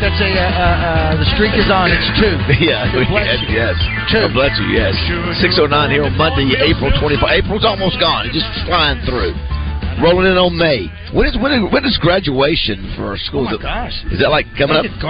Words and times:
That's 0.00 0.12
a 0.12 0.28
streak. 0.28 0.36
That's 0.36 0.56
a 0.56 0.60
uh, 0.60 0.64
uh, 0.66 0.86
uh, 0.86 1.16
the 1.16 1.28
streak 1.32 1.54
is 1.56 1.68
on. 1.72 1.88
It's 1.88 2.10
two. 2.20 2.36
Yeah, 2.66 2.88
bless 3.08 3.26
yes, 3.26 3.40
you. 3.44 3.48
yes. 3.56 3.74
Two. 4.12 4.20
God 4.28 4.32
bless 4.34 4.54
you, 4.60 4.68
yes. 4.72 4.94
609 5.40 5.90
here 5.90 6.04
on 6.04 6.16
Monday, 6.16 6.52
April 6.56 6.90
24. 7.00 7.30
April's 7.30 7.64
almost 7.64 8.00
gone. 8.00 8.26
It's 8.26 8.36
just 8.36 8.66
flying 8.66 9.00
through. 9.04 9.32
Rolling 10.02 10.26
in 10.28 10.36
on 10.36 10.52
May. 10.58 10.92
When 11.16 11.24
is 11.26 11.36
when 11.40 11.52
is, 11.56 11.72
when 11.72 11.84
is 11.84 11.96
graduation 12.04 12.92
for 12.96 13.08
our 13.08 13.14
Oh 13.16 13.26
schools? 13.28 13.48
my 13.56 13.62
gosh! 13.62 13.96
Is 14.12 14.20
that 14.20 14.28
like 14.28 14.44
coming 14.58 14.76
up? 14.76 14.84
At 14.84 15.00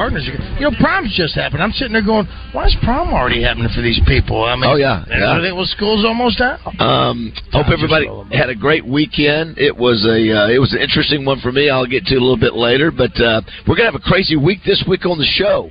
You 0.63 0.71
know, 0.71 0.77
prom's 0.79 1.11
just 1.17 1.35
happened. 1.35 1.63
I'm 1.63 1.73
sitting 1.73 1.93
there 1.93 2.07
going, 2.07 2.27
"Why 2.53 2.67
is 2.67 2.77
prom 2.85 3.11
already 3.11 3.43
happening 3.43 3.69
for 3.75 3.83
these 3.83 3.99
people?" 4.07 4.45
I 4.45 4.55
mean, 4.55 4.65
Oh, 4.71 4.77
yeah, 4.77 5.03
yeah. 5.09 5.43
It 5.43 5.55
was 5.55 5.71
school's 5.75 6.05
almost 6.05 6.41
out. 6.41 6.61
Um, 6.81 7.33
hope 7.53 7.67
everybody 7.69 8.07
had 8.31 8.49
a 8.49 8.55
great 8.55 8.87
weekend. 8.87 9.59
It 9.59 9.75
was 9.77 10.05
a 10.07 10.19
uh, 10.31 10.49
it 10.55 10.59
was 10.61 10.73
an 10.73 10.79
interesting 10.79 11.25
one 11.25 11.41
for 11.41 11.51
me. 11.51 11.69
I'll 11.69 11.87
get 11.87 12.07
to 12.07 12.15
it 12.15 12.19
a 12.19 12.25
little 12.25 12.39
bit 12.39 12.55
later, 12.55 12.91
but 12.93 13.11
uh, 13.21 13.43
we're 13.67 13.75
gonna 13.77 13.91
have 13.91 13.99
a 14.01 14.07
crazy 14.07 14.37
week 14.37 14.61
this 14.65 14.85
week 14.87 15.05
on 15.05 15.19
the 15.19 15.27
show. 15.35 15.71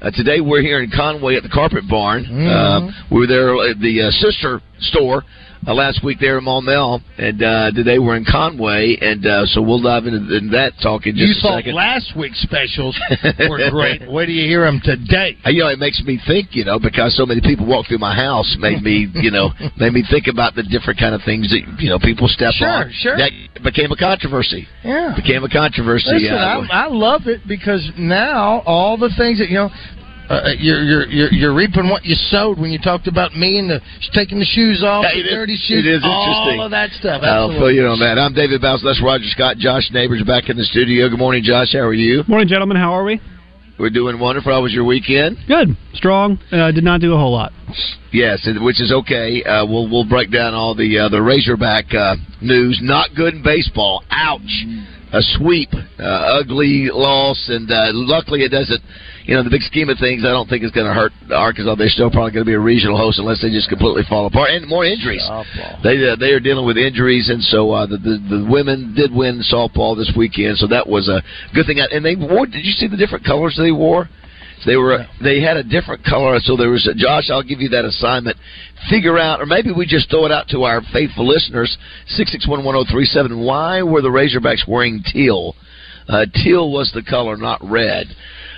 Uh, 0.00 0.10
today 0.10 0.40
we're 0.40 0.60
here 0.60 0.82
in 0.82 0.90
Conway 0.90 1.36
at 1.36 1.42
the 1.42 1.48
Carpet 1.48 1.84
Barn. 1.88 2.24
Uh, 2.26 2.90
we 3.10 3.20
were 3.20 3.26
there 3.26 3.54
at 3.70 3.78
the 3.80 4.02
uh, 4.02 4.10
sister 4.10 4.60
store 4.80 5.22
uh, 5.66 5.74
last 5.74 6.04
week 6.04 6.18
there 6.20 6.38
in 6.38 6.44
Maumelle, 6.44 7.00
and 7.18 7.42
uh, 7.42 7.70
today 7.72 7.98
we're 7.98 8.16
in 8.16 8.24
Conway, 8.24 8.96
and 9.00 9.24
uh, 9.26 9.46
so 9.46 9.62
we'll 9.62 9.80
dive 9.80 10.04
into, 10.06 10.18
into 10.36 10.50
that 10.52 10.72
talk 10.82 11.06
in 11.06 11.16
just 11.16 11.28
you 11.28 11.34
a 11.38 11.42
thought 11.42 11.58
second. 11.60 11.74
last 11.74 12.12
week's 12.16 12.40
specials 12.42 12.98
were 13.48 13.70
great. 13.70 14.02
Wait 14.10 14.26
till 14.26 14.34
you 14.34 14.46
hear 14.46 14.64
them 14.64 14.80
today. 14.84 15.36
You 15.46 15.64
know, 15.64 15.68
it 15.68 15.78
makes 15.78 16.02
me 16.04 16.20
think, 16.26 16.54
you 16.54 16.64
know, 16.64 16.78
because 16.78 17.16
so 17.16 17.24
many 17.24 17.40
people 17.40 17.66
walk 17.66 17.86
through 17.88 17.98
my 17.98 18.14
house, 18.14 18.56
made 18.58 18.82
me, 18.82 19.08
you 19.14 19.30
know, 19.30 19.50
made 19.78 19.92
me 19.92 20.04
think 20.10 20.26
about 20.28 20.54
the 20.54 20.62
different 20.64 20.98
kind 21.00 21.14
of 21.14 21.22
things 21.24 21.48
that, 21.50 21.62
you 21.80 21.88
know, 21.88 21.98
people 21.98 22.28
step 22.28 22.52
Sure, 22.54 22.68
on. 22.68 22.92
sure. 22.92 23.16
That 23.16 23.30
became 23.62 23.90
a 23.92 23.96
controversy. 23.96 24.66
Yeah. 24.84 25.14
Became 25.16 25.44
a 25.44 25.48
controversy. 25.48 26.12
Listen, 26.12 26.34
I, 26.36 26.66
I 26.70 26.86
love 26.88 27.22
it 27.26 27.40
because 27.48 27.88
now 27.98 28.60
all 28.66 28.96
the 28.98 29.10
things 29.16 29.38
that 29.38 29.48
you 29.48 29.56
know. 29.56 29.70
Uh, 30.28 30.40
you're, 30.58 30.82
you're 30.82 31.06
you're 31.08 31.32
you're 31.32 31.54
reaping 31.54 31.90
what 31.90 32.02
you 32.04 32.14
sowed 32.14 32.58
when 32.58 32.70
you 32.70 32.78
talked 32.78 33.06
about 33.06 33.34
me 33.36 33.58
and 33.58 33.68
the 33.68 33.78
taking 34.14 34.38
the 34.38 34.44
shoes 34.46 34.82
off, 34.82 35.04
Yeah, 35.04 35.12
the 35.12 35.20
it 35.20 35.26
is- 35.26 35.32
dirty 35.32 35.56
shoes, 35.56 35.84
it 35.84 35.86
is 35.86 36.00
all 36.02 36.24
interesting. 36.24 36.60
of 36.64 36.70
that 36.70 36.90
stuff. 36.92 37.22
I'll 37.22 37.52
fill 37.52 37.70
you 37.70 37.84
on 37.86 37.98
that. 38.00 38.18
I'm 38.18 38.32
David 38.32 38.62
Bowles. 38.62 38.82
That's 38.82 39.02
Roger 39.04 39.28
Scott. 39.28 39.58
Josh 39.58 39.90
Neighbors 39.92 40.22
back 40.26 40.48
in 40.48 40.56
the 40.56 40.64
studio. 40.64 41.10
Good 41.10 41.18
morning, 41.18 41.42
Josh. 41.44 41.74
How 41.74 41.80
are 41.80 41.92
you? 41.92 42.24
Morning, 42.26 42.48
gentlemen. 42.48 42.78
How 42.78 42.92
are 42.94 43.04
we? 43.04 43.20
We're 43.78 43.90
doing 43.90 44.18
wonderful. 44.18 44.50
How 44.52 44.62
was 44.62 44.72
your 44.72 44.84
weekend? 44.84 45.36
Good, 45.46 45.76
strong. 45.92 46.38
Uh, 46.50 46.70
did 46.72 46.84
not 46.84 47.00
do 47.02 47.12
a 47.12 47.18
whole 47.18 47.32
lot. 47.32 47.52
Yes, 48.12 48.48
which 48.62 48.80
is 48.80 48.92
okay. 48.92 49.42
Uh, 49.44 49.66
we'll 49.66 49.90
we'll 49.90 50.08
break 50.08 50.30
down 50.32 50.54
all 50.54 50.74
the 50.74 51.00
uh, 51.00 51.08
the 51.10 51.20
Razorback 51.20 51.92
uh, 51.92 52.16
news. 52.40 52.78
Not 52.82 53.10
good 53.14 53.34
in 53.34 53.42
baseball. 53.42 54.02
Ouch. 54.10 54.64
A 55.12 55.20
sweep, 55.38 55.68
uh, 55.74 56.02
ugly 56.02 56.88
loss, 56.90 57.46
and 57.48 57.70
uh, 57.70 57.90
luckily 57.92 58.40
it 58.42 58.48
doesn't. 58.50 58.80
You 59.24 59.34
know, 59.34 59.42
the 59.42 59.48
big 59.48 59.62
scheme 59.62 59.88
of 59.88 59.96
things, 59.98 60.20
I 60.20 60.36
don't 60.36 60.48
think 60.48 60.62
it's 60.62 60.74
going 60.74 60.86
to 60.86 60.92
hurt 60.92 61.12
Arkansas. 61.32 61.74
They're 61.76 61.88
still 61.88 62.10
probably 62.10 62.32
going 62.32 62.44
to 62.44 62.50
be 62.50 62.54
a 62.54 62.60
regional 62.60 62.98
host 62.98 63.18
unless 63.18 63.40
they 63.40 63.48
just 63.48 63.72
completely 63.72 64.02
fall 64.04 64.26
apart 64.26 64.50
and 64.50 64.68
more 64.68 64.84
injuries. 64.84 65.24
Softball. 65.24 65.80
They 65.82 65.96
uh, 65.96 66.16
they 66.20 66.36
are 66.36 66.40
dealing 66.40 66.66
with 66.66 66.76
injuries, 66.76 67.30
and 67.32 67.42
so 67.42 67.72
uh, 67.72 67.86
the, 67.86 67.96
the 67.96 68.20
the 68.20 68.40
women 68.44 68.92
did 68.94 69.08
win 69.08 69.40
softball 69.40 69.96
this 69.96 70.12
weekend, 70.12 70.58
so 70.58 70.66
that 70.68 70.86
was 70.86 71.08
a 71.08 71.24
good 71.54 71.64
thing. 71.64 71.80
And 71.80 72.04
they 72.04 72.16
wore. 72.16 72.44
Did 72.44 72.68
you 72.68 72.72
see 72.72 72.86
the 72.86 73.00
different 73.00 73.24
colors 73.24 73.56
they 73.56 73.72
wore? 73.72 74.10
They 74.66 74.76
were 74.76 75.04
they 75.22 75.40
had 75.40 75.56
a 75.56 75.64
different 75.64 76.04
color, 76.04 76.38
so 76.40 76.56
there 76.56 76.70
was 76.70 76.86
a, 76.86 76.94
Josh. 76.94 77.28
I'll 77.30 77.42
give 77.42 77.60
you 77.60 77.68
that 77.70 77.84
assignment. 77.84 78.36
Figure 78.90 79.18
out, 79.18 79.40
or 79.40 79.46
maybe 79.46 79.72
we 79.72 79.86
just 79.86 80.10
throw 80.10 80.24
it 80.26 80.32
out 80.32 80.48
to 80.48 80.64
our 80.64 80.80
faithful 80.92 81.26
listeners. 81.26 81.76
Six 82.08 82.32
six 82.32 82.48
one 82.48 82.64
one 82.64 82.74
zero 82.74 82.84
three 82.90 83.04
seven. 83.06 83.40
Why 83.40 83.82
were 83.82 84.00
the 84.00 84.08
Razorbacks 84.08 84.68
wearing 84.68 85.02
teal? 85.02 85.54
Uh, 86.08 86.26
teal 86.44 86.70
was 86.70 86.92
the 86.92 87.02
color, 87.02 87.36
not 87.36 87.60
red. 87.64 88.06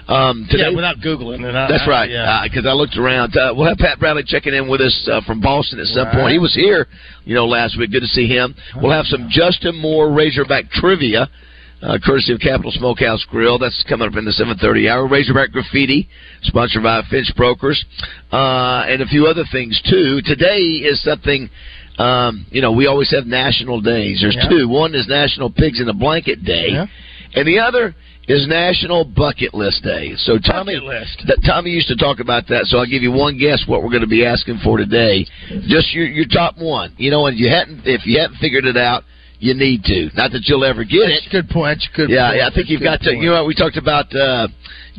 Um, 0.08 0.46
today, 0.50 0.70
yeah, 0.70 0.76
without 0.76 0.98
googling 0.98 1.42
it. 1.42 1.54
I, 1.54 1.66
that's 1.68 1.82
I- 1.86 1.90
right. 1.90 2.10
yeah. 2.10 2.42
Because 2.44 2.64
I 2.66 2.72
looked 2.72 2.96
around. 2.96 3.36
Uh, 3.36 3.52
we'll 3.56 3.66
have 3.66 3.76
Pat 3.78 3.98
Bradley 3.98 4.22
checking 4.24 4.54
in 4.54 4.68
with 4.68 4.80
us 4.80 5.08
uh, 5.10 5.20
from 5.26 5.40
Boston 5.40 5.80
at 5.80 5.86
some 5.86 6.06
Right. 6.06 6.14
point. 6.14 6.32
He 6.32 6.38
was 6.38 6.54
here, 6.54 6.86
you 7.24 7.34
know, 7.34 7.46
last 7.46 7.76
week. 7.76 7.90
Good 7.90 8.02
to 8.02 8.06
see 8.08 8.28
him. 8.28 8.54
We'll 8.80 8.92
have 8.92 9.06
some 9.06 9.26
Justin 9.28 9.74
Moore 9.76 10.12
Razorback 10.12 10.70
trivia, 10.70 11.28
uh, 11.82 11.98
courtesy 12.04 12.32
of 12.32 12.38
Capital 12.40 12.70
Smokehouse 12.70 13.24
Grill. 13.30 13.58
That's 13.58 13.82
coming 13.88 14.06
up 14.08 14.16
in 14.16 14.24
the 14.24 14.30
7:30 14.32 14.88
hour. 14.88 15.08
Razorback 15.08 15.50
Graffiti, 15.50 16.08
sponsored 16.42 16.84
by 16.84 17.02
Finch 17.10 17.34
Brokers, 17.34 17.84
uh, 18.32 18.84
and 18.88 19.02
a 19.02 19.06
few 19.06 19.26
other 19.26 19.44
things 19.50 19.80
too. 19.90 20.20
Today 20.22 20.60
is 20.86 21.02
something. 21.02 21.50
Um, 21.98 22.44
you 22.50 22.60
know, 22.60 22.72
we 22.72 22.86
always 22.86 23.10
have 23.10 23.26
national 23.26 23.80
days. 23.80 24.20
There's 24.20 24.36
Yeah. 24.36 24.48
two. 24.50 24.68
One 24.68 24.94
is 24.94 25.08
National 25.08 25.48
Pigs 25.50 25.80
in 25.80 25.88
a 25.88 25.94
Blanket 25.94 26.44
Day, 26.44 26.68
Yeah. 26.72 26.86
and 27.34 27.48
the 27.48 27.58
other 27.58 27.94
is 28.28 28.46
National 28.48 29.04
Bucket 29.04 29.54
List 29.54 29.82
Day. 29.82 30.14
So 30.16 30.38
Tommy, 30.38 30.74
that 31.26 31.38
Tommy 31.46 31.70
used 31.70 31.88
to 31.88 31.96
talk 31.96 32.18
about 32.20 32.46
that. 32.48 32.66
So 32.66 32.78
I'll 32.78 32.86
give 32.86 33.02
you 33.02 33.12
one 33.12 33.38
guess 33.38 33.64
what 33.66 33.82
we're 33.82 33.90
going 33.90 34.02
to 34.02 34.08
be 34.08 34.26
asking 34.26 34.58
for 34.64 34.78
today. 34.78 35.26
Just 35.68 35.94
your 35.94 36.06
your 36.06 36.26
top 36.26 36.58
one. 36.58 36.94
You 36.98 37.10
know, 37.10 37.26
and 37.26 37.38
you 37.38 37.48
hadn't 37.48 37.82
if 37.86 38.06
you 38.06 38.18
hadn't 38.20 38.38
figured 38.38 38.64
it 38.64 38.76
out, 38.76 39.04
you 39.38 39.54
need 39.54 39.84
to. 39.84 40.10
Not 40.14 40.32
that 40.32 40.42
you'll 40.46 40.64
ever 40.64 40.84
get 40.84 41.06
That's 41.08 41.26
it. 41.26 41.30
good 41.30 41.48
point. 41.48 41.78
That's 41.78 41.88
a 41.92 41.96
good 41.96 42.10
Yeah, 42.10 42.28
point. 42.28 42.36
yeah. 42.38 42.46
I 42.46 42.50
think 42.50 42.66
That's 42.66 42.70
you've 42.70 42.82
got 42.82 43.00
to. 43.00 43.10
point. 43.10 43.22
You 43.22 43.30
know, 43.30 43.42
what 43.44 43.46
we 43.48 43.54
talked 43.54 43.76
about. 43.76 44.14
uh 44.14 44.48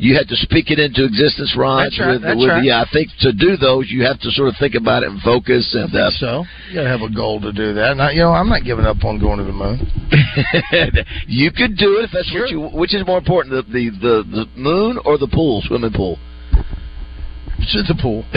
you 0.00 0.14
had 0.14 0.28
to 0.28 0.36
speak 0.36 0.70
it 0.70 0.78
into 0.78 1.02
existence, 1.04 1.56
Ron. 1.58 1.82
That's 1.82 1.98
right, 1.98 2.10
With, 2.12 2.22
that's 2.22 2.38
with, 2.38 2.48
right. 2.48 2.62
Yeah, 2.62 2.82
I 2.82 2.86
think 2.92 3.08
to 3.18 3.32
do 3.32 3.56
those, 3.56 3.90
you 3.90 4.04
have 4.06 4.20
to 4.20 4.30
sort 4.30 4.46
of 4.46 4.54
think 4.60 4.76
about 4.76 5.02
it 5.02 5.10
and 5.10 5.20
focus. 5.22 5.74
And 5.74 5.90
uh, 5.92 6.08
so. 6.22 6.44
You 6.70 6.76
got 6.78 6.82
to 6.84 6.88
have 6.88 7.02
a 7.02 7.10
goal 7.12 7.40
to 7.40 7.50
do 7.52 7.74
that. 7.74 7.96
Now, 7.96 8.10
you 8.10 8.20
know, 8.22 8.30
I'm 8.30 8.48
not 8.48 8.62
giving 8.62 8.84
up 8.86 9.02
on 9.02 9.18
going 9.18 9.38
to 9.38 9.44
the 9.44 9.50
moon. 9.50 9.82
you 11.26 11.50
could 11.50 11.76
do 11.76 11.98
it 11.98 12.04
if 12.04 12.10
that's 12.12 12.30
what 12.32 12.48
you. 12.48 12.68
Which 12.78 12.94
is 12.94 13.04
more 13.08 13.18
important, 13.18 13.50
the 13.58 13.62
the 13.72 13.90
the, 13.90 14.14
the 14.30 14.46
moon 14.54 15.00
or 15.04 15.18
the 15.18 15.26
pool, 15.26 15.62
swimming 15.66 15.92
pool? 15.92 16.16
To 16.54 17.82
the 17.82 17.98
pool. 18.00 18.24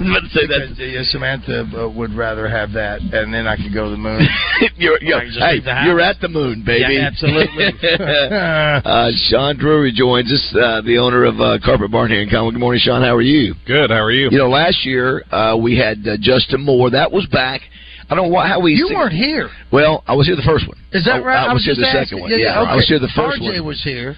I'm 0.00 0.10
about 0.10 0.22
to 0.24 0.30
say 0.30 0.46
that. 0.46 0.68
Because, 0.68 0.78
yeah, 0.78 1.02
Samantha 1.04 1.68
uh, 1.76 1.88
would 1.88 2.14
rather 2.14 2.48
have 2.48 2.72
that, 2.72 3.00
and 3.00 3.32
then 3.32 3.46
I 3.46 3.56
could 3.56 3.72
go 3.72 3.84
to 3.84 3.90
the 3.90 3.96
moon. 3.96 4.20
you're, 4.76 4.98
you're, 5.02 5.18
I 5.18 5.24
can 5.24 5.32
just 5.32 5.44
hey, 5.44 5.60
the 5.60 5.74
you're 5.84 6.00
at 6.00 6.20
the 6.20 6.28
moon, 6.28 6.62
baby. 6.64 6.94
Yeah, 6.94 7.08
absolutely. 7.08 7.66
uh, 8.00 9.10
Sean 9.28 9.58
Drury 9.58 9.92
joins 9.92 10.32
us, 10.32 10.54
uh, 10.56 10.80
the 10.82 10.98
owner 10.98 11.24
of 11.24 11.40
uh, 11.40 11.58
Carpet 11.64 11.90
Barn 11.90 12.10
here 12.10 12.22
in 12.22 12.30
Conway. 12.30 12.52
Good 12.52 12.60
morning, 12.60 12.80
Sean. 12.82 13.02
How 13.02 13.16
are 13.16 13.22
you? 13.22 13.54
Good. 13.66 13.90
How 13.90 14.02
are 14.02 14.12
you? 14.12 14.28
You 14.30 14.38
know, 14.38 14.48
last 14.48 14.84
year 14.84 15.24
uh, 15.32 15.56
we 15.56 15.76
had 15.76 15.98
uh, 16.06 16.16
Justin 16.20 16.64
Moore. 16.64 16.90
That 16.90 17.10
was 17.12 17.26
back. 17.26 17.62
I 18.10 18.14
don't 18.14 18.32
know 18.32 18.40
how 18.40 18.60
we. 18.60 18.72
You 18.72 18.88
weren't 18.94 19.12
here. 19.12 19.50
Well, 19.70 20.02
I 20.06 20.14
was 20.14 20.26
here 20.26 20.36
the 20.36 20.46
first 20.46 20.66
one. 20.66 20.78
Is 20.92 21.04
that 21.04 21.20
I, 21.20 21.24
right? 21.24 21.48
I, 21.48 21.52
was, 21.52 21.64
here 21.64 21.74
just 21.74 21.82
the 21.82 21.88
asking. 21.88 22.04
second 22.04 22.20
one. 22.20 22.30
Yeah, 22.30 22.36
Yeah, 22.36 22.62
yeah, 22.62 22.72
I 22.72 22.74
was 22.74 22.88
here 22.88 22.98
the 22.98 23.12
first 23.14 23.40
RJ 23.40 23.60
one. 23.60 23.66
was 23.66 23.82
here. 23.84 24.16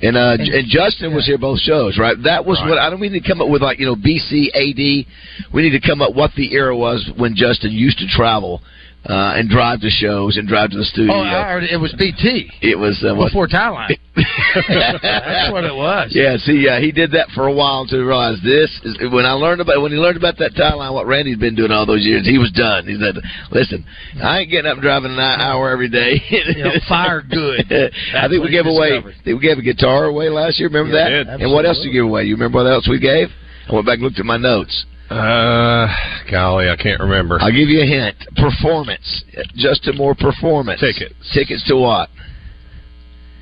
And 0.00 0.16
uh, 0.16 0.36
And- 0.38 0.48
and 0.48 0.68
Justin 0.68 1.12
was 1.14 1.26
here 1.26 1.38
both 1.38 1.60
shows, 1.60 1.98
right? 1.98 2.20
That 2.22 2.46
was 2.46 2.58
Right. 2.60 2.70
what 2.70 2.78
I 2.78 2.88
don't 2.90 3.00
mean 3.00 3.12
to 3.12 3.20
come 3.20 3.40
up 3.40 3.48
with 3.48 3.62
like 3.62 3.80
you 3.80 3.86
know 3.86 3.96
BC 3.96 4.50
AD. 4.54 5.06
We 5.52 5.62
need 5.62 5.70
to 5.70 5.80
come 5.80 6.00
up 6.02 6.14
what 6.14 6.34
the 6.36 6.52
era 6.54 6.76
was 6.76 7.08
when 7.16 7.34
Justin 7.34 7.72
used 7.72 7.98
to 7.98 8.06
travel 8.06 8.62
uh, 9.06 9.34
and 9.38 9.48
drive 9.48 9.80
to 9.80 9.88
shows 9.90 10.36
and 10.36 10.46
drive 10.48 10.70
to 10.70 10.76
the 10.78 10.84
studio. 10.84 11.14
Oh, 11.14 11.20
already, 11.24 11.68
it 11.70 11.76
was 11.78 11.94
BT 11.98 12.50
it 12.60 12.76
was 12.78 13.02
uh, 13.06 13.14
what- 13.14 13.28
before 13.30 13.48
line. 13.48 13.96
That's 14.68 15.52
what 15.52 15.62
it 15.64 15.74
was. 15.74 16.10
Yeah, 16.10 16.36
see, 16.38 16.66
uh, 16.68 16.80
he 16.80 16.90
did 16.90 17.12
that 17.12 17.28
for 17.34 17.46
a 17.46 17.52
while 17.52 17.86
to 17.86 17.96
realize 18.02 18.38
this 18.42 18.68
is 18.82 18.98
when 19.12 19.24
I 19.24 19.32
learned 19.32 19.60
about 19.60 19.80
when 19.80 19.92
he 19.92 19.98
learned 19.98 20.16
about 20.16 20.36
that 20.38 20.56
line, 20.58 20.92
what 20.92 21.06
Randy's 21.06 21.38
been 21.38 21.54
doing 21.54 21.70
all 21.70 21.86
those 21.86 22.04
years. 22.04 22.26
He 22.26 22.38
was 22.38 22.50
done. 22.50 22.86
He 22.86 22.98
said, 22.98 23.14
"Listen, 23.52 23.84
I 24.22 24.40
ain't 24.40 24.50
getting 24.50 24.66
up 24.70 24.74
and 24.78 24.82
driving 24.82 25.12
an 25.12 25.20
hour 25.20 25.70
every 25.70 25.88
day." 25.88 26.20
You 26.48 26.64
know, 26.64 26.72
fire 26.88 27.22
good. 27.22 27.62
I 28.14 28.26
think 28.28 28.42
we 28.42 28.50
gave 28.50 28.66
away. 28.66 28.98
we 29.26 29.38
gave 29.38 29.58
a 29.58 29.62
guitar 29.62 30.06
away 30.06 30.28
last 30.28 30.58
year? 30.58 30.68
Remember 30.68 30.90
Yeah, 30.96 31.22
that? 31.24 31.40
And 31.40 31.52
what 31.52 31.64
else 31.66 31.78
did 31.78 31.88
we 31.88 31.92
give 31.92 32.04
away? 32.04 32.24
You 32.24 32.34
remember 32.34 32.58
what 32.58 32.70
else 32.70 32.88
we 32.88 32.98
gave? 32.98 33.28
I 33.68 33.74
went 33.74 33.86
back 33.86 33.94
and 33.94 34.02
looked 34.02 34.18
at 34.18 34.24
my 34.26 34.36
notes. 34.38 34.84
Uh, 35.10 35.88
golly, 36.30 36.68
I 36.68 36.76
can't 36.76 37.00
remember. 37.00 37.38
I'll 37.40 37.50
give 37.50 37.68
you 37.68 37.80
a 37.82 37.86
hint. 37.86 38.16
Performance. 38.36 39.24
Justin 39.56 39.96
Moore 39.96 40.14
performance. 40.14 40.80
Tickets. 40.80 41.14
Tickets 41.32 41.64
to 41.68 41.76
what? 41.76 42.10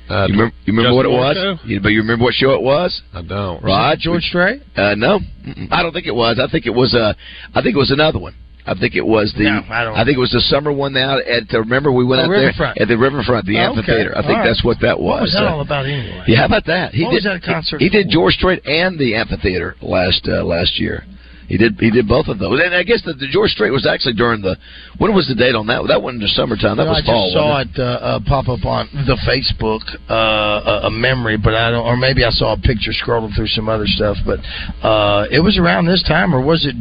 Uh, 0.09 0.27
You 0.29 0.33
remember, 0.33 0.55
you 0.65 0.73
remember 0.73 0.95
what 0.95 1.05
it 1.05 1.09
Moore 1.09 1.19
was? 1.19 1.59
You, 1.65 1.81
but 1.81 1.89
you 1.89 1.99
remember 1.99 2.23
what 2.23 2.33
show 2.33 2.51
it 2.51 2.61
was? 2.61 3.01
I 3.13 3.21
don't. 3.21 3.61
Rod? 3.61 3.97
George 3.99 4.23
Strait? 4.23 4.61
Uh, 4.77 4.95
no, 4.95 5.19
Mm-mm. 5.45 5.67
I 5.69 5.83
don't 5.83 5.91
think 5.91 6.07
it 6.07 6.15
was. 6.15 6.39
I 6.39 6.49
think 6.49 6.65
it 6.65 6.73
was. 6.73 6.95
Uh, 6.95 7.13
I 7.53 7.61
think 7.61 7.75
it 7.75 7.79
was 7.79 7.91
another 7.91 8.19
one. 8.19 8.33
I 8.65 8.73
think 8.73 8.95
it 8.95 9.05
was 9.05 9.33
the. 9.37 9.43
No, 9.43 9.63
I 9.69 9.83
don't- 9.83 9.97
I 9.97 10.03
think 10.05 10.15
it 10.17 10.19
was 10.19 10.31
the 10.31 10.39
summer 10.41 10.71
one 10.71 10.95
out 10.95 11.19
at. 11.27 11.53
Uh, 11.53 11.59
remember 11.59 11.91
we 11.91 12.05
went 12.05 12.21
Oh, 12.21 12.25
out 12.25 12.29
Riverfront. 12.31 12.75
there 12.77 12.83
at 12.83 12.87
the 12.87 12.97
riverfront, 12.97 13.45
the 13.45 13.57
Oh, 13.57 13.71
okay. 13.71 13.79
amphitheater. 13.79 14.11
I 14.17 14.21
think 14.21 14.29
All 14.31 14.35
right. 14.39 14.47
that's 14.47 14.63
what 14.63 14.77
that 14.81 14.97
was. 14.99 15.07
What 15.07 15.21
was 15.23 15.33
that 15.33 15.43
Uh, 15.43 15.49
all 15.51 15.61
about 15.61 15.85
anyway? 15.85 16.23
yeah, 16.27 16.37
how 16.39 16.45
about 16.45 16.65
that? 16.67 16.93
He 16.93 17.03
What 17.03 17.11
did 17.11 17.15
was 17.15 17.23
that 17.25 17.43
concert 17.43 17.79
He, 17.81 17.87
he 17.87 17.89
did? 17.89 18.09
George 18.09 18.33
Strait 18.35 18.65
and 18.65 18.97
the 18.97 19.15
amphitheater 19.15 19.75
last 19.81 20.27
uh, 20.29 20.43
last 20.43 20.79
year. 20.79 21.03
He 21.47 21.57
did 21.57 21.79
he 21.79 21.89
did 21.89 22.07
both 22.07 22.27
of 22.27 22.39
those, 22.39 22.59
and 22.59 22.75
I 22.75 22.83
guess 22.83 23.01
the, 23.05 23.13
the 23.13 23.27
George 23.31 23.51
Strait 23.51 23.71
was 23.71 23.87
actually 23.87 24.13
during 24.15 24.41
the. 24.41 24.57
When 24.97 25.15
was 25.15 25.27
the 25.27 25.35
date 25.35 25.55
on 25.55 25.65
that? 25.67 25.79
That 25.87 26.01
wasn't 26.01 26.21
the 26.21 26.27
summertime. 26.27 26.75
That 26.75 26.83
No, 26.83 26.91
was 26.91 27.03
I 27.03 27.05
fall. 27.07 27.23
just 27.27 27.33
saw 27.39 27.47
wasn't 27.55 27.77
it 27.77 27.79
uh, 27.79 27.83
uh, 27.83 28.19
pop 28.27 28.49
up 28.49 28.65
on 28.65 28.89
the 29.07 29.15
Facebook, 29.23 29.79
uh, 30.11 30.87
a, 30.87 30.91
memory, 30.91 31.37
but 31.37 31.55
I 31.55 31.71
don't, 31.71 31.85
or 31.85 31.95
maybe 31.95 32.25
I 32.25 32.31
saw 32.31 32.51
a 32.53 32.57
picture 32.59 32.91
scrolling 32.91 33.33
through 33.33 33.47
some 33.47 33.69
other 33.69 33.87
stuff. 33.87 34.17
But 34.25 34.39
uh, 34.83 35.27
it 35.31 35.39
was 35.39 35.57
around 35.57 35.85
this 35.85 36.03
time, 36.03 36.35
or 36.35 36.41
was 36.43 36.65
it? 36.67 36.75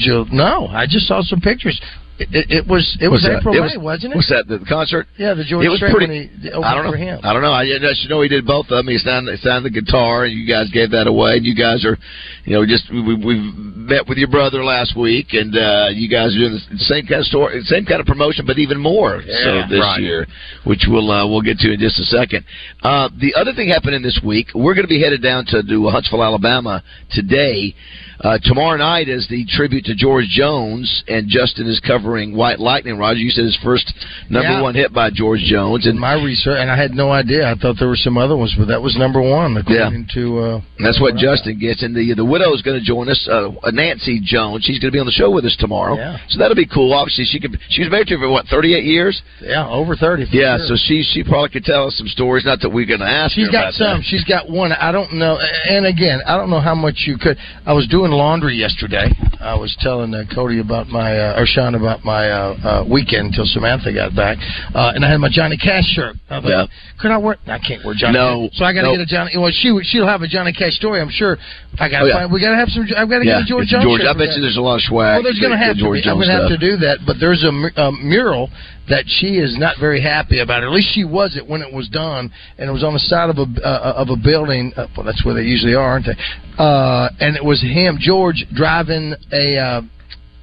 Ju- 0.00 0.26
no, 0.32 0.66
I 0.68 0.86
just 0.86 1.06
saw 1.06 1.20
some 1.22 1.40
pictures. 1.42 1.78
It, 2.16 2.30
it, 2.30 2.46
it 2.62 2.64
was 2.70 2.86
it 3.02 3.08
was 3.10 3.26
What's 3.26 3.26
that? 3.26 3.38
April 3.42 3.54
It 3.58 3.58
May, 3.58 3.74
was- 3.74 3.98
wasn't 3.98 4.14
it? 4.14 4.16
What's 4.22 4.30
that? 4.30 4.46
The 4.46 4.62
concert? 4.70 5.10
Yeah, 5.18 5.34
the 5.34 5.42
George 5.42 5.66
it 5.66 5.68
was 5.68 5.82
Strait 5.82 5.90
pretty. 5.98 6.30
when 6.30 6.46
he 6.46 6.50
opened 6.54 6.64
I 6.64 6.74
don't 6.78 6.84
know. 6.86 6.92
for 6.94 6.96
him. 6.96 7.18
I 7.26 7.32
don't 7.34 7.42
know. 7.42 7.50
I, 7.50 7.66
I 7.66 7.78
just 7.82 8.06
know 8.08 8.22
he 8.22 8.28
did 8.30 8.46
both 8.46 8.70
of 8.70 8.78
them. 8.78 8.86
He 8.86 8.98
signed, 9.02 9.26
signed 9.42 9.64
the 9.66 9.74
guitar, 9.74 10.22
and 10.22 10.30
you 10.30 10.46
guys 10.46 10.70
gave 10.70 10.94
that 10.94 11.10
away. 11.10 11.42
And 11.42 11.44
you 11.44 11.58
guys 11.58 11.82
are, 11.84 11.98
you 12.46 12.54
know, 12.54 12.62
just 12.62 12.86
we, 12.94 13.02
we 13.02 13.14
we 13.18 13.34
met 13.74 14.06
with 14.06 14.14
your 14.18 14.30
brother 14.30 14.62
last 14.62 14.94
week, 14.94 15.34
and 15.34 15.58
uh, 15.58 15.90
you 15.90 16.06
guys 16.06 16.30
are 16.38 16.38
doing 16.38 16.54
the 16.54 16.86
same 16.86 17.02
kind 17.10 17.18
of 17.18 17.26
story, 17.26 17.58
same 17.66 17.82
kind 17.84 17.98
of 17.98 18.06
promotion, 18.06 18.46
but 18.46 18.62
even 18.62 18.78
more 18.78 19.18
so 19.18 19.50
this 19.66 19.82
Right. 19.82 19.98
year, 19.98 20.26
which 20.70 20.86
we'll 20.86 21.10
uh, 21.10 21.26
we'll 21.26 21.42
get 21.42 21.58
to 21.66 21.72
in 21.74 21.80
just 21.82 21.98
a 21.98 22.06
second. 22.06 22.46
Uh, 22.86 23.10
the 23.18 23.34
other 23.34 23.50
thing 23.58 23.74
happening 23.74 24.02
this 24.06 24.20
week, 24.22 24.54
we're 24.54 24.74
going 24.78 24.86
to 24.86 24.92
be 24.92 25.02
headed 25.02 25.18
down 25.20 25.46
to, 25.50 25.62
to 25.66 25.88
Huntsville, 25.90 26.22
Alabama 26.22 26.78
today. 27.10 27.74
Uh, 28.20 28.38
tomorrow 28.44 28.76
night 28.76 29.08
is 29.08 29.26
the 29.28 29.44
tribute 29.46 29.84
to 29.84 29.94
George 29.94 30.26
Jones, 30.28 31.02
and 31.08 31.28
Justin 31.28 31.66
is 31.66 31.80
covering 31.80 32.34
White 32.36 32.60
Lightning. 32.60 32.96
Roger, 32.96 33.18
you 33.18 33.30
said 33.30 33.44
his 33.44 33.56
first 33.62 33.92
number 34.30 34.48
Yeah. 34.50 34.60
one 34.62 34.74
hit 34.74 34.92
by 34.92 35.10
George 35.10 35.40
Jones, 35.40 35.84
In 35.86 35.92
and 35.92 36.00
my 36.00 36.14
research, 36.14 36.58
and 36.60 36.70
I 36.70 36.76
had 36.76 36.94
no 36.94 37.10
idea. 37.10 37.50
I 37.50 37.54
thought 37.54 37.76
there 37.78 37.88
were 37.88 37.96
some 37.96 38.16
other 38.16 38.36
ones, 38.36 38.54
but 38.56 38.68
that 38.68 38.80
was 38.80 38.96
number 38.96 39.20
one 39.20 39.56
according 39.56 40.06
to. 40.14 40.38
Uh, 40.38 40.60
that's 40.78 41.00
what 41.00 41.16
Justin 41.16 41.58
gets. 41.58 41.82
And 41.82 41.94
the 41.94 42.14
the 42.14 42.24
widow 42.24 42.52
is 42.54 42.62
going 42.62 42.78
to 42.78 42.84
join 42.84 43.08
us, 43.08 43.26
uh, 43.28 43.50
Nancy 43.72 44.20
Jones. 44.22 44.64
She's 44.64 44.78
going 44.78 44.92
to 44.92 44.96
be 44.96 45.00
on 45.00 45.06
the 45.06 45.12
show 45.12 45.30
with 45.30 45.44
us 45.44 45.56
tomorrow. 45.56 45.96
Yeah. 45.96 46.18
So 46.28 46.38
that'll 46.38 46.54
be 46.56 46.66
cool. 46.66 46.92
Obviously, 46.94 47.24
she 47.24 47.40
could. 47.40 47.58
She 47.70 47.82
was 47.82 47.90
married 47.90 48.08
to 48.08 48.14
him 48.14 48.20
for 48.20 48.28
what 48.30 48.46
thirty 48.46 48.74
eight 48.74 48.84
years. 48.84 49.20
Yeah, 49.42 49.68
over 49.68 49.96
thirty. 49.96 50.26
Yeah. 50.30 50.56
sure. 50.58 50.66
So 50.68 50.76
she 50.76 51.02
she 51.02 51.24
probably 51.24 51.48
could 51.50 51.64
tell 51.64 51.86
us 51.88 51.96
some 51.96 52.08
stories. 52.08 52.44
Not 52.44 52.60
that 52.60 52.70
we're 52.70 52.86
going 52.86 53.00
to 53.00 53.06
ask. 53.06 53.34
She's 53.34 53.48
got 53.50 53.74
some. 53.74 53.98
that. 53.98 54.04
She's 54.06 54.24
got 54.24 54.48
one. 54.48 54.72
I 54.72 54.92
don't 54.92 55.14
know. 55.14 55.38
And 55.68 55.86
again, 55.86 56.20
I 56.26 56.36
don't 56.36 56.50
know 56.50 56.60
how 56.60 56.74
much 56.74 57.04
you 57.06 57.18
could. 57.18 57.36
I 57.66 57.72
was 57.72 57.86
doing 57.88 58.03
laundry 58.12 58.54
yesterday. 58.56 59.08
I 59.40 59.54
was 59.54 59.76
telling 59.80 60.14
uh, 60.14 60.24
Cody 60.34 60.60
about 60.60 60.88
my 60.88 61.16
uh, 61.18 61.40
or 61.40 61.46
Sean 61.46 61.74
about 61.74 62.04
my 62.04 62.28
uh, 62.30 62.56
uh, 62.64 62.84
weekend 62.90 63.28
until 63.32 63.44
Samantha 63.46 63.92
got 63.92 64.14
back, 64.16 64.38
uh, 64.74 64.92
and 64.94 65.04
I 65.04 65.10
had 65.10 65.18
my 65.20 65.28
Johnny 65.30 65.56
Cash 65.56 65.84
shirt. 65.94 66.16
I 66.30 66.38
was 66.38 66.48
Yeah. 66.48 66.60
like, 66.62 66.70
could 67.00 67.10
I 67.10 67.18
wear? 67.18 67.36
I 67.46 67.58
can't 67.58 67.84
wear 67.84 67.94
Johnny. 67.94 68.14
No, 68.18 68.48
Cash. 68.48 68.58
so 68.58 68.64
I 68.64 68.72
got 68.72 68.82
to 68.82 68.86
no. 68.88 68.92
get 68.96 69.00
a 69.02 69.06
Johnny. 69.06 69.30
Well, 69.36 69.52
she 69.52 69.68
she'll 69.84 70.06
have 70.06 70.22
a 70.22 70.28
Johnny 70.28 70.52
Cash 70.52 70.74
story. 70.74 71.00
I'm 71.00 71.10
sure. 71.10 71.36
I 71.78 71.88
got. 71.88 72.02
Oh, 72.02 72.04
to 72.04 72.08
yeah. 72.08 72.18
find, 72.24 72.32
we 72.32 72.40
got 72.40 72.50
to 72.50 72.56
have 72.56 72.68
some. 72.68 72.86
I've 72.96 73.08
got 73.08 73.20
to 73.20 73.26
Yeah, 73.26 73.40
get 73.40 73.46
a 73.46 73.50
George 73.50 73.62
it's 73.64 73.72
Jones. 73.72 73.84
George. 73.84 74.02
I 74.02 74.12
bet 74.16 74.32
you 74.34 74.40
there's 74.40 74.56
a 74.56 74.64
lot 74.64 74.76
of 74.76 74.84
swag. 74.88 75.20
Well, 75.20 75.22
there's 75.24 75.40
going 75.40 75.52
to 75.52 75.58
have 75.60 75.76
to 75.76 75.84
be. 75.92 76.00
I'm 76.04 76.16
going 76.16 76.30
to 76.32 76.38
have 76.40 76.48
to 76.48 76.58
do 76.60 76.76
that. 76.86 77.04
But 77.04 77.16
there's 77.20 77.44
a, 77.44 77.52
a 77.80 77.92
mural 77.92 78.48
that 78.88 79.04
she 79.06 79.38
is 79.38 79.56
not 79.58 79.76
very 79.80 80.00
happy 80.00 80.40
about. 80.40 80.62
At 80.62 80.70
least 80.70 80.94
she 80.94 81.04
wasn't 81.04 81.48
when 81.48 81.62
it 81.62 81.72
was 81.72 81.88
done, 81.88 82.30
and 82.58 82.68
it 82.68 82.72
was 82.72 82.84
on 82.84 82.92
the 82.92 82.98
side 83.00 83.30
of 83.30 83.38
a 83.38 83.46
uh, 83.64 83.94
of 83.96 84.10
a 84.10 84.16
building. 84.16 84.72
Uh, 84.76 84.86
well, 84.96 85.06
that's 85.06 85.24
where 85.24 85.34
they 85.34 85.42
usually 85.42 85.74
are, 85.74 85.82
aren't 85.96 86.06
they? 86.06 86.16
Uh, 86.58 87.08
and 87.20 87.36
it 87.36 87.44
was 87.44 87.62
him, 87.62 87.96
George, 88.00 88.44
driving 88.54 89.14
a. 89.32 89.58
Uh, 89.58 89.82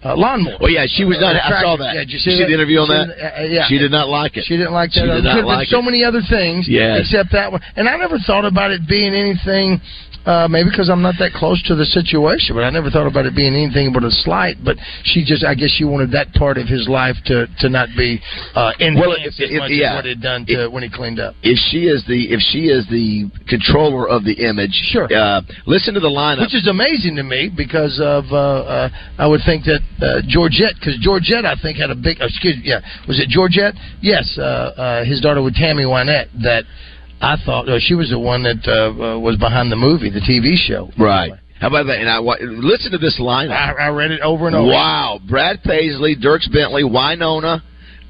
uh, 0.03 0.17
lawnmower. 0.17 0.57
Well, 0.59 0.71
yeah, 0.71 0.85
she 0.89 1.05
was 1.05 1.21
not. 1.21 1.35
Uh, 1.35 1.45
I 1.45 1.61
saw 1.61 1.77
that. 1.77 1.93
Yeah, 1.93 2.01
did 2.01 2.09
you 2.09 2.17
see, 2.17 2.33
see 2.33 2.45
the 2.45 2.53
interview 2.53 2.79
on 2.81 2.89
that? 2.89 3.13
uh, 3.13 3.41
uh, 3.41 3.45
yeah. 3.45 3.69
She 3.69 3.77
did 3.77 3.91
not 3.91 4.09
like 4.09 4.35
it. 4.35 4.45
She 4.49 4.57
didn't 4.57 4.73
like 4.73 4.89
that. 4.97 5.05
She 5.05 5.05
did 5.05 5.21
not 5.21 5.37
could 5.37 5.45
have 5.45 5.45
been 5.45 5.61
like 5.61 5.67
so 5.69 5.77
it. 5.77 5.85
many 5.85 6.03
other 6.03 6.21
things 6.25 6.65
Yes. 6.67 7.05
except 7.05 7.29
that 7.33 7.51
one. 7.51 7.61
And 7.75 7.87
I 7.87 7.97
never 7.97 8.17
thought 8.17 8.43
about 8.43 8.71
it 8.71 8.81
being 8.89 9.13
anything. 9.13 9.79
Uh, 10.25 10.47
maybe 10.47 10.69
because 10.69 10.89
I'm 10.89 11.01
not 11.01 11.15
that 11.17 11.33
close 11.33 11.61
to 11.63 11.73
the 11.75 11.85
situation, 11.85 12.55
but 12.55 12.63
I 12.63 12.69
never 12.69 12.89
thought 12.91 13.07
about 13.07 13.25
it 13.25 13.35
being 13.35 13.55
anything 13.55 13.91
but 13.91 14.03
a 14.03 14.11
slight. 14.11 14.57
But 14.63 14.77
she 15.03 15.25
just, 15.25 15.43
I 15.43 15.55
guess, 15.55 15.71
she 15.71 15.83
wanted 15.83 16.11
that 16.11 16.31
part 16.33 16.57
of 16.59 16.67
his 16.67 16.87
life 16.87 17.15
to 17.25 17.47
to 17.59 17.69
not 17.69 17.89
be 17.97 18.21
uh, 18.53 18.71
enhanced 18.79 19.01
Well, 19.07 19.17
as 19.17 19.39
if- 19.39 19.49
if- 19.51 19.59
much 19.59 19.71
yeah. 19.71 19.91
as 19.91 19.95
what 19.95 20.05
it 20.05 20.21
done 20.21 20.45
to 20.45 20.67
when 20.67 20.83
he 20.83 20.89
cleaned 20.89 21.19
up. 21.19 21.33
If 21.41 21.57
she 21.71 21.87
is 21.89 22.05
the 22.05 22.29
if 22.31 22.39
she 22.53 22.69
is 22.69 22.85
the 22.89 23.31
controller 23.49 24.07
of 24.07 24.23
the 24.23 24.33
image, 24.45 24.73
Sure. 24.93 25.07
Uh, 25.11 25.41
listen 25.65 25.93
to 25.95 25.99
the 25.99 26.09
lineup. 26.09 26.41
Which 26.41 26.55
is 26.55 26.67
amazing 26.67 27.15
to 27.15 27.23
me 27.23 27.49
because 27.49 27.99
of 27.99 28.25
uh, 28.31 28.37
uh, 28.37 28.89
I 29.17 29.25
would 29.25 29.41
think 29.45 29.65
that 29.65 29.81
uh, 30.01 30.21
Georgette 30.27 30.75
because 30.75 30.97
Georgette 31.01 31.45
I 31.45 31.55
think 31.55 31.77
had 31.77 31.89
a 31.89 31.95
big 31.95 32.17
excuse 32.21 32.57
yeah 32.63 32.79
was 33.07 33.19
it 33.19 33.29
Georgette 33.29 33.73
yes 34.01 34.37
uh, 34.37 34.41
uh, 34.41 35.03
his 35.05 35.19
daughter 35.19 35.41
with 35.41 35.55
Tammy 35.55 35.83
Wynette 35.83 36.29
that 36.43 36.65
I 37.21 37.37
thought 37.45 37.69
uh, 37.69 37.77
she 37.79 37.93
was 37.93 38.09
the 38.09 38.19
one 38.19 38.43
that 38.43 38.65
uh, 38.67 39.15
uh, 39.15 39.19
was 39.19 39.37
behind 39.37 39.71
the 39.71 39.75
movie 39.75 40.09
the 40.09 40.19
TV 40.21 40.55
show 40.57 40.89
right. 40.97 41.31
How 41.59 41.67
about 41.67 41.85
that? 41.85 41.99
And 41.99 42.09
I 42.09 42.19
wa- 42.19 42.37
listen 42.41 42.91
to 42.91 42.97
this 42.97 43.19
lineup. 43.19 43.51
I, 43.51 43.85
I 43.85 43.87
read 43.89 44.09
it 44.09 44.21
over 44.21 44.47
and 44.47 44.55
over 44.55 44.67
Wow. 44.67 45.19
Brad 45.29 45.61
Paisley, 45.63 46.15
Dierks 46.15 46.51
Bentley, 46.51 46.81
Wynonna, 46.81 47.61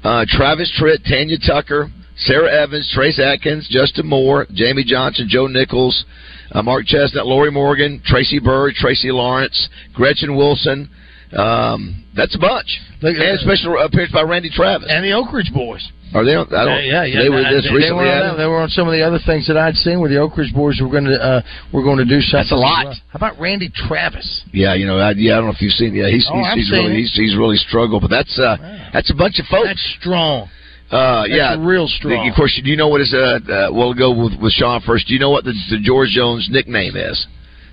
uh, 0.02 0.24
Travis 0.26 0.72
Tritt, 0.80 1.04
Tanya 1.06 1.36
Tucker, 1.36 1.90
Sara 2.16 2.50
Evans, 2.50 2.90
Trace 2.94 3.18
Adkins, 3.20 3.68
Justin 3.70 4.06
Moore, 4.06 4.46
Jamey 4.46 4.84
Johnson, 4.86 5.26
Joe 5.28 5.48
Nichols, 5.48 6.06
uh, 6.52 6.62
Mark 6.62 6.86
Chesnutt, 6.86 7.26
Lorrie 7.26 7.50
Morgan, 7.50 8.00
Tracy 8.06 8.38
Byrd, 8.38 8.72
Tracy 8.74 9.12
Lawrence, 9.12 9.68
Gretchen 9.92 10.34
Wilson. 10.34 10.88
Um, 11.36 12.04
that's 12.14 12.34
a 12.36 12.38
bunch. 12.38 12.80
Look, 13.00 13.16
and 13.16 13.22
a 13.22 13.38
special 13.38 13.78
appearance 13.80 14.12
by 14.12 14.22
Randy 14.22 14.50
Travis. 14.50 14.88
and 14.90 15.04
the 15.04 15.12
Oak 15.12 15.32
Ridge 15.32 15.50
Boys 15.54 15.80
Are 16.12 16.24
they? 16.24 16.34
On, 16.36 16.44
I 16.52 16.64
don't. 16.64 16.84
yeah, 16.84 17.04
yeah, 17.04 17.22
They 17.24 17.30
were 17.30 17.40
this 17.42 17.64
they, 17.64 17.74
recently. 17.74 18.04
They 18.04 18.10
were, 18.12 18.28
on, 18.28 18.36
they 18.36 18.46
were 18.46 18.60
on 18.60 18.68
some 18.68 18.86
of 18.86 18.92
the 18.92 19.00
other 19.00 19.18
things 19.24 19.46
that 19.48 19.56
I'd 19.56 19.74
seen 19.76 19.98
where 20.00 20.10
the 20.10 20.18
Oak 20.18 20.36
Ridge 20.36 20.52
Boys 20.52 20.78
were 20.80 20.90
going 20.92 21.08
to 21.08 21.16
uh, 21.16 21.40
were 21.72 21.82
going 21.82 21.96
to 21.98 22.04
do 22.04 22.20
something. 22.20 22.38
That's 22.38 22.52
a 22.52 22.56
lot. 22.60 22.84
well. 22.84 22.94
How 23.08 23.16
about 23.16 23.40
Randy 23.40 23.70
Travis? 23.74 24.44
Yeah, 24.52 24.74
you 24.74 24.84
know, 24.84 24.98
I, 24.98 25.12
yeah, 25.16 25.34
I 25.34 25.36
don't 25.40 25.46
know 25.46 25.56
if 25.56 25.62
you've 25.62 25.72
seen. 25.72 25.94
Yeah, 25.94 26.08
he's 26.12 26.28
Oh, 26.30 26.36
he's, 26.54 26.68
he's 26.68 26.70
really 26.72 26.94
he's, 27.00 27.12
he's 27.16 27.36
really 27.36 27.56
struggled, 27.56 28.02
but 28.02 28.10
that's 28.12 28.38
uh 28.38 28.56
that's 28.92 29.10
a 29.10 29.16
bunch 29.16 29.40
of 29.40 29.46
folks. 29.46 29.68
That's 29.72 29.96
strong. 30.00 30.48
Uh, 30.92 31.22
That's 31.22 31.32
yeah, 31.32 31.56
real 31.58 31.88
strong. 31.88 32.28
Of 32.28 32.36
course, 32.36 32.52
do 32.62 32.68
you 32.68 32.76
know 32.76 32.88
what 32.88 33.00
is? 33.00 33.14
Uh, 33.16 33.40
uh, 33.48 33.68
we'll 33.72 33.94
go 33.94 34.12
with, 34.12 34.38
with 34.38 34.52
Sean 34.52 34.82
first. 34.84 35.06
Do 35.08 35.14
you 35.14 35.20
know 35.20 35.30
what 35.30 35.42
the, 35.42 35.54
the 35.70 35.80
George 35.80 36.10
Jones 36.10 36.48
nickname 36.52 36.96
is? 36.96 37.26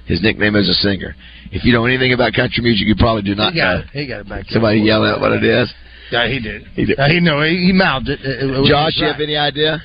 His 0.06 0.22
nickname 0.22 0.56
as 0.56 0.70
a 0.70 0.74
singer. 0.74 1.18
If 1.52 1.64
you 1.66 1.74
know 1.74 1.86
anything 1.86 2.14
about 2.14 2.34
country 2.34 2.64
music, 2.64 2.88
you 2.88 2.96
probably 2.96 3.24
do 3.24 3.36
not 3.36 3.54
He 3.54 3.60
got 3.60 3.74
know. 3.78 3.84
He 3.94 4.08
got 4.08 4.20
it 4.22 4.30
back. 4.30 4.44
there. 4.46 4.54
Somebody 4.54 4.80
yell 4.82 5.04
out 5.06 5.20
what 5.22 5.32
it 5.32 5.44
is. 5.44 5.72
Yeah, 6.12 6.28
he 6.28 6.40
did. 6.40 6.64
He 6.76 6.86
did. 6.86 7.00
Uh, 7.00 7.08
he 7.08 7.20
know 7.20 7.42
he, 7.42 7.58
he 7.68 7.74
mouthed 7.74 8.10
it. 8.10 8.20
It- 8.22 8.44
it 8.44 8.60
was 8.60 8.68
Josh, 8.70 8.98
you 8.98 9.06
have 9.08 9.20
any 9.22 9.38
idea? 9.38 9.76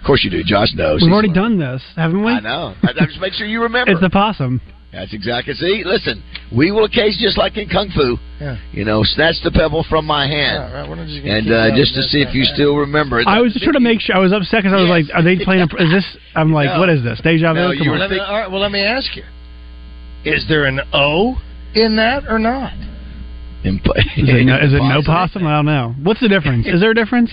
Of 0.00 0.06
course 0.06 0.22
you 0.22 0.30
do. 0.30 0.42
Josh 0.44 0.72
knows. 0.74 1.00
We've 1.02 1.08
He's 1.08 1.12
already 1.12 1.28
like- 1.28 1.34
done 1.34 1.58
this, 1.58 1.82
haven't 1.96 2.22
we? 2.24 2.32
I 2.32 2.40
know. 2.40 2.74
I, 2.82 2.90
I 2.90 3.06
just 3.06 3.20
make 3.20 3.32
sure 3.32 3.46
you 3.46 3.62
remember. 3.62 3.90
It's 3.92 4.00
the 4.00 4.10
possum. 4.10 4.60
That's 4.92 5.12
exactly. 5.12 5.52
See, 5.54 5.82
listen, 5.84 6.22
we 6.56 6.70
will 6.70 6.84
occasionally, 6.84 7.20
just 7.20 7.36
like 7.36 7.58
in 7.58 7.68
kung 7.68 7.90
fu, 7.94 8.16
Yeah. 8.40 8.56
you 8.72 8.86
know, 8.86 9.02
snatch 9.04 9.34
the 9.44 9.50
pebble 9.50 9.84
from 9.90 10.06
my 10.06 10.26
hand, 10.26 10.64
Yeah, 10.72 10.80
right, 10.88 11.06
just 11.06 11.24
and 11.26 11.52
uh, 11.52 11.76
just 11.76 11.94
to 11.94 12.02
see 12.04 12.22
if 12.22 12.32
you 12.34 12.44
thing. 12.44 12.54
still 12.54 12.76
remember 12.76 13.20
it. 13.20 13.26
I 13.26 13.42
was 13.42 13.52
just 13.52 13.64
trying 13.64 13.74
to 13.74 13.80
make 13.80 14.00
sure. 14.00 14.16
I 14.16 14.18
was 14.18 14.32
upset 14.32 14.62
because 14.62 14.72
I 14.72 14.80
was 14.80 14.88
Yes. 14.88 15.08
like, 15.12 15.14
"Are 15.14 15.22
they 15.22 15.44
playing? 15.44 15.60
A, 15.60 15.82
is 15.82 15.90
this?" 15.92 16.16
I'm 16.34 16.54
like, 16.54 16.70
No. 16.72 16.78
"What 16.80 16.88
is 16.88 17.02
this? 17.04 17.20
Deja 17.20 17.52
vu?" 17.52 17.60
No, 17.60 17.68
Come 17.76 17.82
you 17.84 17.90
on. 17.90 17.98
were 17.98 17.98
Let 17.98 18.10
me, 18.10 18.18
all 18.18 18.38
right, 18.38 18.50
well, 18.50 18.62
let 18.62 18.72
me 18.72 18.80
ask 18.80 19.14
you: 19.14 19.24
Is 20.34 20.46
there 20.48 20.64
an 20.66 20.80
O 20.92 21.36
in 21.74 21.96
that 21.96 22.24
or 22.28 22.38
not? 22.38 22.72
Imp- 23.64 23.84
Is 24.16 24.28
it, 24.28 24.46
no, 24.46 24.56
is 24.58 24.72
it 24.72 24.82
no 24.82 25.02
possum? 25.04 25.46
I 25.46 25.56
don't 25.56 25.66
know. 25.66 25.94
What's 26.02 26.20
the 26.20 26.28
difference? 26.28 26.66
Is 26.66 26.80
there 26.80 26.90
a 26.92 26.94
difference? 26.94 27.30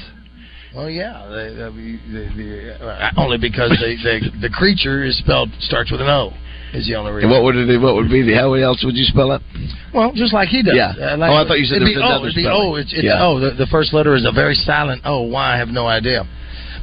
Well, 0.76 0.90
yeah, 0.90 1.26
they, 1.30 1.50
they, 1.56 1.70
the, 2.12 2.32
the, 2.36 2.86
uh, 2.86 3.12
only 3.18 3.38
because 3.38 3.70
the, 3.80 3.96
the 4.04 4.48
the 4.48 4.50
creature 4.50 5.04
is 5.06 5.18
spelled 5.20 5.50
starts 5.60 5.90
with 5.92 6.02
an 6.02 6.08
O. 6.10 6.34
Is 6.74 6.86
the 6.88 6.96
only 6.96 7.14
reason. 7.14 7.30
And 7.30 7.32
what 7.32 7.44
would 7.46 7.56
it? 7.56 7.80
What 7.80 7.96
would 7.96 8.10
be 8.10 8.22
the? 8.24 8.36
How 8.36 8.52
else 8.56 8.84
would 8.84 8.96
you 8.98 9.06
spell 9.06 9.32
it? 9.32 9.42
Well, 9.94 10.12
just 10.14 10.34
like 10.34 10.50
he 10.50 10.62
does. 10.64 10.76
Yeah. 10.76 10.92
Uh, 11.00 11.16
like, 11.16 11.32
Oh, 11.32 11.36
I 11.36 11.48
thought 11.48 11.60
you 11.60 11.66
said 11.66 11.78
it'd 11.78 11.88
there 11.88 11.96
be 11.96 12.02
was 12.02 12.04
O. 12.04 12.12
another 12.12 12.28
It'd 12.28 12.36
be 12.36 12.44
spelling. 12.44 12.68
O. 12.68 12.76
It's, 12.76 12.92
it's 12.92 13.04
Yeah. 13.06 13.24
O. 13.24 13.40
The, 13.40 13.52
the 13.56 13.68
first 13.72 13.94
letter 13.94 14.16
is 14.16 14.26
a 14.26 14.34
very 14.34 14.56
silent 14.56 15.04
O. 15.06 15.22
Why? 15.22 15.54
I 15.54 15.58
have 15.58 15.70
no 15.70 15.88
idea. 15.88 16.28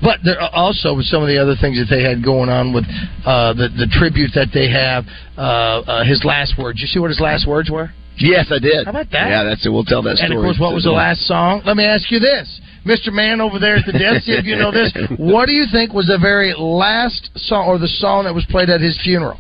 But 0.03 0.19
there 0.25 0.41
are 0.41 0.51
also 0.53 0.95
with 0.95 1.07
some 1.07 1.23
of 1.23 1.29
the 1.29 1.39
other 1.39 1.55
things 1.61 1.79
that 1.79 1.87
they 1.89 2.03
had 2.03 2.25
going 2.25 2.51
on 2.51 2.73
with 2.75 2.85
uh, 3.25 3.55
the 3.55 3.69
the 3.71 3.87
tribute 3.99 4.33
that 4.35 4.49
they 4.53 4.69
have. 4.69 5.07
Uh, 5.39 5.41
uh, 5.87 6.05
his 6.05 6.25
last 6.25 6.59
words. 6.59 6.81
You 6.81 6.87
see 6.89 6.99
what 6.99 7.09
his 7.11 7.21
last 7.21 7.47
words 7.47 7.71
were? 7.71 7.91
Yes, 8.19 8.51
I 8.51 8.59
did. 8.59 8.85
How 8.85 8.91
about 8.91 9.11
that? 9.13 9.31
Yeah, 9.31 9.43
that's 9.45 9.65
it. 9.65 9.71
We'll 9.71 9.85
tell 9.89 10.03
that 10.03 10.19
story. 10.19 10.31
And 10.31 10.39
of 10.39 10.45
course, 10.45 10.59
what 10.61 10.75
was 10.75 10.85
the 10.85 10.93
last 10.93 11.23
song? 11.27 11.63
Let 11.65 11.77
me 11.77 11.85
ask 11.85 12.11
you 12.11 12.19
this, 12.19 12.61
Mr. 12.85 13.09
Man 13.13 13.41
over 13.41 13.59
there 13.59 13.77
at 13.77 13.87
the 13.87 13.93
desk. 13.97 14.27
See 14.27 14.33
if 14.37 14.45
you 14.45 14.57
know 14.57 14.71
this. 14.71 14.93
What 15.19 15.47
do 15.47 15.53
you 15.53 15.65
think 15.73 15.95
was 15.95 16.07
the 16.07 16.19
very 16.21 16.53
last 16.53 17.31
song, 17.49 17.67
or 17.69 17.79
the 17.79 17.89
song 17.89 18.25
that 18.25 18.35
was 18.35 18.45
played 18.51 18.69
at 18.71 18.81
his 18.81 18.99
funeral? 19.03 19.39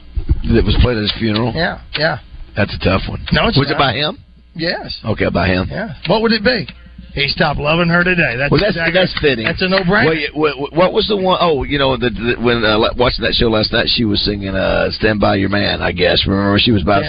that 0.54 0.64
was 0.64 0.76
played 0.80 0.96
at 0.96 1.02
his 1.02 1.12
funeral? 1.18 1.52
Yeah, 1.54 1.82
yeah, 1.98 2.18
That's 2.56 2.74
a 2.74 2.78
tough 2.78 3.02
one. 3.08 3.20
No, 3.32 3.48
it's 3.48 3.58
was 3.58 3.70
it 3.70 3.76
by 3.78 3.92
him? 3.92 4.18
yes, 4.54 5.00
Okay, 5.04 5.28
by 5.28 5.48
him. 5.48 5.66
yeah. 5.70 5.94
What 6.06 6.22
would 6.22 6.32
it 6.32 6.42
be? 6.44 6.66
He 7.14 7.28
stopped 7.28 7.60
loving 7.60 7.88
her 7.88 8.02
today. 8.04 8.36
That's 8.36 8.50
Well, 8.50 8.60
that's 8.60 8.76
exactly- 8.76 9.00
that's 9.00 9.20
fitting. 9.20 9.44
That's 9.44 9.60
a 9.62 9.68
no-brainer. 9.68 10.34
Well, 10.34 10.56
what, 10.58 10.72
what 10.72 10.92
was 10.92 11.06
the 11.08 11.16
one 11.16 11.38
oh 11.40 11.62
you 11.64 11.78
know, 11.78 11.96
the, 11.96 12.10
the, 12.10 12.40
when 12.40 12.64
uh, 12.64 12.78
watching 12.96 13.24
that 13.24 13.34
show 13.34 13.48
last 13.48 13.72
night, 13.72 13.88
she 13.88 14.04
was 14.04 14.24
singing 14.24 14.54
uh, 14.54 14.90
"Stand 14.90 15.20
by 15.20 15.36
Your 15.36 15.50
Man." 15.50 15.82
I 15.82 15.92
guess 15.92 16.24
remember 16.26 16.58
she 16.58 16.72
was 16.72 16.82
by 16.84 17.02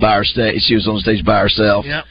by 0.00 0.16
her 0.16 0.24
stage. 0.24 0.62
She 0.62 0.74
was 0.74 0.86
on 0.86 0.98
stage 0.98 1.24
by 1.24 1.40
herself. 1.40 1.86
Yep. 1.86 2.04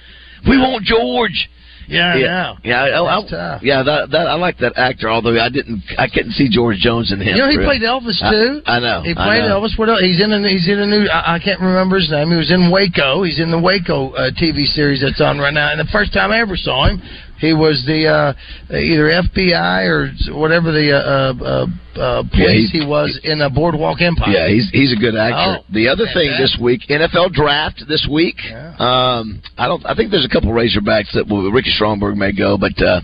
We 0.49 0.57
want 0.57 0.83
George. 0.83 1.49
Yeah, 1.87 2.13
I 2.13 2.15
yeah, 2.17 2.27
know. 2.27 2.53
yeah. 2.67 2.99
I, 2.99 2.99
I, 2.99 3.29
tough. 3.29 3.63
yeah, 3.63 3.81
that, 3.81 4.11
that 4.11 4.27
I 4.27 4.35
like 4.35 4.57
that 4.59 4.75
actor. 4.75 5.07
Although 5.09 5.39
I 5.39 5.47
didn't, 5.47 5.83
I 5.97 6.09
couldn't 6.11 6.33
see 6.33 6.49
George 6.51 6.77
Jones 6.83 7.13
in 7.13 7.21
him. 7.21 7.35
You 7.35 7.39
know, 7.39 7.49
he 7.49 7.55
played 7.57 7.81
Elvis 7.81 8.19
too. 8.19 8.59
I, 8.67 8.79
know. 8.79 9.01
He 9.07 9.15
played 9.15 9.47
know. 9.47 9.63
Elvis. 9.63 9.79
What 9.79 9.87
else? 9.87 10.01
He's 10.01 10.21
in 10.21 10.35
a 10.35 10.39
he's 10.43 10.67
in 10.67 10.79
a 10.79 10.85
new. 10.85 11.07
I, 11.07 11.35
I 11.35 11.39
can't 11.39 11.61
remember 11.61 11.95
his 11.95 12.11
name. 12.11 12.27
He 12.29 12.35
was 12.35 12.51
in 12.51 12.71
Waco. 12.71 13.23
He's 13.23 13.39
in 13.39 13.51
the 13.51 13.59
Waco 13.59 14.11
uh, 14.11 14.31
TV 14.35 14.67
series 14.67 14.99
that's 14.99 15.21
on 15.21 15.39
right 15.39 15.53
now. 15.53 15.71
And 15.71 15.79
the 15.79 15.87
first 15.91 16.11
time 16.11 16.31
I 16.31 16.41
ever 16.41 16.57
saw 16.57 16.91
him, 16.91 17.01
he 17.39 17.53
was 17.53 17.83
the 17.85 18.07
uh, 18.07 18.33
either 18.75 19.09
FBI 19.33 19.85
or 19.87 20.09
whatever 20.37 20.71
the 20.71 20.91
uh, 20.91 21.33
uh, 21.43 21.65
uh, 21.99 22.23
police 22.31 22.71
he- 22.71 22.79
he 22.79 22.85
was 22.85 23.19
in 23.23 23.41
a 23.41 23.49
Boardwalk 23.49 24.01
Empire. 24.01 24.29
Yeah, 24.33 24.47
he's 24.49 24.69
he's 24.71 24.91
a 24.93 24.95
good 24.99 25.15
actor. 25.15 25.61
Oh, 25.61 25.73
the 25.73 25.87
other 25.87 26.05
thing 26.05 26.29
fantastic. 26.29 26.57
this 26.57 26.57
week, 26.61 26.81
NFL 26.89 27.31
draft 27.33 27.83
this 27.87 28.07
week. 28.11 28.37
Yeah. 28.43 28.73
Um, 28.77 29.41
I 29.57 29.67
don't. 29.67 29.85
I 29.85 29.95
think 29.95 30.11
there's 30.11 30.25
a 30.25 30.29
couple 30.29 30.49
Razorbacks 30.51 31.13
that 31.13 31.25
will, 31.27 31.51
Ricky 31.51 31.71
Stromberg 31.71 32.15
may 32.17 32.31
go, 32.31 32.57
but 32.57 32.73
uh, 32.81 33.01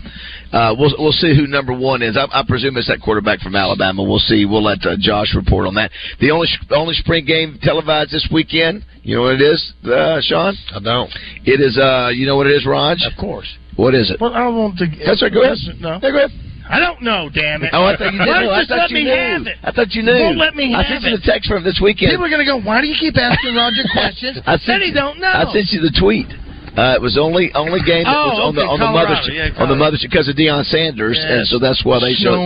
uh, 0.52 0.74
we'll 0.78 0.94
we'll 0.98 1.12
see 1.12 1.34
who 1.34 1.46
number 1.46 1.72
one 1.72 2.02
is. 2.02 2.16
I, 2.16 2.26
I 2.30 2.42
presume 2.46 2.76
it's 2.76 2.88
that 2.88 3.00
quarterback 3.00 3.40
from 3.40 3.56
Alabama. 3.56 4.02
We'll 4.02 4.18
see. 4.18 4.44
We'll 4.44 4.62
let 4.64 4.78
uh, 4.86 4.96
Josh 4.98 5.34
report 5.34 5.66
on 5.66 5.74
that. 5.74 5.90
The 6.20 6.30
only 6.30 6.48
only 6.70 6.94
spring 6.94 7.24
game 7.24 7.58
televised 7.62 8.10
this 8.12 8.28
weekend. 8.32 8.84
You 9.02 9.16
know 9.16 9.22
what 9.22 9.34
it 9.34 9.42
is, 9.42 9.72
uh, 9.84 10.20
Sean? 10.22 10.54
I 10.74 10.80
don't. 10.80 11.10
It 11.44 11.60
is. 11.60 11.76
Uh, 11.78 12.08
you 12.14 12.26
know 12.26 12.36
what 12.36 12.46
it 12.46 12.54
is, 12.54 12.64
Raj? 12.66 12.98
of 13.04 13.18
course. 13.18 13.48
What 13.76 13.94
is 13.94 14.10
it? 14.10 14.20
Well, 14.20 14.34
I 14.34 14.38
don't 14.46 14.56
want 14.56 14.78
to. 14.78 14.86
That's 15.04 15.22
right. 15.22 15.32
Go 15.32 15.42
ahead. 15.42 15.58
No, 15.80 15.98
Yeah, 16.02 16.10
go 16.10 16.18
ahead. 16.24 16.30
I 16.64 16.80
don't 16.80 17.02
know. 17.04 17.28
Damn 17.28 17.60
it! 17.62 17.70
Oh, 17.76 17.84
I 17.84 17.92
thought 17.96 18.08
you 18.14 18.24
did. 18.24 18.28
Why 18.28 18.40
know. 18.40 18.48
don't 18.48 18.56
I 18.56 18.60
you 18.64 18.66
thought 18.72 18.78
let 18.88 18.90
me 18.90 19.04
knew. 19.04 19.12
have 19.12 19.44
it? 19.46 19.56
I 19.62 19.70
thought 19.70 19.90
you 19.92 20.00
knew. 20.02 20.16
Won't 20.16 20.38
let 20.40 20.56
me 20.56 20.72
have 20.72 20.80
it. 20.80 20.84
I 20.86 20.88
sent 20.96 21.02
you 21.04 21.12
the 21.20 21.26
text 21.28 21.44
from 21.50 21.60
this 21.62 21.76
weekend. 21.82 22.08
People 22.16 22.24
are 22.24 22.32
going 22.32 22.40
to 22.40 22.48
go. 22.48 22.56
Why 22.56 22.80
do 22.80 22.86
you 22.88 22.96
keep 22.96 23.18
asking 23.20 23.52
Roger 23.52 23.84
questions? 23.92 24.40
I 24.48 24.56
sent 24.56 24.80
he 24.80 24.88
you- 24.88 24.94
don't 24.96 25.20
know. 25.20 25.28
I 25.28 25.44
sent 25.52 25.68
you 25.76 25.84
the 25.84 25.92
tweet. 25.92 26.24
Uh, 26.72 26.96
it 26.96 27.02
was 27.04 27.20
only 27.20 27.52
only 27.54 27.84
game 27.84 28.02
that 28.08 28.16
Oh, 28.16 28.32
was 28.32 28.40
on 28.48 28.54
the 28.56 28.64
okay, 28.64 28.72
on 28.72 28.78
the 28.80 28.86
Colorado. 28.90 29.12
mothership 29.14 29.34
Yeah, 29.54 29.62
on 29.62 29.68
the 29.68 29.76
mothership 29.78 30.08
because 30.10 30.26
of 30.26 30.34
Deion 30.40 30.64
Sanders, 30.64 31.20
and 31.20 31.46
so 31.46 31.58
that's 31.60 31.84
why 31.84 32.00
they 32.00 32.16
showed. 32.16 32.40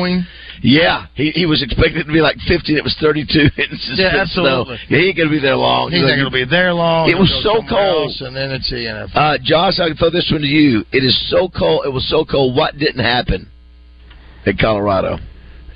Snowing. 0.60 0.74
Yeah, 0.74 1.06
he 1.14 1.30
he 1.30 1.46
was 1.46 1.62
expected 1.62 2.06
to 2.06 2.12
be 2.12 2.20
like 2.20 2.36
fifty. 2.46 2.76
It 2.76 2.84
was 2.84 2.96
thirty 3.00 3.24
two 3.24 3.48
inches 3.62 3.92
Yeah, 3.96 4.22
of 4.22 4.28
snow. 4.30 4.64
absolutely. 4.66 4.78
Yeah, 4.88 4.98
he 4.98 5.06
ain't 5.08 5.16
gonna 5.16 5.30
be 5.30 5.38
there 5.40 5.56
long. 5.56 5.90
He's 5.90 6.02
not 6.02 6.16
going 6.16 6.24
to 6.24 6.30
be 6.30 6.44
there 6.44 6.72
long. 6.74 7.08
It 7.10 7.16
was 7.18 7.30
so 7.42 7.62
cold. 7.68 8.08
else, 8.10 8.20
and 8.20 8.34
then 8.34 8.50
it's 8.50 8.68
the 8.70 8.76
NFL. 8.76 9.10
Uh, 9.14 9.38
Josh, 9.42 9.78
I 9.80 9.88
can 9.88 9.96
throw 9.96 10.10
this 10.10 10.28
one 10.32 10.40
to 10.42 10.46
you. 10.46 10.84
It 10.92 11.04
is 11.04 11.16
so 11.30 11.48
cold. 11.48 11.82
It 11.86 11.92
was 11.92 12.06
so 12.08 12.24
cold. 12.24 12.56
What 12.56 12.76
didn't 12.78 13.04
happen 13.04 13.48
in 14.46 14.56
Colorado? 14.56 15.18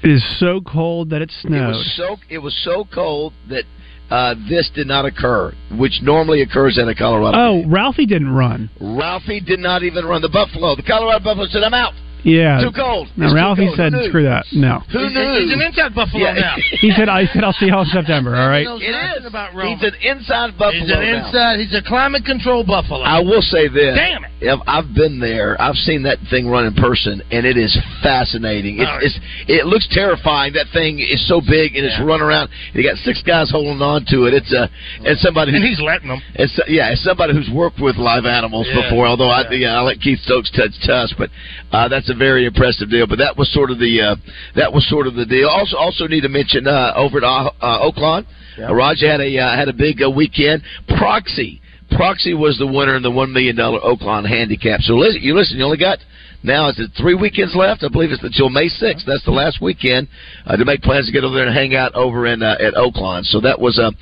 It 0.03 0.11
is 0.11 0.25
so 0.41 0.61
cold 0.61 1.11
that 1.11 1.23
it 1.23 1.31
It 1.31 1.47
snowed. 1.47 1.69
was 1.69 1.95
so 1.97 2.17
it 2.29 2.39
was 2.39 2.55
so 2.65 2.85
cold 2.93 3.33
that 3.49 3.65
Uh, 4.11 4.35
this 4.47 4.69
did 4.75 4.87
not 4.87 5.07
occur, 5.07 5.55
which 5.79 6.03
normally 6.03 6.43
occurs 6.43 6.77
at 6.79 6.87
a 6.87 6.95
Colorado. 6.95 7.39
Oh, 7.39 7.63
Ralphie 7.67 8.05
didn't 8.05 8.29
run. 8.35 8.69
Ralphie 8.79 9.41
did 9.41 9.59
not 9.59 9.83
even 9.85 10.05
run 10.05 10.21
the 10.21 10.29
Buffalo. 10.29 10.77
The 10.77 10.83
Colorado 10.83 11.25
Buffalo 11.25 11.47
said, 11.47 11.63
"I'm 11.63 11.73
out." 11.73 11.95
Yeah. 12.25 12.61
Too 12.63 12.71
cold. 12.73 13.09
No, 13.17 13.27
It's 13.27 13.33
too 13.33 13.37
Ralphie 13.37 13.67
cold. 13.67 13.77
said, 13.77 13.93
"Screw 14.09 14.23
that." 14.25 14.47
No. 14.53 14.83
Who 14.93 14.99
He's, 15.05 15.13
knew? 15.13 15.41
he's 15.41 15.53
an 15.53 15.61
inside 15.63 15.95
Buffalo 15.95 16.23
Yeah. 16.25 16.33
now. 16.35 16.57
He 16.83 16.91
said, 16.93 17.09
"I 17.09 17.27
said 17.27 17.45
I'll 17.45 17.53
see 17.55 17.67
y'all 17.67 17.83
in 17.83 17.89
September." 17.89 18.35
All 18.37 18.49
right. 18.49 18.65
knows 18.65 18.81
It 18.83 19.25
about 19.27 19.55
Roman. 19.55 19.79
He's 19.79 19.83
an 19.89 19.95
inside 20.03 20.59
Buffalo. 20.59 20.73
He's 20.83 20.91
an 20.91 21.01
now. 21.03 21.27
inside. 21.27 21.59
He's 21.61 21.75
a 21.75 21.83
climate 21.83 22.25
control 22.25 22.65
Buffalo. 22.65 23.01
I 23.03 23.21
will 23.21 23.43
say 23.43 23.69
this. 23.69 23.97
Damn 23.97 24.25
it. 24.25 24.61
I've 24.67 24.93
been 24.95 25.21
there. 25.21 25.61
I've 25.61 25.77
seen 25.77 26.03
that 26.03 26.19
thing 26.31 26.49
run 26.49 26.67
in 26.67 26.75
person, 26.75 27.23
and 27.31 27.47
it 27.47 27.57
is 27.57 27.77
fascinating. 28.03 28.81
It's, 28.81 28.91
Oh, 28.93 28.99
it's 29.01 29.19
it 29.49 29.67
looks 29.67 29.87
terrifying. 29.91 30.53
That 30.55 30.67
thing 30.73 30.99
is 30.99 31.27
so 31.29 31.41
big, 31.41 31.77
and 31.77 31.87
it's 31.87 31.97
Yeah. 31.99 32.05
running 32.05 32.27
around. 32.27 32.51
You 32.75 32.83
got 32.83 32.99
six 32.99 33.23
guys 33.23 33.51
holding 33.51 33.81
on 33.81 34.05
to 34.07 34.27
it. 34.27 34.35
It's 34.35 34.53
a 34.53 34.69
and 35.05 35.19
somebody 35.19 35.55
and 35.55 35.65
he's 35.65 35.81
letting 35.81 36.09
them. 36.09 36.21
It's, 36.35 36.59
yeah, 36.69 36.91
it's 36.91 37.03
somebody 37.03 37.33
who's 37.35 37.51
worked 37.51 37.79
with 37.81 37.97
live 37.97 38.27
animals 38.27 38.67
Yeah, 38.69 38.83
before. 38.83 39.07
Although 39.07 39.31
I, 39.31 39.43
yeah. 39.51 39.53
yeah, 39.73 39.79
I 39.79 39.81
let 39.83 40.01
Keith 40.01 40.21
Stokes 40.21 40.51
touch 40.51 40.73
tusk, 40.85 41.17
but 41.19 41.31
uh, 41.73 41.89
that's 41.89 42.09
a 42.11 42.12
very 42.19 42.47
impressive 42.47 42.91
deal. 42.91 43.07
But 43.07 43.19
that 43.19 43.37
was 43.37 43.53
sort 43.53 43.71
of 43.71 43.79
the 43.79 44.01
uh, 44.01 44.17
that 44.57 44.73
was 44.73 44.89
sort 44.89 45.07
of 45.07 45.15
the 45.15 45.25
deal. 45.27 45.49
Also, 45.49 45.77
also 45.77 46.07
need 46.07 46.23
to 46.23 46.29
mention 46.29 46.67
uh, 46.67 46.93
over 46.97 47.19
at 47.19 47.25
uh, 47.25 47.51
uh, 47.61 47.91
Oaklawn, 47.91 48.27
Yeah. 48.59 48.69
uh, 48.71 48.75
Roger 48.75 49.11
had 49.11 49.21
a 49.21 49.39
uh, 49.39 49.57
had 49.57 49.69
a 49.69 49.73
big 49.73 50.03
uh, 50.03 50.11
weekend. 50.11 50.63
Proxy, 50.99 51.61
Proxy 51.91 52.35
was 52.35 52.59
the 52.59 52.67
winner 52.67 52.97
in 52.97 53.03
the 53.03 53.11
one 53.11 53.33
million 53.33 53.57
dollar 53.57 53.81
Oaklawn 53.81 54.27
handicap. 54.29 54.81
So 54.81 54.95
listen, 54.95 55.23
you 55.23 55.35
listen, 55.35 55.59
you 55.59 55.65
only 55.65 55.79
got. 55.79 55.99
Now 56.43 56.69
is 56.69 56.79
it 56.79 56.91
three 56.99 57.15
weekends 57.15 57.55
left? 57.55 57.85
I 57.85 57.89
believe 57.89 58.11
it's 58.11 58.23
until 58.23 58.51
May 58.51 58.69
sixth. 58.69 59.07
That's 59.07 59.25
the 59.25 59.31
last 59.31 59.61
weekend 59.63 60.09
uh, 60.47 60.57
to 60.57 60.65
make 60.65 60.83
plans 60.83 61.07
to 61.07 61.13
get 61.13 61.23
over 61.25 61.35
there 61.37 61.47
and 61.47 61.55
hang 61.55 61.75
out 61.77 61.95
over 61.95 62.27
in 62.27 62.43
uh, 62.43 62.57
at 62.61 62.75
Oaklawn. 62.75 63.25
So 63.25 63.41
that 63.41 63.61
was 63.61 63.79
a 63.79 63.93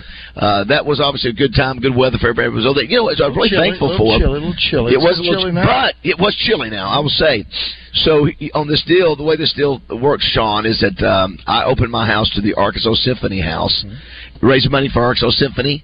uh, 0.40 0.64
that 0.64 0.85
was 0.87 1.00
obviously 1.00 1.30
a 1.30 1.35
good 1.35 1.54
time, 1.54 1.78
good 1.80 1.94
weather 1.97 2.18
for 2.18 2.28
everybody. 2.28 2.54
Was 2.54 2.66
over 2.66 2.80
there. 2.80 2.85
You 2.88 2.97
know, 2.99 3.09
I 3.11 3.28
was 3.28 3.37
really 3.37 3.50
Chilly, 3.50 3.68
thankful 3.70 3.97
for. 3.99 4.18
chilly, 4.18 4.25
a 4.25 4.30
little 4.30 4.54
chilly. 4.56 4.92
It 4.94 4.99
was 5.00 5.18
a 5.18 5.23
little, 5.23 5.42
chilly 5.42 5.52
now. 5.52 5.66
but 5.66 5.94
it 6.02 6.18
was 6.18 6.35
chilly 6.37 6.70
now. 6.70 6.88
I 6.88 6.99
will 6.99 7.12
say. 7.12 7.44
So 7.92 8.28
on 8.54 8.68
this 8.68 8.85
deal, 8.87 9.16
the 9.16 9.25
way 9.25 9.37
this 9.37 9.52
deal 9.52 9.82
works, 9.90 10.25
Sean, 10.32 10.64
is 10.64 10.78
that 10.80 10.97
um, 11.04 11.38
I 11.47 11.64
opened 11.64 11.90
my 11.90 12.06
house 12.06 12.30
to 12.37 12.40
the 12.40 12.54
Arkansas 12.54 12.94
Symphony 13.02 13.40
House, 13.40 13.85
Mm-hmm. 13.85 14.47
raising 14.47 14.70
money 14.70 14.88
for 14.92 15.02
Arkansas 15.02 15.30
Symphony. 15.37 15.82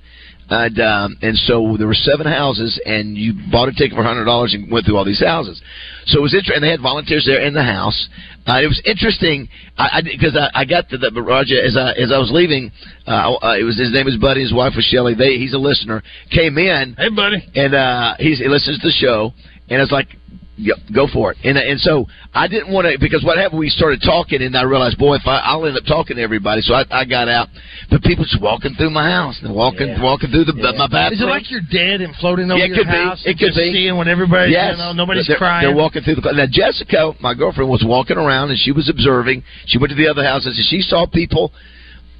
And 0.48 0.78
um, 0.78 1.16
and 1.22 1.36
so 1.38 1.74
there 1.76 1.88
were 1.88 1.94
seven 1.94 2.26
houses, 2.26 2.80
and 2.86 3.16
you 3.16 3.34
bought 3.50 3.68
a 3.68 3.72
ticket 3.72 3.96
for 3.96 4.04
hundred 4.04 4.26
dollars 4.26 4.54
and 4.54 4.70
went 4.70 4.86
through 4.86 4.96
all 4.96 5.04
these 5.04 5.22
houses. 5.22 5.60
So 6.06 6.20
it 6.20 6.22
was 6.22 6.34
interesting. 6.34 6.62
And 6.62 6.64
they 6.64 6.70
had 6.70 6.80
volunteers 6.80 7.26
there 7.26 7.42
in 7.42 7.52
the 7.52 7.64
house. 7.64 8.08
Uh, 8.46 8.62
it 8.62 8.68
was 8.68 8.80
interesting 8.86 9.48
I 9.76 10.02
because 10.02 10.38
I, 10.38 10.60
I, 10.60 10.64
got 10.64 10.88
to 10.90 10.98
the 10.98 11.10
but 11.10 11.22
Roger 11.22 11.60
as 11.60 11.76
I 11.76 11.98
as 11.98 12.12
I 12.12 12.18
was 12.18 12.30
leaving. 12.32 12.70
Uh, 13.08 13.34
uh, 13.42 13.56
it 13.58 13.64
was 13.64 13.76
his 13.76 13.90
name 13.92 14.06
is 14.06 14.16
Buddy. 14.18 14.42
His 14.42 14.54
wife 14.54 14.74
was 14.76 14.84
Shelly. 14.84 15.14
They 15.14 15.36
he's 15.36 15.52
a 15.52 15.58
listener. 15.58 16.02
Came 16.30 16.58
in. 16.58 16.94
Hey, 16.96 17.10
buddy. 17.10 17.42
And 17.56 17.74
uh, 17.74 18.14
he's, 18.18 18.38
he 18.38 18.46
listens 18.46 18.78
to 18.78 18.86
the 18.86 18.94
show, 18.94 19.32
and 19.68 19.82
it's 19.82 19.90
like, 19.90 20.08
yep, 20.56 20.76
go 20.94 21.06
for 21.12 21.32
it. 21.32 21.38
And 21.44 21.56
uh, 21.56 21.60
and 21.60 21.78
so 21.80 22.06
I 22.34 22.48
didn't 22.48 22.72
want 22.72 22.86
to 22.90 22.98
because 22.98 23.22
what 23.24 23.38
happened? 23.38 23.60
We 23.60 23.68
started 23.68 24.00
talking, 24.04 24.42
and 24.42 24.56
I 24.56 24.62
realized, 24.64 24.98
boy, 24.98 25.16
if 25.16 25.26
I, 25.26 25.38
I'll 25.44 25.64
end 25.66 25.76
up 25.76 25.84
talking 25.86 26.16
to 26.16 26.22
everybody. 26.22 26.60
So 26.62 26.74
I, 26.74 26.84
I 26.90 27.04
got 27.04 27.28
out, 27.28 27.48
but 27.90 28.02
people 28.02 28.24
just 28.24 28.40
walking 28.42 28.74
through 28.74 28.90
my 28.90 29.10
house 29.10 29.38
and 29.42 29.54
walking 29.54 29.88
Yeah. 29.88 30.02
walking 30.02 30.30
through 30.30 30.44
the 30.44 30.54
my 30.54 30.88
bathroom. 30.88 31.12
Is 31.14 31.22
it 31.22 31.30
like 31.30 31.50
you're 31.50 31.64
dead 31.70 32.00
and 32.00 32.14
floating 32.16 32.50
over 32.50 32.58
Yeah, 32.58 32.66
it 32.66 32.68
your 32.74 32.84
could 32.84 32.90
be. 32.90 32.98
It 32.98 33.26
and 33.30 33.38
could 33.38 33.46
just 33.52 33.56
be. 33.58 33.72
Seeing 33.72 33.96
when 33.96 34.08
everybody's, 34.08 34.52
Yes. 34.52 34.72
you 34.72 34.84
know, 34.84 34.92
nobody's 34.92 35.26
they're, 35.26 35.36
crying. 35.36 35.66
They're 35.66 35.76
walking 35.76 36.02
through 36.02 36.16
the. 36.16 36.32
Now 36.32 36.46
Jessica, 36.50 37.12
my 37.20 37.34
girlfriend, 37.34 37.70
was 37.70 37.84
walking 37.86 38.16
around 38.16 38.50
and 38.50 38.58
she 38.58 38.72
was 38.72 38.88
observing. 38.88 39.42
She 39.66 39.78
went 39.78 39.90
to 39.90 39.96
the 39.96 40.08
other 40.08 40.24
houses 40.24 40.56
and 40.58 40.66
she 40.66 40.80
saw 40.80 41.06
people 41.06 41.52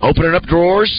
opening 0.00 0.35
up 0.35 0.43
drawers. 0.45 0.93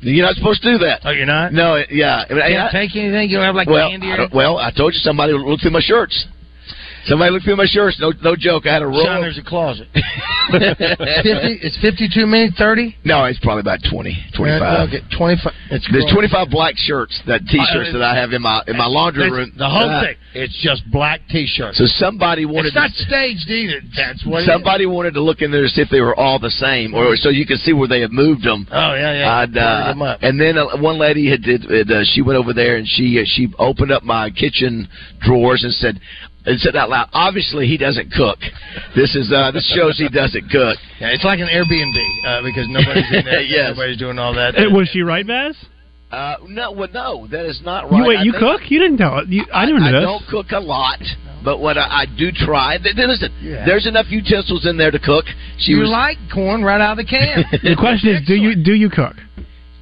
You're 0.00 0.24
not 0.24 0.36
supposed 0.36 0.62
to 0.62 0.72
do 0.72 0.78
that. 0.84 1.00
Oh, 1.04 1.10
you're 1.10 1.26
not? 1.26 1.52
No, 1.52 1.82
yeah. 1.90 2.22
I 2.30 2.32
mean, 2.32 2.42
Can't 2.46 2.68
I- 2.68 2.70
take 2.70 2.94
anything. 2.94 3.30
You 3.30 3.38
don't 3.38 3.46
have 3.46 3.56
like 3.56 3.68
well, 3.68 3.90
candy 3.90 4.06
I 4.06 4.14
or 4.14 4.16
don't- 4.18 4.32
well, 4.34 4.56
I 4.58 4.70
told 4.70 4.94
you 4.94 5.00
somebody 5.00 5.32
looked 5.32 5.62
through 5.62 5.72
my 5.72 5.80
shirts. 5.80 6.14
Somebody 7.08 7.30
looked 7.32 7.44
through 7.44 7.56
my 7.56 7.66
shirts. 7.66 7.98
No, 8.00 8.12
no 8.22 8.36
joke. 8.36 8.66
I 8.66 8.72
had 8.74 8.82
a 8.82 8.86
roll. 8.86 9.04
Son, 9.04 9.20
there's 9.20 9.38
a 9.38 9.42
closet. 9.42 9.88
50, 10.52 11.60
it's 11.60 11.76
52 11.80 12.26
minutes, 12.26 12.56
30? 12.58 12.96
no, 13.04 13.24
it's 13.24 13.38
probably 13.40 13.60
about 13.60 13.80
20, 13.90 14.16
25. 14.36 14.88
Okay, 14.88 15.00
25. 15.16 15.52
It's 15.70 15.86
There's 15.92 16.08
25 16.12 16.48
black 16.50 16.74
shirts, 16.76 17.20
that 17.26 17.44
T-shirts 17.46 17.90
Uh, 17.90 17.98
that 17.98 18.02
I 18.02 18.16
have 18.16 18.32
in 18.32 18.40
my 18.42 18.62
in 18.66 18.76
my 18.76 18.86
laundry 18.86 19.24
It's 19.28 19.32
room. 19.32 19.52
The 19.56 19.68
whole 19.68 19.88
Uh, 19.88 20.02
thing. 20.04 20.16
It's 20.34 20.56
just 20.62 20.88
black 20.90 21.20
T-shirts. 21.28 21.76
So 21.78 21.84
somebody 21.86 22.46
wanted 22.46 22.68
it's 22.68 22.76
not 22.76 22.90
to, 22.92 23.02
staged 23.04 23.48
either. 23.50 23.80
That's 23.96 24.24
what. 24.24 24.42
it 24.42 24.46
somebody 24.46 24.86
wanted 24.86 25.14
to 25.14 25.20
look 25.20 25.42
in 25.42 25.50
there 25.50 25.62
to 25.62 25.68
see 25.68 25.82
if 25.82 25.90
they 25.90 26.00
were 26.00 26.16
all 26.18 26.38
the 26.38 26.50
same, 26.50 26.94
or 26.94 27.16
so 27.16 27.28
you 27.28 27.44
could 27.46 27.58
see 27.60 27.72
where 27.72 27.88
they 27.88 28.00
had 28.00 28.12
moved 28.12 28.42
them. 28.44 28.66
Oh 28.70 28.94
yeah, 28.94 29.12
yeah. 29.12 29.36
I'd, 29.44 29.56
uh, 29.56 29.88
them 29.92 30.02
up. 30.02 30.20
and 30.22 30.40
then 30.40 30.56
uh, 30.56 30.76
one 30.78 30.98
lady 30.98 31.28
had 31.28 31.42
did. 31.42 31.64
Uh, 31.68 32.04
she 32.04 32.22
went 32.22 32.38
over 32.38 32.52
there 32.54 32.76
and 32.76 32.86
she 32.88 33.18
uh, 33.20 33.24
she 33.26 33.48
opened 33.58 33.92
up 33.92 34.02
my 34.02 34.30
kitchen 34.30 34.88
drawers 35.20 35.64
and 35.64 35.72
said. 35.74 36.00
And 36.48 36.58
said 36.60 36.74
out 36.76 36.88
loud, 36.88 37.08
"Obviously, 37.12 37.66
he 37.68 37.76
doesn't 37.76 38.10
cook. 38.12 38.38
This 38.96 39.14
is 39.14 39.30
uh, 39.30 39.50
this 39.52 39.68
shows 39.76 39.98
he 39.98 40.08
doesn't 40.08 40.48
cook." 40.50 40.76
Yeah, 40.98 41.12
it's 41.12 41.24
like 41.24 41.40
an 41.40 41.48
Airbnb 41.52 41.98
uh, 42.26 42.42
because 42.42 42.66
nobody's 42.68 43.04
in 43.12 43.24
there. 43.24 43.42
Yes. 43.46 43.76
Nobody's 43.76 43.98
doing 43.98 44.18
all 44.18 44.32
that. 44.34 44.56
Uh, 44.56 44.70
was 44.72 44.88
she 44.92 45.02
right, 45.02 45.26
Baz? 45.26 45.54
Uh, 46.10 46.36
no, 46.48 46.72
well, 46.72 46.88
no, 46.94 47.26
that 47.28 47.44
is 47.44 47.60
not 47.62 47.90
right. 47.90 47.98
You 48.00 48.08
wait, 48.08 48.16
I 48.18 48.22
you 48.22 48.32
think- 48.32 48.40
cook? 48.42 48.60
You 48.70 48.78
didn't 48.80 48.96
tell 48.96 49.18
it. 49.18 49.28
You, 49.28 49.44
I 49.52 49.66
didn't 49.66 49.82
I 49.82 49.90
know 49.90 50.00
this. 50.00 50.08
don't 50.08 50.26
cook 50.30 50.52
a 50.52 50.58
lot, 50.60 50.98
but 51.44 51.58
what 51.60 51.76
I, 51.76 52.02
I 52.02 52.06
do 52.16 52.32
try. 52.32 52.78
Th- 52.78 52.96
th- 52.96 53.06
listen, 53.08 53.28
Yeah. 53.42 53.66
there's 53.66 53.86
enough 53.86 54.06
utensils 54.08 54.64
in 54.64 54.78
there 54.78 54.90
to 54.90 54.98
cook. 54.98 55.26
She 55.58 55.72
you 55.72 55.80
was. 55.80 55.90
like 55.90 56.16
corn 56.32 56.64
right 56.64 56.80
out 56.80 56.98
of 56.98 57.04
the 57.04 57.10
can. 57.10 57.44
The 57.62 57.76
question 57.78 58.08
is, 58.16 58.26
do 58.26 58.34
you 58.34 58.56
do 58.56 58.72
you 58.72 58.88
cook? 58.88 59.16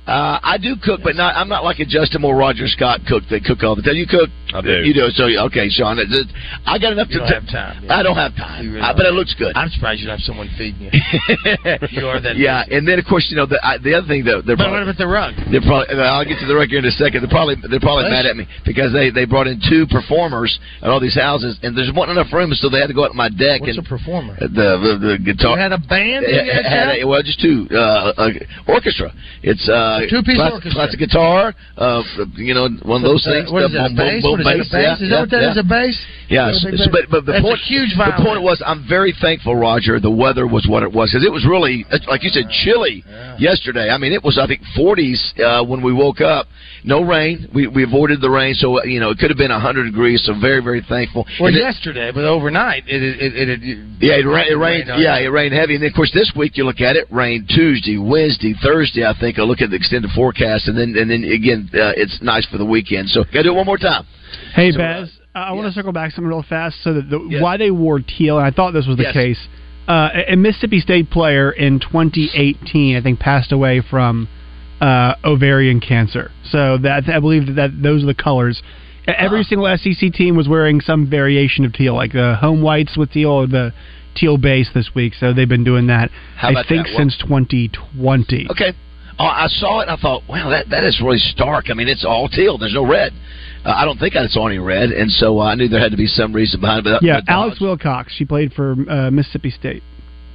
Uh, 0.07 0.39
I 0.43 0.57
do 0.59 0.77
cook, 0.83 1.01
but 1.03 1.17
not. 1.17 1.35
I'm 1.35 1.49
not 1.49 1.65
like 1.65 1.81
a 1.81 1.85
Justin 1.85 2.23
or 2.25 2.37
Roger 2.37 2.69
Scott 2.69 3.01
cook. 3.09 3.25
They 3.29 3.41
cook 3.41 3.63
all 3.65 3.75
the 3.75 3.83
time. 3.83 3.95
You 3.97 4.07
cook. 4.07 4.31
I 4.57 4.61
do. 4.63 4.83
You 4.85 4.95
do. 4.95 5.09
So 5.11 5.25
okay, 5.47 5.69
Sean. 5.69 5.99
I 6.67 6.79
got 6.79 6.93
enough 6.93 7.09
You 7.11 7.21
to. 7.21 7.27
don't 7.29 7.33
have 7.43 7.47
time, 7.51 7.85
yeah. 7.85 7.97
I 7.99 8.03
don't 8.03 8.17
have 8.17 8.35
time, 8.37 8.67
really 8.69 8.81
Uh, 8.81 8.89
don't. 8.89 8.97
but 8.97 9.07
it 9.07 9.15
looks 9.15 9.35
good. 9.35 9.57
I'm 9.57 9.69
surprised 9.71 10.01
you 10.01 10.07
don't 10.09 10.19
have 10.19 10.25
someone 10.27 10.49
feeding 10.57 10.89
you. 10.89 10.91
You 11.91 12.07
are 12.09 12.21
that 12.21 12.37
yeah, 12.37 12.65
busy. 12.65 12.77
and 12.77 12.89
then 12.89 12.99
of 12.99 13.05
course 13.07 13.27
you 13.31 13.37
know 13.37 13.47
the 13.47 13.59
I, 13.65 13.79
the 13.79 13.95
other 13.95 14.07
thing 14.07 14.25
though 14.25 14.41
they're 14.43 14.57
But 14.57 14.71
what 14.71 14.83
about 14.83 14.97
the 14.99 15.07
rug? 15.07 15.35
they're 15.51 15.61
probably 15.65 15.95
I'll 15.97 16.25
get 16.25 16.39
to 16.41 16.47
the 16.47 16.57
record 16.57 16.83
in 16.85 16.87
a 16.87 16.91
second. 16.97 17.23
They're 17.23 17.31
probably 17.33 17.57
they're 17.69 17.81
probably 17.83 18.11
mad 18.11 18.27
at 18.27 18.37
me 18.37 18.47
because 18.65 18.93
they 18.93 19.11
they 19.11 19.25
brought 19.25 19.47
in 19.47 19.61
two 19.61 19.87
performers 19.87 20.59
at 20.83 20.89
all 20.91 21.01
these 21.01 21.15
houses 21.17 21.59
and 21.63 21.77
there's 21.77 21.93
not 21.95 22.09
enough 22.09 22.33
room, 22.33 22.53
so 22.55 22.69
they 22.69 22.81
had 22.81 22.89
to 22.89 22.95
go 22.97 23.05
out 23.05 23.13
to 23.13 23.19
my 23.19 23.29
deck 23.29 23.61
What's 23.63 23.77
a 23.77 23.81
and 23.81 23.89
performer? 23.89 24.37
the 24.41 24.49
the, 24.81 24.93
the 25.01 25.15
guitar. 25.19 25.57
You 25.57 25.63
had 25.63 25.73
a 25.73 25.79
band? 25.83 26.27
your 26.29 26.45
had 26.63 26.99
a- 26.99 27.05
well, 27.07 27.23
just 27.23 27.41
two 27.41 27.67
uh, 27.73 28.13
uh, 28.17 28.31
orchestra. 28.69 29.13
It's 29.43 29.69
uh, 29.69 30.01
Two-piece 30.11 30.37
class- 30.37 30.53
orchestra. 30.53 30.79
classic 30.87 30.99
guitar. 31.01 31.55
Uh, 31.77 32.03
you 32.37 32.55
know, 32.55 32.69
one 32.83 33.03
of 33.05 33.07
those 33.09 33.27
Uh, 33.27 33.33
things. 33.33 33.51
What 33.53 33.65
is 33.65 33.73
that? 33.73 33.89
Boom, 33.89 33.97
bass? 33.97 34.23
boom, 34.23 34.33
What 34.33 34.41
is 34.41 34.46
that? 34.46 34.46
A 34.46 34.46
bass, 34.47 34.69
yeah, 34.73 34.95
Is 34.95 35.11
that 35.11 35.21
what 35.21 35.31
that 35.31 35.43
yeah, 35.43 35.51
is? 35.51 35.57
A 35.59 35.63
bass? 35.63 35.97
yeah, 36.29 36.51
Is 36.51 36.65
a 36.65 36.71
big 36.71 36.79
so- 36.81 36.91
but 36.91 37.03
but 37.11 37.27
the 37.27 37.33
That's 37.33 37.45
point 37.45 37.59
the 37.59 38.23
point 38.25 38.43
was 38.43 38.63
I'm 38.65 38.87
very 38.89 39.13
thankful, 39.21 39.55
Roger. 39.57 39.99
The 40.01 40.11
weather 40.11 40.47
was 40.47 40.67
what 40.67 40.83
it 40.83 40.93
was 40.93 41.11
because 41.11 41.25
it 41.25 41.33
was 41.33 41.45
really 41.47 41.85
like 42.09 42.23
you 42.23 42.31
said 42.31 42.49
chilly 42.51 43.05
Yeah. 43.09 43.37
yesterday. 43.39 43.91
I 43.91 43.99
mean, 43.99 44.13
it 44.13 44.23
was 44.23 44.39
I 44.39 44.47
think 44.47 44.63
40s 44.77 45.19
uh, 45.41 45.65
when 45.65 45.83
we 45.83 45.93
woke 45.93 46.21
up. 46.21 46.47
No 46.85 47.03
rain. 47.03 47.49
We 47.55 47.67
we 47.67 47.83
avoided 47.85 48.21
the 48.21 48.31
rain, 48.31 48.55
so 48.55 48.79
uh, 48.79 48.85
you 48.85 49.01
know 49.01 49.11
it 49.11 49.19
could 49.19 49.31
have 49.31 49.39
been 49.39 49.51
100 49.51 49.85
degrees. 49.85 50.23
So 50.25 50.35
very 50.41 50.61
very 50.63 50.83
thankful. 50.89 51.27
Well, 51.41 51.49
And 51.49 51.57
it- 51.57 51.61
yesterday, 51.61 52.13
but 52.13 52.25
overnight, 52.25 52.85
it 52.87 53.03
it 53.03 53.17
it, 53.35 53.49
it, 53.49 53.63
it 53.63 53.79
yeah, 54.01 54.15
it, 54.21 54.27
ra- 54.27 54.45
it 54.49 54.55
rained. 54.59 54.91
on 54.91 55.01
Yeah, 55.01 55.17
it. 55.19 55.27
it 55.27 55.31
rained 55.31 55.55
heavy, 55.55 55.75
and 55.75 55.83
then 55.83 55.91
of 55.91 55.97
course 55.97 56.13
this 56.13 56.33
week 56.37 56.57
you 56.57 56.65
look 56.65 56.81
at 56.81 56.97
it, 56.97 57.07
rained 57.11 57.49
Tuesday, 57.49 57.99
Wednesday, 57.99 58.55
Thursday. 58.63 59.05
I 59.05 59.15
think 59.19 59.39
I 59.39 59.43
look 59.43 59.61
at 59.61 59.71
the 59.71 59.77
extended 59.77 60.11
forecast, 60.13 60.69
and 60.69 60.77
then 60.79 60.95
and 60.97 61.11
then 61.11 61.25
again 61.25 61.69
uh, 61.75 61.93
it's 61.97 62.21
nice 62.23 62.47
for 62.47 62.59
the 62.59 62.67
weekend. 62.67 63.09
So 63.11 63.25
gotta 63.25 63.45
do 63.45 63.51
it 63.53 63.57
one 63.57 63.67
more 63.67 63.79
time. 63.79 64.05
Hey, 64.55 64.71
So, 64.73 64.79
Baz, 64.79 65.11
I, 65.35 65.41
I 65.49 65.53
want 65.53 65.67
to 65.69 65.73
circle 65.73 65.93
back 65.93 66.13
something 66.13 66.29
real 66.29 66.43
fast. 66.49 66.77
So 66.83 66.95
that 66.95 67.09
the, 67.11 67.19
Yes. 67.31 67.43
why 67.43 67.57
they 67.57 67.71
wore 67.71 68.01
teal, 68.01 68.39
and 68.39 68.47
I 68.47 68.51
thought 68.51 68.73
this 68.73 68.87
was 68.87 68.97
the 68.97 69.05
Yes. 69.05 69.13
case. 69.13 69.39
Uh, 69.89 70.11
a 70.15 70.33
a 70.33 70.37
Mississippi 70.37 70.81
State 70.81 71.11
player 71.11 71.51
in 71.51 71.79
2018, 71.79 72.97
I 72.97 73.01
think, 73.01 73.21
passed 73.21 73.53
away 73.53 73.81
from 73.81 74.29
uh, 74.81 75.15
ovarian 75.25 75.81
cancer. 75.81 76.31
So 76.51 76.79
that 76.79 77.09
I 77.09 77.21
believe 77.21 77.47
that, 77.47 77.55
that 77.55 77.83
those 77.83 78.03
are 78.03 78.07
the 78.07 78.15
colors. 78.15 78.63
Every 79.07 79.41
Ah. 79.41 79.45
single 79.45 79.77
SEC 79.79 80.13
team 80.13 80.35
was 80.37 80.49
wearing 80.49 80.81
some 80.81 81.07
variation 81.09 81.65
of 81.65 81.73
teal, 81.73 81.95
like 81.95 82.13
the 82.13 82.37
home 82.41 82.61
whites 82.63 82.97
with 82.97 83.13
teal 83.13 83.31
or 83.31 83.47
the 83.47 83.73
teal 84.17 84.37
base 84.37 84.69
this 84.75 84.95
week. 84.95 85.15
So 85.15 85.33
they've 85.33 85.49
been 85.49 85.63
doing 85.65 85.87
that. 85.89 86.11
How 86.37 86.49
I 86.49 86.65
think 86.67 86.87
that? 86.89 86.97
Since 86.97 87.17
2020. 87.19 88.49
Okay. 88.51 88.73
Oh, 89.19 89.25
I 89.25 89.47
saw 89.47 89.81
it. 89.81 89.85
and 89.89 89.93
I 89.93 89.97
thought, 89.97 90.23
wow, 90.29 90.51
that 90.51 90.69
that 90.71 90.85
is 90.85 91.01
really 91.01 91.19
stark. 91.19 91.71
I 91.71 91.75
mean, 91.75 91.89
it's 91.89 92.05
all 92.05 92.29
teal. 92.29 92.59
There's 92.59 92.75
no 92.75 92.85
red. 92.87 93.13
Uh, 93.65 93.71
I 93.75 93.85
don't 93.85 93.99
think 93.99 94.15
I 94.15 94.27
saw 94.27 94.47
any 94.47 94.59
red, 94.59 94.91
and 94.91 95.11
so 95.11 95.39
uh, 95.41 95.45
I 95.45 95.55
knew 95.55 95.69
there 95.69 95.81
had 95.81 95.91
to 95.93 95.97
be 95.97 96.07
some 96.07 96.33
reason 96.33 96.61
behind 96.61 96.87
it. 96.87 96.91
But, 97.01 97.03
Yeah, 97.03 97.21
but, 97.25 97.33
uh, 97.33 97.37
Alex 97.37 97.61
Wilcox. 97.61 98.13
She 98.15 98.25
played 98.25 98.53
for 98.53 98.73
uh, 98.89 99.11
Mississippi 99.11 99.51
State. 99.51 99.83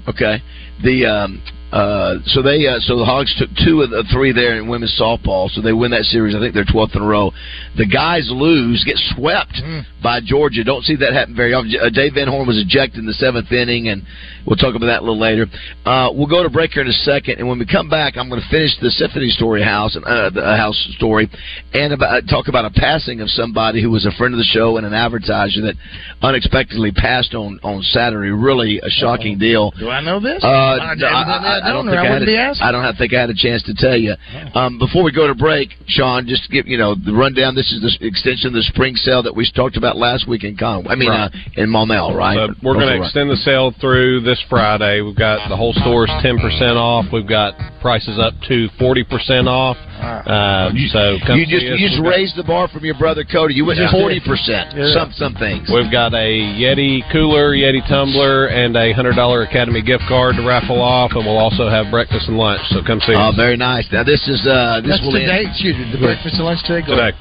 Okay. 0.07 0.41
The 0.83 1.05
um, 1.05 1.43
Uh, 1.71 2.19
so 2.25 2.41
they 2.41 2.67
uh, 2.67 2.79
so 2.79 2.97
the 2.97 3.05
Hogs 3.05 3.33
took 3.39 3.49
two 3.65 3.81
of 3.81 3.89
the 3.89 4.03
three 4.11 4.31
there 4.33 4.57
in 4.57 4.67
women's 4.67 4.93
softball, 4.99 5.49
so 5.49 5.61
they 5.61 5.71
win 5.73 5.91
that 5.91 6.03
series. 6.03 6.35
I 6.35 6.39
think 6.39 6.53
they're 6.53 6.65
twelfth 6.65 6.95
in 6.95 7.01
a 7.01 7.07
row. 7.07 7.31
The 7.77 7.85
guys 7.87 8.27
lose, 8.31 8.83
get 8.85 8.97
swept 9.15 9.53
Mm. 9.63 9.85
by 10.03 10.19
Georgia. 10.19 10.63
Don't 10.63 10.83
see 10.83 10.95
that 10.97 11.13
happen 11.13 11.35
very 11.35 11.53
often. 11.53 11.71
Uh, 11.79 11.89
Dave 11.89 12.13
Van 12.15 12.27
Horn 12.27 12.47
was 12.47 12.57
ejected 12.57 12.99
in 12.99 13.05
the 13.05 13.13
seventh 13.13 13.51
inning, 13.51 13.87
and 13.89 14.03
we'll 14.45 14.57
talk 14.57 14.75
about 14.75 14.87
that 14.87 14.99
a 14.99 15.05
little 15.05 15.19
later. 15.19 15.45
Uh, 15.85 16.09
we'll 16.13 16.27
go 16.27 16.41
to 16.43 16.49
break 16.49 16.71
here 16.71 16.81
in 16.83 16.89
a 16.89 16.93
second, 17.07 17.39
and 17.39 17.47
when 17.47 17.59
we 17.59 17.65
come 17.65 17.87
back, 17.89 18.17
I'm 18.17 18.27
going 18.27 18.41
to 18.41 18.49
finish 18.49 18.71
the 18.81 18.89
Symphony 18.91 19.29
Story 19.29 19.61
house, 19.63 19.95
uh, 19.95 20.29
the 20.31 20.57
house 20.57 20.75
story, 20.97 21.29
and 21.73 21.93
about, 21.93 22.23
talk 22.27 22.47
about 22.49 22.65
a 22.65 22.71
passing 22.71 23.21
of 23.21 23.29
somebody 23.29 23.81
who 23.81 23.91
was 23.91 24.05
a 24.05 24.11
friend 24.17 24.33
of 24.33 24.37
the 24.39 24.49
show 24.51 24.77
and 24.77 24.85
an 24.85 24.93
advertiser 24.93 25.61
that 25.61 25.75
unexpectedly 26.21 26.91
passed 26.91 27.33
on 27.35 27.59
on 27.63 27.81
Saturday. 27.83 28.29
Really 28.31 28.79
a 28.79 28.89
shocking 28.89 29.37
deal. 29.37 29.71
Do 29.79 29.89
I 29.89 30.01
know 30.01 30.19
this? 30.19 30.43
Uh, 30.43 30.47
I, 30.47 31.60
I, 31.61 31.67
I, 31.67 31.69
I 31.69 31.73
don't 31.73 31.87
or 31.87 31.91
think 31.91 32.01
I, 32.01 32.13
had 32.13 32.21
a. 32.23 32.65
I 32.65 32.71
don't 32.71 32.83
have, 32.83 32.97
think 32.97 33.13
I 33.13 33.21
had 33.21 33.29
a 33.29 33.35
chance 33.35 33.63
to 33.63 33.73
tell 33.73 33.97
you. 33.97 34.15
Um, 34.53 34.77
before 34.79 35.03
we 35.03 35.11
go 35.11 35.27
to 35.27 35.35
break, 35.35 35.69
Sean, 35.87 36.27
just 36.27 36.49
give 36.51 36.67
you 36.67 36.77
know 36.77 36.95
the 36.95 37.13
rundown. 37.13 37.55
This 37.55 37.71
is 37.71 37.81
the 37.81 38.05
extension 38.07 38.47
of 38.47 38.53
the 38.53 38.63
spring 38.63 38.95
sale 38.95 39.23
that 39.23 39.35
we 39.35 39.49
talked 39.51 39.77
about 39.77 39.97
last 39.97 40.27
week 40.27 40.43
in 40.43 40.57
Conway. 40.57 40.89
I 40.89 40.95
mean, 40.95 41.09
Right. 41.09 41.31
uh, 41.33 41.61
in 41.61 41.69
Maumelle, 41.69 42.15
right? 42.15 42.37
Uh, 42.37 42.47
we're 42.63 42.73
going 42.73 42.87
to 42.87 43.03
extend 43.03 43.29
the 43.29 43.35
sale 43.37 43.71
through 43.81 44.21
this 44.21 44.39
Friday. 44.49 45.01
We've 45.01 45.15
got 45.15 45.49
the 45.49 45.57
whole 45.57 45.73
store's 45.73 46.11
ten 46.21 46.37
percent 46.39 46.77
off. 46.77 47.05
We've 47.11 47.27
got 47.27 47.53
prices 47.81 48.17
up 48.19 48.33
to 48.47 48.69
forty 48.79 49.03
percent 49.03 49.47
off. 49.47 49.77
Uh, 50.01 50.71
so 50.89 51.17
come 51.27 51.37
You 51.37 51.45
just 51.45 51.65
you 51.65 51.77
just 51.89 52.01
raised 52.01 52.35
the 52.35 52.43
bar 52.43 52.67
from 52.69 52.85
your 52.85 52.95
brother 52.97 53.23
Cody. 53.23 53.53
You 53.53 53.65
went 53.65 53.79
Yeah. 53.79 53.91
forty 53.91 54.19
percent. 54.19 54.73
Yeah. 54.75 54.93
Some 54.93 55.11
some 55.13 55.35
things. 55.35 55.69
We've 55.71 55.91
got 55.91 56.13
a 56.13 56.31
Yeti 56.57 57.01
cooler, 57.11 57.53
Yeti 57.53 57.85
tumbler, 57.87 58.47
and 58.47 58.75
a 58.75 58.93
hundred 58.93 59.15
dollar 59.15 59.43
Academy 59.43 59.81
gift 59.81 60.03
card 60.07 60.35
to 60.37 60.41
raffle 60.47 60.81
off, 60.81 61.11
and 61.13 61.25
we'll 61.25 61.37
also 61.37 61.50
have 61.59 61.91
breakfast 61.91 62.27
and 62.27 62.37
lunch. 62.37 62.61
So 62.71 62.79
come 62.85 62.99
see 63.01 63.13
Oh, 63.15 63.29
us 63.31 63.35
very 63.35 63.57
nice. 63.57 63.87
Now 63.91 64.03
this 64.03 64.23
is 64.27 64.45
uh, 64.47 64.79
this 64.85 64.95
That's 64.95 65.01
will 65.03 65.15
end- 65.17 65.27
today. 65.27 65.43
Excuse 65.49 65.75
me. 65.75 65.91
The 65.91 65.99
breakfast 65.99 66.35
and 66.39 66.45
lunch 66.45 66.61
today. 66.63 66.85
Go 66.85 66.95
today. 66.95 67.11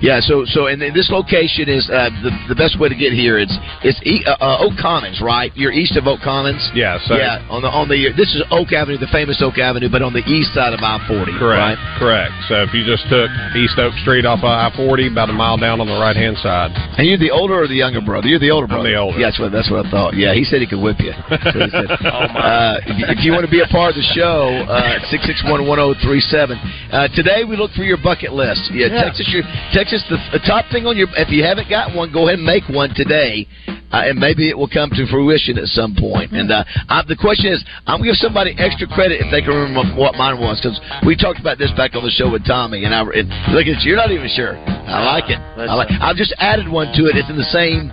Yeah, 0.00 0.20
so 0.24 0.44
so 0.48 0.66
and 0.66 0.80
this 0.80 1.10
location 1.12 1.68
is 1.68 1.84
uh, 1.92 2.08
the 2.24 2.32
the 2.48 2.56
best 2.56 2.80
way 2.80 2.88
to 2.88 2.96
get 2.96 3.12
here. 3.12 3.38
It's 3.38 3.52
it's 3.84 4.00
e- 4.08 4.24
uh, 4.26 4.36
uh, 4.40 4.64
Oak 4.66 4.74
Commons, 4.80 5.20
right? 5.20 5.52
You're 5.54 5.72
east 5.72 5.96
of 6.00 6.06
Oak 6.08 6.20
Commons. 6.24 6.60
Yeah, 6.74 6.96
so 7.04 7.14
yeah, 7.16 7.44
on 7.52 7.60
the 7.62 7.68
on 7.68 7.86
the 7.88 8.10
this 8.16 8.32
is 8.34 8.40
Oak 8.50 8.72
Avenue, 8.72 8.96
the 8.98 9.10
famous 9.12 9.38
Oak 9.44 9.58
Avenue, 9.60 9.88
but 9.92 10.00
on 10.00 10.12
the 10.16 10.24
east 10.24 10.54
side 10.56 10.72
of 10.72 10.80
I 10.80 10.96
forty. 11.06 11.32
Correct. 11.36 11.60
Right? 11.60 11.78
Correct. 12.00 12.32
So 12.48 12.64
if 12.64 12.72
you 12.72 12.82
just 12.88 13.04
took 13.12 13.28
East 13.54 13.76
Oak 13.78 13.92
Street 14.00 14.24
off 14.24 14.40
of 14.40 14.48
I 14.50 14.72
forty, 14.74 15.08
about 15.12 15.28
a 15.28 15.36
mile 15.36 15.56
down 15.60 15.80
on 15.80 15.86
the 15.86 15.98
right 16.00 16.16
hand 16.16 16.38
side. 16.40 16.72
And 16.96 17.04
you're 17.06 17.20
the 17.20 17.30
older 17.30 17.60
or 17.60 17.68
the 17.68 17.76
younger 17.76 18.00
brother? 18.00 18.26
You're 18.28 18.40
the 18.40 18.50
older 18.50 18.64
I'm 18.66 18.80
brother. 18.80 18.88
the 18.90 18.96
older. 18.96 19.18
Yeah, 19.20 19.28
that's 19.28 19.38
what 19.40 19.52
that's 19.52 19.68
what 19.70 19.84
I 19.84 19.90
thought. 19.90 20.16
Yeah, 20.16 20.32
he 20.32 20.44
said 20.44 20.60
he 20.64 20.66
could 20.66 20.80
whip 20.80 20.96
you. 21.04 21.12
That's 21.28 21.44
what 21.52 21.68
he 21.68 21.70
said. 21.70 21.88
Oh, 22.08 22.26
my. 22.32 22.40
uh, 22.40 22.80
if, 22.88 23.18
if 23.18 23.24
you 23.24 23.32
want 23.32 23.44
to 23.44 23.50
be 23.52 23.60
a 23.60 23.68
part 23.76 23.92
of 23.92 24.00
the 24.00 24.08
show, 24.16 24.64
uh, 24.64 24.96
six 25.12 25.20
six 25.28 25.44
one 25.44 25.68
one 25.68 25.76
zero 25.76 25.92
three 26.00 26.20
seven. 26.32 26.56
Uh, 26.88 27.08
today 27.12 27.44
we 27.44 27.56
look 27.60 27.70
for 27.76 27.84
your 27.84 28.00
bucket 28.00 28.32
list. 28.32 28.72
Yeah, 28.72 28.88
Yeah. 28.88 29.04
text 29.04 29.20
us 29.20 29.28
your 29.28 29.44
text 29.76 29.92
us 29.92 30.02
the, 30.08 30.16
the 30.32 30.42
top 30.48 30.64
thing 30.72 30.88
on 30.88 30.96
your. 30.96 31.08
If 31.20 31.28
you 31.28 31.44
haven't 31.44 31.68
got 31.68 31.92
one, 31.94 32.08
go 32.12 32.24
ahead 32.26 32.40
and 32.40 32.46
make 32.48 32.64
one 32.72 32.96
today. 32.96 33.44
Uh, 33.92 34.10
and 34.10 34.18
maybe 34.18 34.50
it 34.50 34.56
will 34.58 34.68
come 34.68 34.90
to 34.90 35.06
fruition 35.06 35.56
at 35.62 35.70
some 35.70 35.94
point. 35.94 36.32
And 36.34 36.50
uh, 36.50 36.64
I, 36.90 37.06
the 37.06 37.14
question 37.14 37.52
is, 37.54 37.62
I'm 37.86 38.02
going 38.02 38.10
to 38.10 38.18
give 38.18 38.18
somebody 38.18 38.50
extra 38.58 38.88
credit 38.90 39.22
if 39.22 39.30
they 39.30 39.38
can 39.46 39.54
remember 39.54 39.94
what 39.94 40.18
mine 40.18 40.42
was, 40.42 40.58
because 40.58 40.74
we 41.06 41.14
talked 41.14 41.38
about 41.38 41.54
this 41.56 41.70
back 41.78 41.94
on 41.94 42.02
the 42.02 42.10
show 42.10 42.26
with 42.26 42.42
Tommy. 42.44 42.82
And 42.82 42.90
I 42.90 43.06
and 43.06 43.30
look 43.54 43.62
at 43.70 43.78
you, 43.86 43.94
you're 43.94 44.00
not 44.00 44.10
even 44.10 44.26
sure. 44.34 44.58
I 44.58 45.04
like 45.06 45.30
it. 45.30 45.38
I 45.38 45.74
like. 45.78 45.88
I've 46.02 46.16
just 46.18 46.34
added 46.42 46.66
one 46.66 46.90
to 46.98 47.06
it. 47.06 47.14
It's 47.14 47.30
in 47.30 47.38
the 47.38 47.46
same 47.54 47.92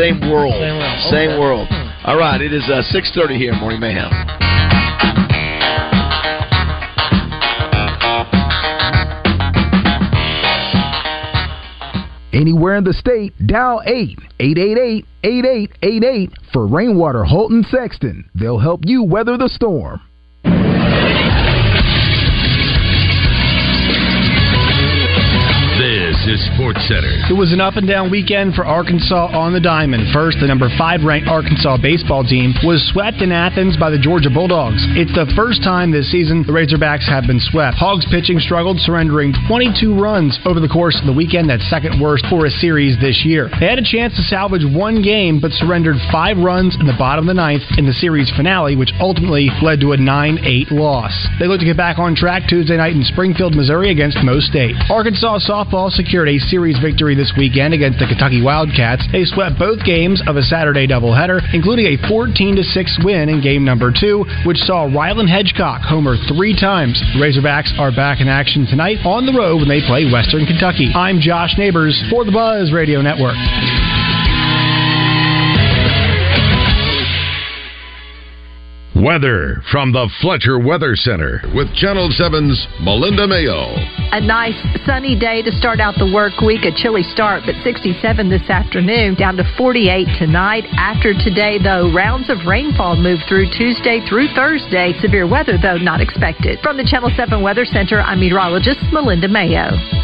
same 0.00 0.16
world. 0.32 0.54
Same 0.56 0.78
world. 0.80 1.00
Same 1.12 1.30
Okay. 1.36 1.40
world. 1.40 1.68
All 2.08 2.16
right, 2.16 2.40
it 2.40 2.52
is 2.52 2.64
uh, 2.72 2.80
6:30 2.88 3.36
here, 3.36 3.52
Morning 3.52 3.80
Mayhem. 3.80 4.53
Anywhere 12.34 12.74
in 12.74 12.84
the 12.84 12.92
state, 12.92 13.32
dial 13.46 13.80
8 13.86 14.18
888 14.40 15.06
8888 15.22 16.30
for 16.52 16.66
Rainwater 16.66 17.22
Holton 17.22 17.64
Sexton. 17.70 18.28
They'll 18.34 18.58
help 18.58 18.80
you 18.84 19.04
weather 19.04 19.36
the 19.36 19.48
storm. 19.48 20.00
Sports 26.54 26.82
Center. 26.88 27.12
It 27.30 27.36
was 27.36 27.52
an 27.52 27.60
up 27.60 27.76
and 27.76 27.86
down 27.86 28.10
weekend 28.10 28.54
for 28.54 28.66
Arkansas 28.66 29.30
on 29.32 29.52
the 29.52 29.60
diamond. 29.60 30.12
First, 30.12 30.38
the 30.40 30.46
number 30.46 30.68
five 30.76 31.02
ranked 31.02 31.28
Arkansas 31.28 31.78
baseball 31.78 32.24
team 32.24 32.54
was 32.64 32.82
swept 32.92 33.22
in 33.22 33.32
Athens 33.32 33.76
by 33.76 33.90
the 33.90 33.98
Georgia 33.98 34.30
Bulldogs. 34.30 34.82
It's 34.98 35.14
the 35.14 35.30
first 35.36 35.62
time 35.62 35.90
this 35.90 36.10
season 36.10 36.42
the 36.46 36.52
Razorbacks 36.52 37.06
have 37.06 37.26
been 37.26 37.40
swept. 37.40 37.76
Hogs 37.78 38.06
pitching 38.10 38.38
struggled, 38.38 38.80
surrendering 38.80 39.32
22 39.46 39.94
runs 39.94 40.38
over 40.44 40.58
the 40.60 40.68
course 40.68 40.98
of 40.98 41.06
the 41.06 41.12
weekend. 41.12 41.48
That's 41.48 41.68
second 41.70 42.00
worst 42.00 42.26
for 42.26 42.46
a 42.46 42.50
series 42.50 42.98
this 43.00 43.22
year. 43.24 43.48
They 43.60 43.66
had 43.70 43.78
a 43.78 43.86
chance 43.86 44.16
to 44.16 44.22
salvage 44.22 44.64
one 44.64 45.02
game, 45.02 45.40
but 45.40 45.52
surrendered 45.52 45.96
five 46.10 46.38
runs 46.38 46.76
in 46.78 46.86
the 46.86 46.98
bottom 46.98 47.28
of 47.28 47.30
the 47.30 47.38
ninth 47.38 47.62
in 47.78 47.86
the 47.86 47.94
series 47.94 48.30
finale, 48.36 48.76
which 48.76 48.92
ultimately 48.98 49.50
led 49.62 49.80
to 49.80 49.92
a 49.92 49.96
9-8 49.96 50.70
loss. 50.70 51.14
They 51.38 51.46
look 51.46 51.60
to 51.60 51.66
get 51.66 51.76
back 51.76 51.98
on 51.98 52.14
track 52.14 52.48
Tuesday 52.48 52.76
night 52.76 52.94
in 52.94 53.04
Springfield, 53.04 53.54
Missouri 53.54 53.90
against 53.90 54.18
Mo 54.22 54.40
State. 54.40 54.74
Arkansas 54.90 55.38
softball 55.46 55.90
secured 55.90 56.23
a 56.28 56.38
series 56.38 56.78
victory 56.78 57.14
this 57.14 57.32
weekend 57.36 57.74
against 57.74 57.98
the 57.98 58.06
Kentucky 58.06 58.42
Wildcats. 58.42 59.04
They 59.12 59.24
swept 59.24 59.58
both 59.58 59.84
games 59.84 60.22
of 60.26 60.36
a 60.36 60.42
Saturday 60.42 60.86
doubleheader, 60.86 61.42
including 61.52 61.86
a 61.86 62.00
14 62.08 62.62
6 62.62 62.98
win 63.04 63.28
in 63.28 63.42
game 63.42 63.64
number 63.64 63.92
two, 63.92 64.24
which 64.46 64.58
saw 64.58 64.88
Rylin 64.88 65.28
Hedgecock 65.28 65.82
homer 65.82 66.16
three 66.28 66.54
times. 66.54 67.00
The 67.14 67.20
Razorbacks 67.20 67.76
are 67.78 67.90
back 67.90 68.20
in 68.20 68.28
action 68.28 68.66
tonight 68.66 68.98
on 69.04 69.26
the 69.26 69.36
road 69.36 69.64
when 69.64 69.68
they 69.68 69.82
play 69.82 70.06
Western 70.10 70.46
Kentucky. 70.46 70.92
I'm 70.94 71.20
Josh 71.20 71.58
Neighbors 71.58 71.96
for 72.10 72.24
the 72.24 72.32
Buzz 72.32 72.72
Radio 72.72 73.02
Network. 73.02 73.36
Weather 79.04 79.60
from 79.70 79.92
the 79.92 80.08
Fletcher 80.22 80.58
Weather 80.58 80.96
Center 80.96 81.44
with 81.52 81.68
Channel 81.76 82.08
7's 82.08 82.56
Melinda 82.80 83.28
Mayo. 83.28 83.76
A 84.16 84.20
nice 84.20 84.56
sunny 84.86 85.12
day 85.12 85.42
to 85.42 85.52
start 85.52 85.78
out 85.78 85.92
the 86.00 86.08
work 86.08 86.40
week. 86.40 86.64
A 86.64 86.72
chilly 86.72 87.02
start, 87.02 87.42
but 87.44 87.52
67 87.60 88.00
this 88.30 88.48
afternoon, 88.48 89.14
down 89.14 89.36
to 89.36 89.44
48 89.58 90.08
tonight. 90.16 90.64
After 90.80 91.12
today, 91.12 91.60
though, 91.60 91.92
rounds 91.92 92.30
of 92.30 92.48
rainfall 92.48 92.96
move 92.96 93.20
through 93.28 93.52
Tuesday 93.52 94.00
through 94.08 94.32
Thursday. 94.32 94.96
Severe 95.04 95.28
weather, 95.28 95.60
though, 95.60 95.76
not 95.76 96.00
expected. 96.00 96.58
From 96.64 96.78
the 96.78 96.88
Channel 96.88 97.12
7 97.14 97.42
Weather 97.42 97.66
Center, 97.66 98.00
I'm 98.00 98.20
meteorologist 98.20 98.80
Melinda 98.90 99.28
Mayo. 99.28 100.03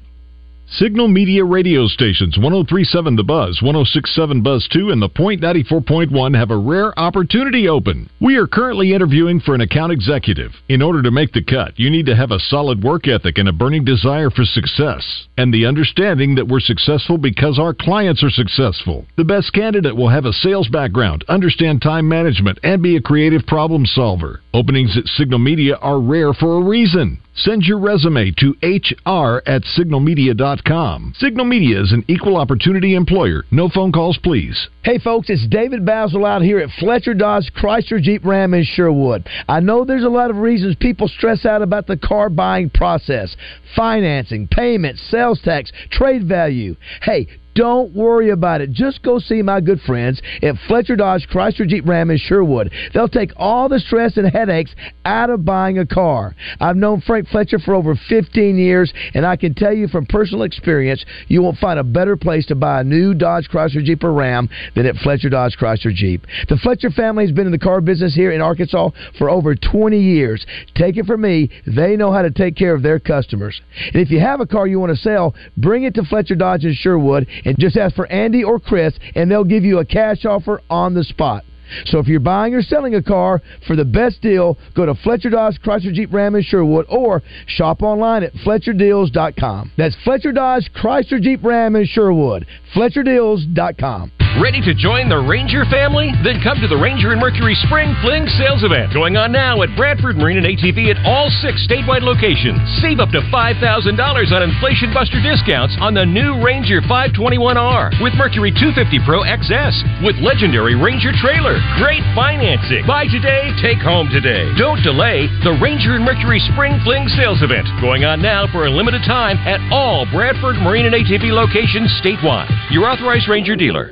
Signal 0.79 1.09
Media 1.09 1.43
radio 1.43 1.85
stations 1.85 2.37
1037 2.37 3.17
The 3.17 3.25
Buzz, 3.25 3.61
1067 3.61 4.41
Buzz 4.41 4.69
2, 4.71 4.91
and 4.91 5.01
The 5.01 5.09
Point 5.09 5.41
94.1 5.41 6.33
have 6.33 6.49
a 6.49 6.55
rare 6.55 6.97
opportunity 6.97 7.67
open. 7.67 8.09
We 8.21 8.37
are 8.37 8.47
currently 8.47 8.93
interviewing 8.93 9.41
for 9.41 9.53
an 9.53 9.59
account 9.59 9.91
executive. 9.91 10.51
In 10.69 10.81
order 10.81 11.01
to 11.01 11.11
make 11.11 11.33
the 11.33 11.43
cut, 11.43 11.77
you 11.77 11.89
need 11.89 12.05
to 12.05 12.15
have 12.15 12.31
a 12.31 12.39
solid 12.39 12.81
work 12.85 13.09
ethic 13.09 13.37
and 13.37 13.49
a 13.49 13.53
burning 13.53 13.83
desire 13.83 14.29
for 14.29 14.45
success, 14.45 15.27
and 15.37 15.53
the 15.53 15.65
understanding 15.65 16.35
that 16.35 16.47
we're 16.47 16.61
successful 16.61 17.17
because 17.17 17.59
our 17.59 17.73
clients 17.73 18.23
are 18.23 18.29
successful. 18.29 19.05
The 19.17 19.25
best 19.25 19.51
candidate 19.51 19.97
will 19.97 20.07
have 20.07 20.25
a 20.25 20.31
sales 20.31 20.69
background, 20.69 21.25
understand 21.27 21.81
time 21.81 22.07
management, 22.07 22.59
and 22.63 22.81
be 22.81 22.95
a 22.95 23.01
creative 23.01 23.45
problem 23.45 23.85
solver. 23.85 24.39
Openings 24.53 24.97
at 24.97 25.05
Signal 25.07 25.39
Media 25.39 25.75
are 25.81 25.99
rare 25.99 26.31
for 26.31 26.61
a 26.61 26.63
reason. 26.63 27.19
Send 27.33 27.63
your 27.63 27.79
resume 27.79 28.31
to 28.39 28.55
hr 28.61 29.41
at 29.45 29.63
signalmedia.com. 29.63 31.13
Signal 31.15 31.45
Media 31.45 31.81
is 31.81 31.93
an 31.93 32.03
equal 32.09 32.35
opportunity 32.35 32.93
employer. 32.93 33.45
No 33.51 33.69
phone 33.69 33.93
calls, 33.93 34.17
please. 34.17 34.67
Hey 34.83 34.99
folks, 34.99 35.29
it's 35.29 35.47
David 35.47 35.85
Bazzel 35.85 36.27
out 36.27 36.41
here 36.41 36.59
at 36.59 36.69
Fletcher 36.77 37.13
Dodge 37.13 37.49
Chrysler 37.55 38.01
Jeep 38.01 38.25
Ram 38.25 38.53
in 38.53 38.65
Sherwood. 38.65 39.27
I 39.47 39.61
know 39.61 39.85
there's 39.85 40.03
a 40.03 40.09
lot 40.09 40.29
of 40.29 40.37
reasons 40.37 40.75
people 40.75 41.07
stress 41.07 41.45
out 41.45 41.61
about 41.61 41.87
the 41.87 41.97
car 41.97 42.29
buying 42.29 42.69
process 42.69 43.35
financing, 43.77 44.49
payments, 44.49 45.01
sales 45.09 45.39
tax, 45.41 45.71
trade 45.89 46.27
value. 46.27 46.75
Hey, 47.01 47.27
Don't 47.55 47.93
worry 47.93 48.29
about 48.29 48.61
it. 48.61 48.71
Just 48.71 49.03
go 49.03 49.19
see 49.19 49.41
my 49.41 49.59
good 49.59 49.81
friends 49.81 50.21
at 50.41 50.55
Fletcher 50.67 50.95
Dodge 50.95 51.27
Chrysler 51.31 51.67
Jeep 51.67 51.87
Ram 51.87 52.09
in 52.09 52.17
Sherwood. 52.17 52.71
They'll 52.93 53.09
take 53.09 53.31
all 53.35 53.67
the 53.67 53.79
stress 53.79 54.17
and 54.17 54.31
headaches 54.31 54.73
out 55.03 55.29
of 55.29 55.43
buying 55.43 55.79
a 55.79 55.85
car. 55.85 56.35
I've 56.59 56.77
known 56.77 57.01
Frank 57.01 57.27
Fletcher 57.27 57.59
for 57.59 57.75
over 57.75 57.95
15 58.07 58.57
years, 58.57 58.93
and 59.13 59.25
I 59.25 59.35
can 59.35 59.53
tell 59.53 59.73
you 59.73 59.87
from 59.87 60.05
personal 60.05 60.43
experience, 60.43 61.03
you 61.27 61.41
won't 61.41 61.57
find 61.57 61.79
a 61.79 61.83
better 61.83 62.15
place 62.15 62.45
to 62.47 62.55
buy 62.55 62.81
a 62.81 62.83
new 62.83 63.13
Dodge 63.13 63.49
Chrysler 63.49 63.83
Jeep 63.83 64.03
or 64.03 64.13
Ram 64.13 64.49
than 64.75 64.85
at 64.85 64.95
Fletcher 64.97 65.29
Dodge 65.29 65.57
Chrysler 65.59 65.93
Jeep. 65.93 66.25
The 66.47 66.57
Fletcher 66.57 66.89
family 66.89 67.25
has 67.25 67.35
been 67.35 67.45
in 67.45 67.51
the 67.51 67.59
car 67.59 67.81
business 67.81 68.15
here 68.15 68.31
in 68.31 68.41
Arkansas 68.41 68.91
for 69.17 69.29
over 69.29 69.55
20 69.55 69.99
years. 69.99 70.45
Take 70.75 70.97
it 70.97 71.05
from 71.05 71.21
me, 71.21 71.49
they 71.67 71.97
know 71.97 72.11
how 72.11 72.21
to 72.21 72.31
take 72.31 72.55
care 72.55 72.73
of 72.73 72.83
their 72.83 72.99
customers. 72.99 73.59
And 73.93 74.01
if 74.01 74.09
you 74.09 74.19
have 74.19 74.39
a 74.39 74.45
car 74.45 74.67
you 74.67 74.79
want 74.79 74.95
to 74.95 75.01
sell, 75.01 75.35
bring 75.57 75.83
it 75.83 75.93
to 75.95 76.03
Fletcher 76.05 76.35
Dodge 76.35 76.63
in 76.63 76.73
Sherwood 76.73 77.27
and 77.45 77.57
just 77.57 77.77
ask 77.77 77.95
for 77.95 78.07
Andy 78.07 78.43
or 78.43 78.59
Chris, 78.59 78.93
and 79.15 79.29
they'll 79.29 79.43
give 79.43 79.63
you 79.63 79.79
a 79.79 79.85
cash 79.85 80.25
offer 80.25 80.61
on 80.69 80.93
the 80.93 81.03
spot. 81.03 81.43
So 81.85 81.99
if 81.99 82.07
you're 82.07 82.19
buying 82.19 82.53
or 82.53 82.61
selling 82.61 82.95
a 82.95 83.03
car 83.03 83.41
for 83.65 83.75
the 83.75 83.85
best 83.85 84.21
deal, 84.21 84.57
go 84.75 84.85
to 84.85 84.95
Fletcher 84.95 85.29
Dodge 85.29 85.59
Chrysler 85.63 85.93
Jeep 85.93 86.11
Ram 86.13 86.35
in 86.35 86.43
Sherwood 86.43 86.85
or 86.89 87.21
shop 87.47 87.81
online 87.81 88.23
at 88.23 88.33
FletcherDeals.com. 88.33 89.71
That's 89.77 89.95
Fletcher 90.03 90.33
Dodge 90.33 90.69
Chrysler 90.75 91.21
Jeep 91.21 91.43
Ram 91.43 91.75
in 91.75 91.85
Sherwood. 91.85 92.45
FletcherDeals.com. 92.75 94.11
Ready 94.39 94.63
to 94.63 94.71
join 94.71 95.11
the 95.11 95.19
Ranger 95.19 95.67
family? 95.67 96.07
Then 96.23 96.39
come 96.39 96.55
to 96.63 96.69
the 96.71 96.79
Ranger 96.79 97.11
and 97.11 97.19
Mercury 97.19 97.51
Spring 97.67 97.91
Fling 97.99 98.23
Sales 98.39 98.63
Event 98.63 98.95
going 98.95 99.19
on 99.19 99.27
now 99.27 99.59
at 99.59 99.75
Bradford 99.75 100.15
Marine 100.15 100.39
and 100.39 100.47
ATV 100.47 100.87
at 100.87 101.03
all 101.03 101.27
six 101.43 101.59
statewide 101.67 101.99
locations. 101.99 102.55
Save 102.79 103.03
up 103.03 103.11
to 103.11 103.19
$5,000 103.27 103.59
on 103.59 104.39
Inflation 104.39 104.95
Buster 104.95 105.19
discounts 105.19 105.75
on 105.83 105.91
the 105.91 106.07
new 106.07 106.39
Ranger 106.39 106.79
521R 106.79 107.99
with 107.99 108.15
Mercury 108.15 108.55
250 108.55 109.03
Pro 109.03 109.27
XS 109.27 110.07
with 110.07 110.15
legendary 110.23 110.79
Ranger 110.79 111.11
trailer. 111.11 111.59
Great 111.75 112.03
financing. 112.15 112.87
Buy 112.87 113.11
today, 113.11 113.51
take 113.59 113.83
home 113.83 114.07
today. 114.07 114.47
Don't 114.55 114.79
delay 114.79 115.27
the 115.43 115.59
Ranger 115.59 115.99
and 115.99 116.07
Mercury 116.07 116.39
Spring 116.55 116.79
Fling 116.87 117.11
Sales 117.19 117.43
Event 117.43 117.67
going 117.83 118.07
on 118.07 118.23
now 118.23 118.47
for 118.47 118.63
a 118.63 118.71
limited 118.71 119.03
time 119.03 119.35
at 119.43 119.59
all 119.75 120.07
Bradford 120.07 120.55
Marine 120.63 120.87
and 120.87 120.95
ATV 120.95 121.35
locations 121.35 121.91
statewide. 121.99 122.47
Your 122.71 122.87
authorized 122.87 123.27
Ranger 123.27 123.59
dealer. 123.59 123.91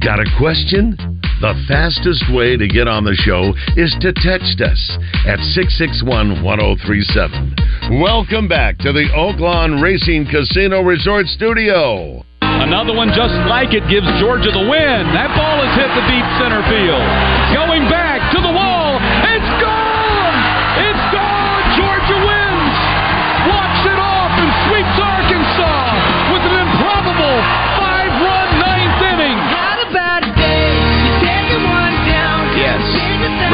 Got 0.00 0.20
a 0.20 0.28
question? 0.38 0.96
The 1.40 1.54
fastest 1.68 2.24
way 2.32 2.56
to 2.56 2.68
get 2.68 2.88
on 2.88 3.04
the 3.04 3.14
show 3.14 3.54
is 3.76 3.94
to 4.00 4.12
text 4.12 4.60
us 4.60 4.80
at 5.24 5.40
661 5.56 6.42
1037. 6.42 8.00
Welcome 8.00 8.48
back 8.48 8.78
to 8.84 8.92
the 8.92 9.08
Oaklawn 9.16 9.80
Racing 9.80 10.26
Casino 10.26 10.82
Resort 10.82 11.26
Studio. 11.26 12.24
Another 12.42 12.94
one 12.94 13.08
just 13.14 13.36
like 13.48 13.72
it 13.72 13.84
gives 13.88 14.08
Georgia 14.20 14.50
the 14.52 14.66
win. 14.68 15.00
That 15.16 15.32
ball 15.32 15.64
has 15.64 15.72
hit 15.76 15.90
the 15.92 16.04
deep 16.08 16.28
center 16.40 16.60
field. 16.68 17.04
Going 17.54 17.88
back 17.88 18.20
to 18.34 18.40
the. 18.42 18.65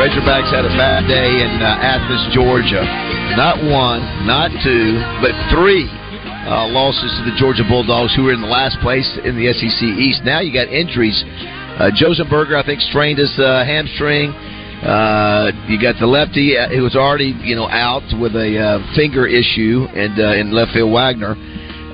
Razorbacks 0.02 0.50
had 0.50 0.66
a 0.66 0.74
bad 0.74 1.06
day 1.06 1.46
in 1.46 1.62
uh, 1.62 1.78
Athens, 1.78 2.34
Georgia. 2.34 2.82
Not 3.38 3.62
one, 3.62 4.02
not 4.26 4.50
two, 4.58 4.98
but 5.22 5.30
three 5.54 5.86
uh, 6.42 6.66
losses 6.74 7.06
to 7.06 7.30
the 7.30 7.38
Georgia 7.38 7.62
Bulldogs, 7.62 8.10
who 8.18 8.26
were 8.26 8.34
in 8.34 8.42
the 8.42 8.50
last 8.50 8.82
place 8.82 9.06
in 9.22 9.38
the 9.38 9.46
SEC 9.54 9.78
East. 9.94 10.26
Now 10.26 10.42
you 10.42 10.50
got 10.50 10.66
injuries. 10.74 11.14
Uh, 11.78 11.94
Josenberger, 11.94 12.58
I 12.58 12.66
think, 12.66 12.82
strained 12.82 13.22
his 13.22 13.30
uh, 13.38 13.62
hamstring. 13.62 14.34
Uh, 14.82 15.54
you 15.70 15.78
got 15.78 15.94
the 16.02 16.10
lefty 16.10 16.58
uh, 16.58 16.66
who 16.74 16.82
was 16.82 16.98
already, 16.98 17.38
you 17.46 17.54
know, 17.54 17.70
out 17.70 18.02
with 18.18 18.34
a 18.34 18.58
uh, 18.58 18.82
finger 18.98 19.30
issue, 19.30 19.86
and 19.94 20.18
uh, 20.18 20.34
in 20.34 20.50
left 20.50 20.74
field 20.74 20.90
Wegner, 20.90 21.38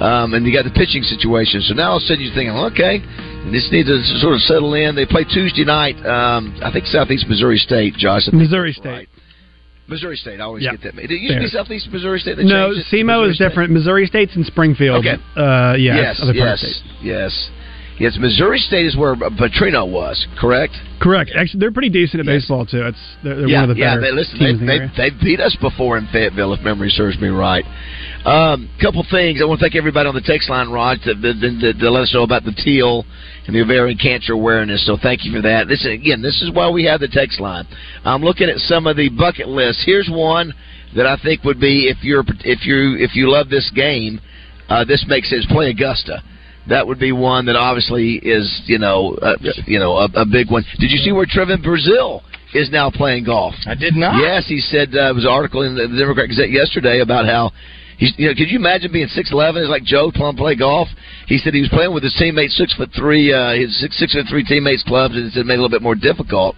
um, 0.00 0.32
and 0.32 0.48
you 0.48 0.52
got 0.56 0.64
the 0.64 0.72
pitching 0.72 1.04
situation. 1.04 1.60
So 1.60 1.76
now 1.76 1.92
all 1.92 2.00
of 2.00 2.04
a 2.04 2.06
sudden 2.08 2.24
you're 2.24 2.32
thinking, 2.32 2.56
okay, 2.72 3.04
this 3.52 3.68
needs 3.72 3.88
to 3.88 4.02
sort 4.20 4.34
of 4.34 4.40
settle 4.42 4.74
in. 4.74 4.94
They 4.94 5.06
play 5.06 5.24
Tuesday 5.24 5.64
night. 5.64 5.96
Um, 6.04 6.58
I 6.62 6.70
think 6.72 6.86
Southeast 6.86 7.26
Missouri 7.28 7.58
State, 7.58 7.94
Josh. 7.96 8.22
Missouri 8.32 8.72
State. 8.72 8.88
right. 8.88 9.08
Missouri 9.88 10.16
State. 10.16 10.38
I 10.38 10.44
always 10.44 10.62
Yeah. 10.64 10.72
get 10.76 10.94
that. 10.96 11.02
It 11.02 11.10
used 11.10 11.34
to 11.34 11.40
be 11.40 11.48
Southeast 11.48 11.90
Missouri 11.90 12.20
State. 12.20 12.38
No, 12.38 12.74
SEMO 12.92 13.28
is 13.28 13.36
State. 13.36 13.48
different. 13.48 13.72
Missouri 13.72 14.06
State's 14.06 14.36
in 14.36 14.44
Springfield. 14.44 14.98
Okay. 15.06 15.16
Uh, 15.34 15.76
yeah, 15.78 15.96
yes, 15.96 16.10
it's 16.16 16.22
other 16.24 16.34
part 16.34 16.62
of 16.62 16.62
yes, 16.62 16.82
yes, 17.00 17.50
yes. 17.98 18.18
Missouri 18.18 18.58
State 18.58 18.84
is 18.84 18.96
where 18.96 19.16
Petrino 19.16 19.88
was. 19.88 20.26
Correct. 20.38 20.74
Correct. 21.00 21.30
Actually, 21.34 21.60
they're 21.60 21.72
pretty 21.72 21.88
decent 21.88 22.20
at 22.20 22.26
baseball 22.26 22.66
too. 22.66 22.84
It's 22.84 22.98
they're, 23.24 23.36
they're 23.36 23.48
yeah, 23.48 23.60
one 23.62 23.70
of 23.70 23.76
the 23.76 23.80
yeah. 23.80 23.96
They, 23.96 24.12
listen, 24.12 24.38
they, 24.38 24.52
the 24.52 24.90
they, 24.94 25.10
they 25.10 25.24
beat 25.24 25.40
us 25.40 25.56
before 25.58 25.96
in 25.96 26.06
Fayetteville, 26.12 26.52
if 26.52 26.60
memory 26.60 26.90
serves 26.90 27.18
me 27.18 27.28
right. 27.28 27.64
Um, 28.24 28.68
couple 28.82 29.04
things. 29.10 29.40
I 29.40 29.44
want 29.44 29.60
to 29.60 29.64
thank 29.64 29.76
everybody 29.76 30.08
on 30.08 30.14
the 30.14 30.20
text 30.20 30.50
line, 30.50 30.70
Rod, 30.70 30.98
to, 31.04 31.14
to, 31.14 31.32
to, 31.32 31.72
to 31.72 31.90
let 31.90 32.02
us 32.02 32.12
know 32.12 32.24
about 32.24 32.44
the 32.44 32.52
teal 32.52 33.04
and 33.46 33.54
the 33.54 33.62
ovarian 33.62 33.96
cancer 33.96 34.32
awareness. 34.32 34.84
So 34.86 34.98
thank 35.00 35.24
you 35.24 35.32
for 35.32 35.40
that. 35.42 35.68
This 35.68 35.86
again, 35.86 36.20
this 36.20 36.42
is 36.42 36.50
why 36.52 36.68
we 36.68 36.84
have 36.84 37.00
the 37.00 37.08
text 37.08 37.40
line. 37.40 37.64
I'm 38.04 38.22
looking 38.22 38.50
at 38.50 38.58
some 38.58 38.86
of 38.86 38.96
the 38.96 39.08
bucket 39.08 39.48
lists. 39.48 39.82
Here's 39.86 40.10
one 40.10 40.52
that 40.96 41.06
I 41.06 41.16
think 41.22 41.44
would 41.44 41.60
be 41.60 41.88
if 41.88 42.02
you're 42.02 42.24
if 42.44 42.66
you 42.66 42.96
if 42.98 43.14
you 43.14 43.30
love 43.30 43.48
this 43.48 43.70
game, 43.74 44.20
uh, 44.68 44.84
this 44.84 45.04
makes 45.08 45.30
sense. 45.30 45.46
Play 45.46 45.70
Augusta. 45.70 46.22
That 46.68 46.86
would 46.86 46.98
be 46.98 47.12
one 47.12 47.46
that 47.46 47.56
obviously 47.56 48.16
is 48.16 48.62
you 48.66 48.78
know 48.78 49.16
uh, 49.22 49.36
you 49.66 49.78
know 49.78 49.96
a, 49.96 50.04
a 50.14 50.26
big 50.26 50.50
one. 50.50 50.64
Did 50.78 50.90
you 50.90 50.98
see 50.98 51.12
where 51.12 51.24
Trevon 51.24 51.64
Brazile 51.64 52.20
is 52.52 52.70
now 52.70 52.90
playing 52.90 53.24
golf? 53.24 53.54
I 53.66 53.74
did 53.74 53.94
not. 53.94 54.20
Yes, 54.20 54.46
he 54.48 54.60
said 54.60 54.90
uh, 54.92 55.08
it 55.10 55.14
was 55.14 55.24
an 55.24 55.30
article 55.30 55.62
in 55.62 55.74
the 55.74 55.88
Democrat 55.88 56.28
Gazette 56.28 56.50
yesterday 56.50 57.00
about 57.00 57.24
how 57.24 57.52
he's. 57.98 58.14
You 58.16 58.28
know, 58.28 58.34
could 58.34 58.48
you 58.50 58.58
imagine 58.58 58.90
being 58.90 59.08
six 59.08 59.30
eleven? 59.30 59.60
It's 59.62 59.70
like 59.70 59.84
Joe 59.84 60.10
playing 60.10 60.36
play 60.36 60.54
golf. 60.56 60.88
He 61.26 61.36
said 61.36 61.52
he 61.52 61.60
was 61.60 61.68
playing 61.68 61.92
with 61.92 62.02
his 62.02 62.14
teammates, 62.18 62.56
six 62.56 62.72
foot 62.74 62.88
three, 62.96 63.32
uh, 63.32 63.52
his 63.52 63.78
six 63.78 63.98
six 63.98 64.14
foot 64.14 64.24
three 64.30 64.44
teammates 64.44 64.82
clubs, 64.82 65.14
and 65.14 65.28
it 65.36 65.44
made 65.44 65.54
it 65.54 65.58
a 65.58 65.62
little 65.62 65.68
bit 65.68 65.82
more 65.82 65.94
difficult. 65.94 66.56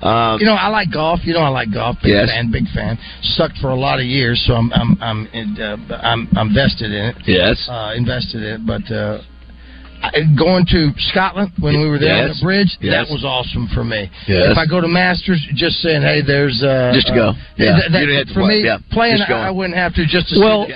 Um, 0.00 0.38
You 0.40 0.46
know, 0.46 0.54
I 0.54 0.68
like 0.68 0.92
golf. 0.92 1.20
You 1.24 1.34
know, 1.34 1.40
I 1.40 1.48
like 1.48 1.72
golf. 1.72 1.96
Big 2.02 2.12
Yes. 2.12 2.28
fan, 2.30 2.50
big 2.52 2.68
fan. 2.74 2.98
Sucked 3.36 3.58
for 3.58 3.70
a 3.70 3.74
lot 3.74 3.98
of 3.98 4.06
years, 4.06 4.42
so 4.46 4.54
I'm 4.54 4.72
I'm 4.72 4.96
I'm 5.00 5.28
uh, 5.60 5.94
I'm, 6.02 6.28
I'm 6.36 6.54
vested 6.54 6.92
in 6.92 7.04
it. 7.10 7.16
Yes. 7.26 7.68
uh, 7.68 7.92
invested 7.96 8.42
in 8.42 8.60
it. 8.60 8.66
But 8.66 8.86
uh, 8.94 9.22
going 10.36 10.66
to 10.66 10.90
Scotland 11.10 11.52
when 11.60 11.80
we 11.80 11.88
were 11.88 11.98
there 11.98 12.22
on 12.24 12.28
the 12.28 12.38
bridge, 12.42 12.76
Yes. 12.80 13.06
that 13.06 13.12
was 13.12 13.24
awesome 13.24 13.68
for 13.74 13.84
me. 13.84 14.10
Yes. 14.26 14.50
If 14.50 14.58
I 14.58 14.66
go 14.66 14.80
to 14.80 14.88
Masters, 14.88 15.40
just 15.54 15.76
saying, 15.80 16.02
hey, 16.02 16.22
there's 16.26 16.62
uh, 16.62 16.92
Just 16.94 17.06
to 17.08 17.14
go. 17.14 17.28
uh, 17.28 17.34
Yeah. 17.56 17.72
that- 17.78 17.92
that- 17.92 18.00
You 18.00 18.06
didn't 18.06 18.18
have 18.18 18.28
to 18.28 18.34
for 18.34 18.40
play. 18.40 18.58
me, 18.60 18.64
Yeah. 18.64 18.78
playing, 18.90 19.18
Just. 19.18 19.30
I, 19.30 19.48
I 19.48 19.50
wouldn't 19.50 19.76
have 19.76 19.94
to 19.94 20.06
just 20.06 20.28
to 20.30 20.40
Well, 20.40 20.66
see. 20.66 20.74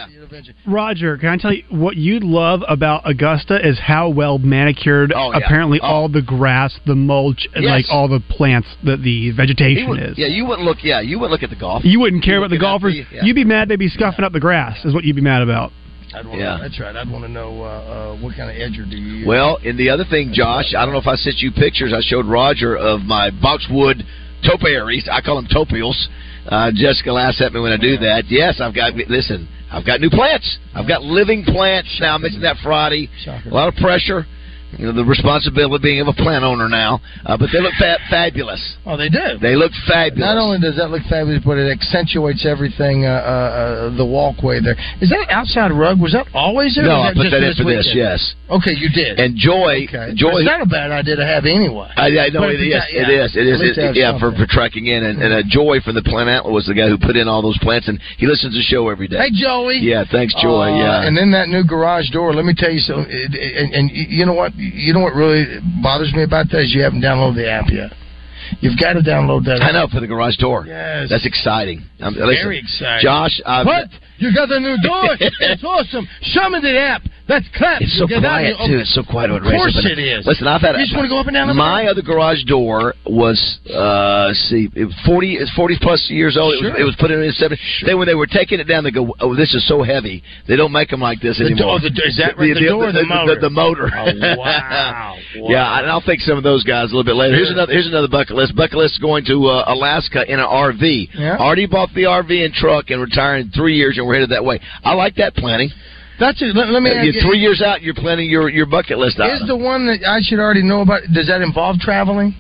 Roger, 0.67 1.17
can 1.19 1.29
I 1.31 1.37
tell 1.37 1.53
you 1.53 1.63
what 1.71 1.97
you 1.97 2.19
love 2.21 2.63
about 2.69 3.09
Augusta 3.09 3.65
is 3.67 3.79
how 3.79 4.09
well 4.09 4.39
manicured 4.39 5.13
Oh, 5.15 5.31
yeah. 5.33 5.39
apparently 5.39 5.79
Oh. 5.81 5.87
all 5.87 6.09
the 6.09 6.21
grass, 6.23 6.79
the 6.85 6.95
mulch, 6.97 7.47
and 7.55 7.65
Yes. 7.65 7.71
like 7.71 7.87
all 7.91 8.09
the 8.09 8.21
plants, 8.21 8.69
the 8.83 8.97
the 8.97 9.31
vegetation 9.31 9.89
would- 9.89 10.01
is. 10.03 10.19
yeah, 10.19 10.27
you 10.27 10.45
wouldn't 10.45 10.67
look. 10.67 10.83
Yeah, 10.83 11.01
you 11.01 11.19
wouldn't 11.19 11.33
look 11.33 11.43
at 11.43 11.51
the 11.51 11.57
golf. 11.57 11.85
You 11.85 12.01
wouldn't 12.01 12.23
care 12.23 12.35
You're 12.35 12.45
about 12.45 12.51
the 12.51 12.59
golfers. 12.59 12.95
the- 12.95 13.07
yeah. 13.17 13.25
You'd 13.25 13.35
be 13.37 13.45
mad 13.45 13.69
they'd 13.69 13.77
be 13.79 13.89
scuffing 13.89 14.25
up 14.25 14.33
the 14.33 14.41
grass. 14.41 14.85
Is 14.85 14.93
what 14.95 15.05
you'd 15.05 15.17
be 15.17 15.23
mad 15.23 15.43
about. 15.43 15.73
I'd 16.15 16.27
want 16.27 16.41
Yeah. 16.41 16.59
That's 16.61 16.79
right. 16.81 16.95
I'd 16.95 17.11
want 17.11 17.25
to 17.25 17.29
know 17.31 17.63
uh, 17.63 17.67
uh, 17.67 18.17
what 18.21 18.37
kind 18.37 18.51
of 18.51 18.57
edger 18.57 18.89
do 18.89 18.97
you 18.97 19.19
use. 19.19 19.27
Well, 19.27 19.59
and 19.65 19.79
the 19.79 19.91
other 19.91 20.05
thing, 20.09 20.31
Josh, 20.33 20.75
I 20.77 20.85
don't 20.85 20.93
know 20.93 21.01
if 21.01 21.07
I 21.07 21.17
sent 21.17 21.39
you 21.39 21.51
pictures. 21.51 21.93
I 21.95 22.01
showed 22.01 22.27
Roger 22.27 22.77
of 22.77 23.01
my 23.03 23.31
boxwood 23.31 24.05
topiaries. 24.45 25.09
I 25.11 25.21
call 25.21 25.37
them 25.37 25.47
topials. 25.47 25.99
Uh, 26.47 26.71
Jessica 26.75 27.13
laughs 27.13 27.43
at 27.43 27.53
me 27.53 27.61
when 27.61 27.73
I 27.73 27.77
do 27.77 27.97
that. 27.99 28.25
Yes, 28.29 28.61
I've 28.61 28.75
got. 28.75 28.95
Listen, 28.95 29.49
I've 29.71 29.85
got 29.85 30.01
new 30.01 30.11
plants. 30.11 30.59
I've 30.75 30.87
got 30.87 31.03
living 31.03 31.43
plants 31.45 31.99
now. 32.01 32.15
I 32.15 32.19
mentioned 32.19 32.45
that 32.45 32.57
Friday. 32.63 33.09
A 33.51 33.55
lot 33.55 33.69
of 33.69 33.75
pressure. 33.75 34.25
You 34.79 34.87
know, 34.87 34.93
the 34.93 35.05
responsibility 35.05 35.75
of 35.77 35.83
being 35.83 36.01
of 36.01 36.09
a 36.09 36.13
plant 36.13 36.45
owner 36.45 36.69
now. 36.69 37.01
Uh, 37.25 37.37
but 37.37 37.49
they 37.53 37.61
look 37.61 37.73
fa- 37.79 37.99
fabulous. 38.11 38.61
Oh, 38.85 38.97
they 38.97 39.09
do. 39.09 39.39
They 39.41 39.55
look 39.55 39.73
fabulous. 39.87 40.21
Not 40.27 40.37
only 40.39 40.59
does 40.59 40.77
that 40.77 40.91
look 40.91 41.03
fabulous, 41.09 41.43
but 41.45 41.59
it 41.59 41.71
accentuates 41.71 42.45
everything. 42.45 43.07
Uh, 43.07 43.11
uh, 43.11 43.91
uh, 43.93 43.97
the 43.97 44.05
walkway 44.05 44.61
there 44.61 44.77
is 45.01 45.09
that 45.11 45.27
outside 45.31 45.71
rug? 45.73 46.01
Was 46.01 46.13
that 46.13 46.27
always 46.35 46.75
there? 46.75 46.85
No, 46.85 47.01
I 47.01 47.15
put 47.15 47.31
that 47.31 47.43
in 47.43 47.55
this 47.55 47.59
for 47.59 47.65
this. 47.71 47.89
Yes. 47.95 48.35
Okay, 48.51 48.73
you 48.75 48.89
did. 48.91 49.19
And 49.19 49.35
Joy, 49.37 49.87
Okay. 49.91 50.15
Joy. 50.15 50.43
It's 50.43 50.47
not 50.47 50.63
a 50.63 50.67
bad 50.71 50.91
idea 50.93 51.17
to 51.17 51.27
have 51.27 51.47
anyway. 51.47 51.91
I, 51.97 52.07
I 52.07 52.29
know 52.31 52.47
But 52.47 52.55
it 52.55 52.61
if 52.61 52.67
you 52.67 52.75
is. 52.75 52.83
got- 52.83 52.93
yeah, 52.93 53.11
it 53.11 53.11
is. 53.11 53.29
It 53.35 53.47
at 53.47 53.91
It, 53.91 53.97
yeah, 53.97 54.13
for, 54.19 54.31
something. 54.31 54.47
for 54.47 54.53
tracking 54.53 54.87
in, 54.87 55.03
and, 55.05 55.21
and 55.23 55.33
uh, 55.35 55.43
Joy 55.49 55.81
from 55.83 55.95
the 55.95 56.03
Plant 56.07 56.29
Antler 56.31 56.53
was 56.53 56.67
the 56.67 56.75
guy 56.75 56.87
who 56.89 56.99
put 56.99 57.17
in 57.17 57.27
all 57.27 57.43
those 57.43 57.59
plants, 57.59 57.89
and 57.89 57.99
he 58.19 58.27
listens 58.27 58.55
to 58.55 58.59
the 58.59 58.63
show 58.67 58.89
every 58.89 59.09
day. 59.09 59.19
Hey, 59.19 59.31
Joey. 59.35 59.79
Yeah, 59.83 60.05
thanks, 60.11 60.35
Joy. 60.41 60.71
Uh, 60.71 60.79
yeah, 60.79 61.07
And 61.07 61.17
then 61.17 61.31
that 61.33 61.49
new 61.49 61.65
garage 61.65 62.11
door. 62.11 62.35
Let 62.35 62.45
me 62.45 62.55
tell 62.55 62.71
you 62.71 62.79
something. 62.79 63.11
it- 63.11 63.35
it- 63.35 63.55
And, 63.57 63.75
and 63.75 63.91
you 63.91 64.25
know 64.27 64.35
what? 64.35 64.55
You 64.57 64.93
know 64.95 65.01
what 65.01 65.15
really 65.15 65.61
bothers 65.83 66.13
me 66.15 66.23
about 66.25 66.49
that 66.51 66.61
is 66.65 66.75
you 66.75 66.83
haven't 66.83 67.03
downloaded 67.03 67.37
the 67.37 67.51
app 67.51 67.67
yet. 67.71 67.93
You've 68.61 68.79
got 68.79 68.95
to 68.95 69.01
download 69.01 69.45
that. 69.45 69.61
I 69.61 69.69
app. 69.69 69.75
know 69.75 69.87
for 69.93 70.01
the 70.01 70.07
garage 70.07 70.37
door. 70.37 70.65
Yes. 70.67 71.09
that's 71.11 71.27
exciting. 71.27 71.83
Um, 72.01 72.15
Very 72.15 72.35
listen, 72.37 72.53
exciting. 72.53 73.05
Josh. 73.05 73.41
I've, 73.45 73.67
what? 73.67 73.89
You 74.19 74.35
got 74.35 74.51
a 74.51 74.61
new 74.61 74.77
door? 74.83 75.17
That's 75.41 75.65
awesome. 75.65 76.07
Show 76.23 76.49
me 76.51 76.61
the 76.61 76.79
app. 76.79 77.03
That's 77.29 77.45
clap. 77.59 77.83
It's 77.83 77.99
so 77.99 78.05
out 78.07 78.23
quiet 78.23 78.55
here. 78.57 78.79
too. 78.79 78.79
It's 78.87 78.95
so 78.95 79.03
quiet. 79.03 79.33
Of 79.35 79.43
course 79.43 79.75
it 79.83 79.99
is. 79.99 80.25
Listen, 80.27 80.47
I've 80.47 80.61
had. 80.63 80.79
You 80.79 80.87
just 80.87 80.95
want 80.95 81.07
to 81.07 81.09
go 81.11 81.19
up 81.19 81.27
and 81.27 81.35
down 81.35 81.49
the 81.49 81.55
My 81.55 81.87
other 81.87 82.01
garage 82.01 82.45
door 82.47 82.95
was, 83.05 83.35
uh, 83.67 84.31
see, 84.47 84.71
it 84.79 84.85
was 84.87 84.95
forty. 85.05 85.35
It's 85.35 85.51
forty 85.59 85.75
plus 85.81 86.07
years 86.09 86.37
old. 86.39 86.55
It 86.55 86.63
was, 86.63 86.75
it 86.79 86.85
was 86.87 86.95
put 87.01 87.11
in 87.11 87.19
in 87.21 87.33
seventy. 87.33 87.61
Then 87.85 87.99
when 87.99 88.07
they 88.07 88.15
were 88.15 88.29
taking 88.31 88.61
it 88.61 88.71
down, 88.71 88.85
they 88.85 88.93
go, 88.95 89.11
"Oh, 89.19 89.35
this 89.35 89.53
is 89.59 89.67
so 89.67 89.83
heavy. 89.83 90.23
They 90.47 90.55
don't 90.55 90.71
make 90.71 90.91
them 90.91 91.01
like 91.01 91.19
this 91.21 91.39
The 91.43 91.47
anymore." 91.51 91.81
door- 91.83 91.91
the- 91.91 92.07
is 92.07 92.15
that 92.23 92.39
right? 92.39 92.55
The 92.55 92.63
door 92.63 92.89
or 92.89 92.93
the 92.95 93.03
motor? 93.03 93.41
The, 93.41 93.51
motor. 93.51 93.91
Oh, 93.91 94.07
wow. 94.39 95.17
Yeah, 95.35 95.81
and 95.83 95.91
I'll 95.91 96.01
think 96.07 96.21
some 96.21 96.39
of 96.39 96.45
those 96.45 96.63
guys 96.63 96.93
a 96.93 96.95
little 96.95 97.03
bit 97.03 97.17
later. 97.17 97.35
Here's 97.35 97.51
another. 97.51 97.73
Here's 97.73 97.89
another 97.91 98.07
bucket 98.09 98.37
list. 98.37 98.55
Bucket 98.55 98.79
list 98.79 99.01
going 99.03 99.25
to 99.27 99.47
uh, 99.51 99.65
Alaska 99.67 100.23
in 100.31 100.39
an 100.39 100.47
RV. 100.47 101.09
Yeah. 101.13 101.39
Already 101.39 101.67
bought 101.67 101.91
the 101.93 102.05
RV 102.07 102.31
and 102.45 102.55
truck 102.55 102.91
and 102.91 103.01
retiring 103.03 103.47
in 103.47 103.51
three 103.51 103.75
years, 103.75 103.99
and 103.99 104.06
we're 104.07 104.15
headed 104.15 104.31
that 104.31 104.45
way. 104.45 104.61
I 104.85 104.95
like 104.95 105.15
that 105.17 105.35
planning. 105.35 105.71
That's 106.19 106.41
it. 106.41 106.57
Let, 106.57 106.69
let 106.69 106.83
me 106.83 106.91
Uh, 106.91 107.03
you're 107.03 107.23
three 107.23 107.39
years 107.39 107.61
out, 107.61 107.83
you're 107.83 107.95
planning 107.95 108.31
your 108.31 108.49
your 108.49 108.67
bucket 108.67 108.99
list 108.99 109.21
out. 109.21 109.31
Is 109.31 109.47
the 109.47 109.57
one 109.57 109.87
that 109.87 110.01
I 110.09 110.21
should 110.23 110.39
already 110.39 110.63
know 110.63 110.81
about? 110.81 111.03
Does 111.13 111.27
that 111.27 111.43
involve 111.43 111.79
traveling? 111.79 112.35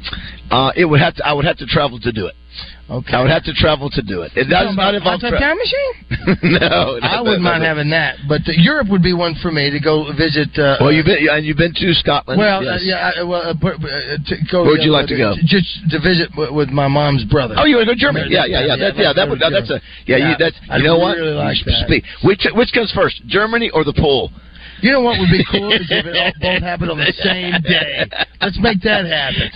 Uh, 0.50 0.72
it 0.76 0.86
would 0.86 1.00
have 1.00 1.14
to. 1.16 1.26
I 1.26 1.32
would 1.34 1.44
have 1.44 1.58
to 1.58 1.66
travel 1.66 2.00
to 2.00 2.12
do 2.12 2.26
it. 2.26 2.34
Okay. 2.88 3.14
I 3.14 3.20
would 3.20 3.30
have 3.34 3.42
to 3.44 3.52
travel 3.52 3.90
to 3.90 4.02
do 4.02 4.22
it. 4.22 4.30
It 4.38 4.46
does 4.46 4.70
not 4.76 4.94
involve 4.94 5.18
a 5.26 5.30
time 5.34 5.58
machine. 5.58 5.92
no, 6.62 6.98
I 7.02 7.20
wouldn't 7.20 7.42
mind 7.42 7.64
having 7.64 7.90
that, 7.90 8.14
but 8.28 8.42
uh, 8.46 8.54
Europe 8.54 8.86
would 8.90 9.02
be 9.02 9.12
one 9.12 9.34
for 9.42 9.50
me 9.50 9.70
to 9.74 9.80
go 9.80 10.06
visit. 10.14 10.54
Uh, 10.54 10.78
Well, 10.78 10.92
you've 10.92 11.04
been 11.06 11.18
and 11.28 11.44
you've 11.44 11.58
been 11.58 11.74
to 11.74 11.94
Scotland. 11.94 12.38
Well, 12.38 12.62
yes. 12.62 12.78
uh, 12.78 12.84
yeah, 12.86 13.10
I, 13.18 13.22
well, 13.24 13.42
uh, 13.42 13.50
uh, 13.50 14.22
to 14.22 14.34
go. 14.50 14.62
Where 14.62 14.78
would 14.78 14.86
you 14.86 14.94
uh, 14.94 15.02
like 15.02 15.08
to 15.10 15.16
go? 15.18 15.34
Just 15.50 15.66
to 15.90 15.98
visit 15.98 16.30
w- 16.38 16.54
with 16.54 16.70
my 16.70 16.86
mom's 16.86 17.24
brother. 17.24 17.56
Oh, 17.58 17.64
you 17.66 17.74
want 17.74 17.88
to 17.90 17.94
go 17.94 17.98
to 17.98 18.00
Germany? 18.00 18.30
Yeah, 18.30 18.46
yeah, 18.46 18.66
yeah. 18.70 18.76
That, 18.78 18.94
yeah, 18.96 19.12
that 19.12 19.26
would. 19.28 19.40
That's 19.42 19.66
a. 19.70 19.82
Yeah, 20.06 20.22
you, 20.30 20.36
that's. 20.38 20.54
I'd 20.70 20.78
You 20.78 20.86
know 20.86 20.98
what? 20.98 21.18
really 21.18 21.34
like 21.34 21.58
You 21.58 21.72
that. 21.72 21.86
Speak. 21.90 22.04
Which 22.22 22.46
which 22.54 22.70
comes 22.72 22.92
first, 22.94 23.20
Germany 23.26 23.68
or 23.74 23.82
the 23.82 23.94
pool? 23.98 24.30
You 24.82 24.92
know 24.92 25.00
what 25.00 25.18
would 25.18 25.30
be 25.30 25.44
cool 25.50 25.72
is 25.72 25.86
if 25.88 26.04
it 26.06 26.16
all, 26.16 26.32
both 26.40 26.62
happened 26.62 26.90
on 26.90 26.98
the 26.98 27.12
same 27.24 27.56
day. 27.64 28.04
Let's 28.40 28.58
make 28.60 28.80
that 28.82 29.06
happen. 29.08 29.48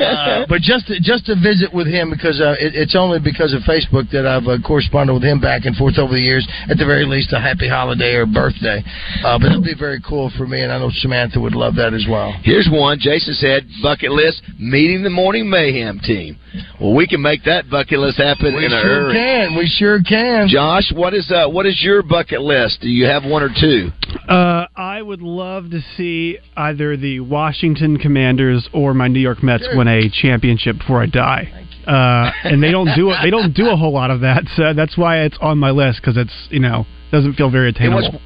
Uh, 0.00 0.46
but 0.48 0.60
just 0.62 0.86
to, 0.88 0.98
just 1.00 1.26
to 1.26 1.34
visit 1.36 1.72
with 1.72 1.86
him 1.86 2.10
because 2.10 2.40
uh, 2.40 2.56
it, 2.58 2.74
it's 2.74 2.96
only 2.96 3.20
because 3.20 3.52
of 3.52 3.62
Facebook 3.68 4.10
that 4.10 4.26
I've 4.26 4.46
uh, 4.48 4.56
corresponded 4.64 5.14
with 5.14 5.22
him 5.22 5.40
back 5.40 5.64
and 5.64 5.76
forth 5.76 5.98
over 5.98 6.12
the 6.14 6.20
years. 6.24 6.48
At 6.68 6.78
the 6.78 6.86
very 6.86 7.04
least, 7.04 7.32
a 7.32 7.40
happy 7.40 7.68
holiday 7.68 8.14
or 8.16 8.26
birthday. 8.26 8.82
Uh, 9.24 9.38
but 9.38 9.52
it'll 9.52 9.62
be 9.62 9.76
very 9.78 10.00
cool 10.00 10.32
for 10.36 10.46
me, 10.46 10.62
and 10.62 10.72
I 10.72 10.78
know 10.78 10.90
Samantha 10.92 11.40
would 11.40 11.54
love 11.54 11.76
that 11.76 11.92
as 11.94 12.06
well. 12.08 12.32
Here's 12.42 12.68
one. 12.72 12.98
Jason 12.98 13.34
said 13.34 13.68
bucket 13.82 14.10
list: 14.10 14.42
meeting 14.58 15.02
the 15.02 15.10
Morning 15.10 15.48
Mayhem 15.48 16.00
team. 16.00 16.38
Well, 16.80 16.94
we 16.94 17.06
can 17.06 17.20
make 17.22 17.44
that 17.44 17.70
bucket 17.70 17.98
list 17.98 18.18
happen 18.18 18.54
We 18.54 18.66
in 18.66 18.72
a 18.72 18.80
sure 18.80 19.12
hurry. 19.12 19.14
can. 19.14 19.56
We 19.56 19.66
sure 19.66 20.02
can. 20.02 20.48
Josh, 20.48 20.92
what 20.94 21.14
is 21.14 21.30
uh, 21.30 21.48
what 21.48 21.66
is 21.66 21.80
your 21.82 22.02
bucket 22.02 22.40
list? 22.42 22.80
Do 22.80 22.88
you 22.88 23.06
have 23.06 23.24
one 23.24 23.42
or 23.42 23.48
two? 23.48 23.88
Uh, 24.28 24.61
I 24.76 25.00
would 25.00 25.22
love 25.22 25.70
to 25.70 25.80
see 25.96 26.38
either 26.56 26.96
the 26.96 27.20
Washington 27.20 27.98
Commanders 27.98 28.68
or 28.72 28.94
my 28.94 29.08
New 29.08 29.20
York 29.20 29.42
Mets 29.42 29.64
win 29.74 29.88
a 29.88 30.08
championship 30.10 30.78
before 30.78 31.02
I 31.02 31.06
die. 31.06 31.66
Uh, 31.86 32.30
and 32.44 32.62
they 32.62 32.70
don't 32.70 32.88
do 32.94 33.10
it. 33.10 33.16
They 33.22 33.30
don't 33.30 33.52
do 33.52 33.70
a 33.70 33.76
whole 33.76 33.92
lot 33.92 34.10
of 34.10 34.20
that. 34.20 34.44
So 34.56 34.72
that's 34.74 34.96
why 34.96 35.22
it's 35.22 35.36
on 35.40 35.58
my 35.58 35.70
list 35.70 36.00
because 36.00 36.16
it's 36.16 36.48
you 36.50 36.60
know 36.60 36.86
doesn't 37.10 37.34
feel 37.34 37.50
very 37.50 37.70
attainable. 37.70 38.20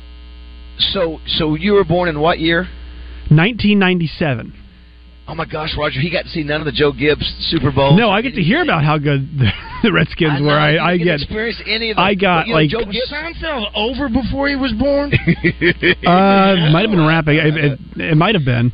So, 0.78 1.20
so 1.26 1.54
you 1.54 1.72
were 1.72 1.84
born 1.84 2.08
in 2.08 2.20
what 2.20 2.38
year? 2.38 2.68
1997. 3.30 4.52
Oh 5.28 5.34
my 5.34 5.44
gosh, 5.44 5.74
Roger, 5.76 6.00
he 6.00 6.08
got 6.10 6.22
to 6.22 6.28
see 6.28 6.44
none 6.44 6.60
of 6.60 6.66
the 6.66 6.72
Joe 6.72 6.92
Gibbs 6.92 7.26
Super 7.50 7.72
Bowls. 7.72 7.98
No, 7.98 8.10
I 8.10 8.22
get 8.22 8.34
to 8.34 8.42
hear 8.42 8.62
about 8.62 8.84
how 8.84 8.96
good 8.96 9.28
the, 9.36 9.50
the 9.82 9.92
Redskins 9.92 10.40
were. 10.40 10.52
I, 10.52 10.76
I 10.76 10.92
You 10.92 11.04
get. 11.04 11.20
experience 11.20 11.60
any 11.66 11.90
of 11.90 11.96
them. 11.96 12.04
I 12.04 12.14
got 12.14 12.42
But, 12.42 12.46
you 12.46 12.52
know, 12.52 12.58
like 12.60 12.70
Joe 12.70 12.86
Was 12.86 13.10
Seinfeld 13.12 13.70
over 13.74 14.08
before 14.08 14.48
he 14.48 14.54
was 14.54 14.72
born? 14.72 15.12
uh, 16.06 16.70
might 16.70 16.82
have 16.82 16.90
been 16.90 17.06
rapping. 17.06 17.36
It, 17.36 17.56
it, 17.56 17.78
it 18.12 18.16
might 18.16 18.36
have 18.36 18.44
been. 18.44 18.72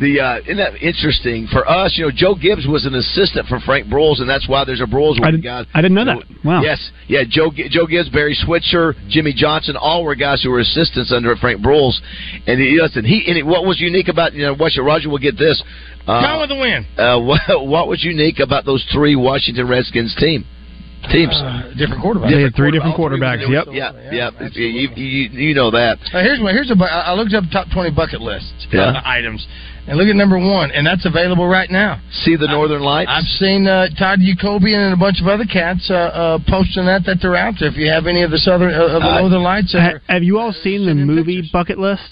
The 0.00 0.20
uh, 0.20 0.38
isn't 0.42 0.56
that 0.58 0.76
interesting 0.80 1.48
for 1.50 1.68
us? 1.68 1.94
You 1.98 2.06
know, 2.06 2.12
Joe 2.14 2.34
Gibbs 2.36 2.66
was 2.68 2.86
an 2.86 2.94
assistant 2.94 3.48
for 3.48 3.58
Frank 3.60 3.88
Broyles, 3.88 4.20
and 4.20 4.28
that's 4.30 4.48
why 4.48 4.64
there's 4.64 4.80
a 4.80 4.86
Broyles 4.86 5.18
I, 5.20 5.26
with 5.26 5.42
did, 5.42 5.42
guys. 5.42 5.66
I 5.74 5.82
didn't 5.82 5.94
know 5.96 6.04
that. 6.04 6.18
Wow. 6.44 6.62
Yes, 6.62 6.78
yeah. 7.08 7.22
Joe 7.28 7.50
Joe 7.50 7.86
Gibbs, 7.86 8.08
Barry 8.10 8.34
Switzer, 8.34 8.94
Jimmy 9.08 9.32
Johnson, 9.34 9.76
all 9.76 10.04
were 10.04 10.14
guys 10.14 10.40
who 10.42 10.50
were 10.50 10.60
assistants 10.60 11.12
under 11.12 11.34
Frank 11.36 11.60
Broyles. 11.60 11.98
And 12.46 12.60
he, 12.60 12.78
listen, 12.80 13.04
he 13.04 13.24
and 13.26 13.36
he, 13.38 13.42
what 13.42 13.64
was 13.66 13.80
unique 13.80 14.06
about 14.08 14.34
you 14.34 14.42
know, 14.46 14.52
Washington 14.54 14.84
Roger 14.86 15.08
will 15.10 15.18
get 15.18 15.36
this. 15.36 15.60
Uh, 16.06 16.22
Gone 16.22 16.40
with 16.40 16.48
the 16.50 16.56
wind. 16.56 16.86
uh, 16.96 17.18
what, 17.48 17.66
what 17.66 17.88
was 17.88 18.02
unique 18.04 18.38
about 18.38 18.64
those 18.64 18.84
three 18.92 19.16
Washington 19.16 19.66
Redskins 19.68 20.14
team 20.16 20.44
teams? 21.12 21.34
Uh, 21.34 21.70
different 21.78 22.02
quarterbacks. 22.02 22.30
They 22.30 22.42
had 22.42 22.54
three 22.56 22.70
different 22.72 22.98
all 22.98 23.08
three 23.08 23.18
quarterbacks. 23.18 23.46
were- 23.46 23.54
Yep. 23.54 23.66
Yeah, 23.72 24.10
yeah. 24.12 24.48
You, 24.52 24.88
you, 24.94 25.28
you 25.30 25.54
know 25.54 25.70
that. 25.70 25.98
Uh, 26.12 26.22
here's 26.22 26.40
one. 26.40 26.54
Here's 26.54 26.70
a. 26.70 26.74
bu- 26.76 26.84
I 26.84 27.10
I 27.10 27.14
looked 27.14 27.34
up 27.34 27.44
top 27.52 27.66
twenty 27.72 27.90
bucket 27.90 28.20
lists 28.20 28.57
Yeah. 28.72 28.80
uh, 28.98 29.02
items, 29.04 29.46
and 29.86 29.96
look 29.96 30.08
at 30.08 30.16
number 30.16 30.38
one, 30.38 30.70
and 30.70 30.86
that's 30.86 31.06
available 31.06 31.46
right 31.48 31.70
now. 31.70 32.00
See 32.10 32.36
the 32.36 32.46
Northern 32.48 32.82
Lights. 32.82 33.10
I've 33.12 33.24
seen 33.38 33.66
uh, 33.66 33.88
Todd 33.98 34.18
Yakoubian 34.20 34.76
and 34.84 34.92
a 34.92 34.96
bunch 34.96 35.20
of 35.20 35.26
other 35.26 35.44
cats 35.44 35.88
uh, 35.90 35.94
uh, 35.94 36.38
posting 36.46 36.84
that 36.86 37.04
that 37.06 37.18
they're 37.22 37.36
out 37.36 37.54
there. 37.58 37.68
If 37.70 37.76
you 37.76 37.90
have 37.90 38.06
any 38.06 38.22
of 38.22 38.30
the 38.30 38.38
southern 38.38 38.74
uh, 38.74 38.84
of 38.96 39.02
the 39.02 39.08
Uh, 39.08 39.20
Northern 39.20 39.42
Lights, 39.42 39.72
Ha- 39.72 39.78
are- 39.78 40.02
have 40.08 40.22
you 40.22 40.38
all 40.38 40.52
seen 40.52 40.84
the 40.86 40.94
movie 40.94 41.48
Bucket 41.52 41.78
List? 41.78 42.02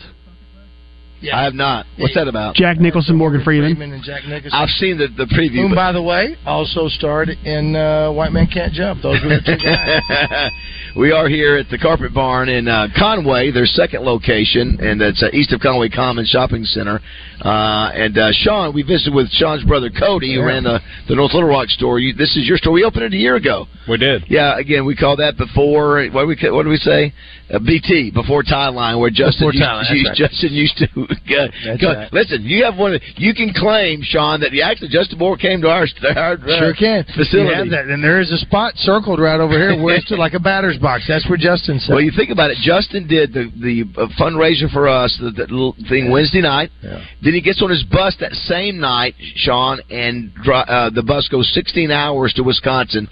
Yeah. 1.19 1.35
I 1.39 1.45
have 1.45 1.55
not. 1.55 1.87
What's 1.97 2.15
that 2.15 2.29
about? 2.29 2.55
Jack 2.57 2.79
Nicholson, 2.79 3.17
Morgan 3.17 3.43
Freeman. 3.43 3.75
Freeman 3.75 3.95
and 3.95 4.05
Jack 4.05 4.27
Nicholson. 4.29 4.53
I've 4.53 4.69
seen 4.69 4.99
the 4.99 5.09
the 5.09 5.25
preview. 5.25 5.63
Whom, 5.63 5.71
but- 5.71 5.77
by 5.77 5.93
the 5.93 6.03
way, 6.03 6.37
also 6.45 6.89
starred 6.89 7.31
in 7.31 7.75
uh, 7.75 8.13
White 8.13 8.33
Man 8.33 8.47
Can't 8.47 8.73
Jump. 8.73 9.03
Those 9.03 9.23
were 9.23 9.31
the 9.31 9.41
two 9.45 9.57
guys. 9.57 10.51
we 10.97 11.13
are 11.13 11.29
here 11.29 11.57
at 11.59 11.69
the 11.69 11.77
Carpet 11.79 12.15
Barn 12.15 12.49
in 12.49 12.69
uh, 12.69 12.89
Conway, 12.99 13.51
their 13.51 13.67
second 13.67 14.03
location, 14.03 14.79
and 14.81 15.01
that's 15.01 15.23
uh, 15.23 15.29
east 15.33 15.53
of 15.53 15.61
Conway 15.61 15.91
Common 15.91 16.25
Shopping 16.25 16.65
Center. 16.65 17.01
Uh, 17.45 17.91
and 17.93 18.17
uh, 18.17 18.31
Sean, 18.33 18.73
we 18.75 18.83
visited 18.83 19.13
with 19.15 19.29
Sean's 19.31 19.63
brother 19.65 19.91
Cody, 19.91 20.33
who 20.35 20.41
Yeah. 20.41 20.47
ran 20.47 20.63
the, 20.65 20.81
the 21.09 21.15
North 21.15 21.35
Little 21.35 21.49
Rock 21.51 21.69
store. 21.69 21.99
You, 22.01 22.15
this 22.15 22.35
is 22.37 22.49
your 22.49 22.57
store. 22.57 22.73
We 22.73 22.85
opened 22.85 23.05
it 23.05 23.13
a 23.13 23.17
year 23.17 23.37
ago. 23.37 23.67
We 23.87 23.99
did. 23.99 24.25
Yeah, 24.29 24.59
again, 24.59 24.87
we 24.87 24.97
call 24.97 25.17
that 25.17 25.37
before. 25.37 26.03
What 26.11 26.23
do 26.23 26.27
we 26.29 26.51
what 26.51 26.63
do 26.65 26.71
we 26.71 26.77
say? 26.79 27.13
Uh, 27.53 27.61
BT 27.61 28.11
before 28.11 28.43
tie 28.43 28.69
line, 28.69 28.99
where 28.99 29.11
Justin 29.11 29.49
used, 29.53 29.61
line, 29.63 29.85
used- 29.93 30.09
right. 30.09 30.17
Justin 30.17 30.53
used 30.53 30.77
to. 30.79 30.87
Go- 31.79 31.93
right. 31.95 32.13
Listen, 32.13 32.43
you 32.43 32.65
have 32.65 32.77
one. 32.77 32.99
You 33.17 33.35
can 33.35 33.53
claim, 33.55 34.01
Sean, 34.03 34.41
that 34.41 34.51
actually 34.65 34.89
Justin 34.89 35.19
Moore 35.19 35.37
came 35.37 35.61
to 35.61 35.69
our, 35.69 35.87
our 36.17 36.33
uh, 36.35 36.59
Sure 36.59 36.75
can. 36.75 37.05
facility. 37.15 37.53
And 37.77 38.03
there 38.03 38.21
is 38.21 38.33
a 38.33 38.39
spot 38.39 38.73
circled 38.77 39.21
right 39.21 39.39
over 39.39 39.53
here 39.53 39.81
where 39.81 39.95
it's 39.97 40.11
like 40.11 40.33
a 40.35 40.41
batter's 40.41 40.79
box. 40.79 40.86
That's 41.09 41.29
where 41.29 41.39
Justin 41.39 41.79
said. 41.79 41.93
Well, 41.95 42.03
you 42.03 42.13
think 42.17 42.31
about 42.31 42.51
it. 42.51 42.59
Justin 42.63 43.07
did 43.07 43.33
the 43.33 43.51
the 43.61 43.85
uh, 44.01 44.07
fundraiser 44.19 44.71
for 44.73 44.89
us, 44.89 45.17
the, 45.21 45.31
the 45.31 45.43
little 45.51 45.75
thing 45.89 46.11
Wednesday 46.11 46.41
night. 46.41 46.71
Then 46.83 47.35
he 47.35 47.41
gets 47.41 47.63
on 47.63 47.71
his 47.71 47.83
bus 47.85 48.17
that 48.21 48.33
same 48.33 48.79
night, 48.79 49.15
Sean, 49.35 49.81
and 49.91 50.33
dri- 50.35 50.55
uh, 50.69 50.91
the 50.91 51.03
bus 51.03 51.29
goes 51.29 51.53
16 51.55 51.91
hours 51.91 52.33
to 52.35 52.43
Wisconsin. 52.43 53.09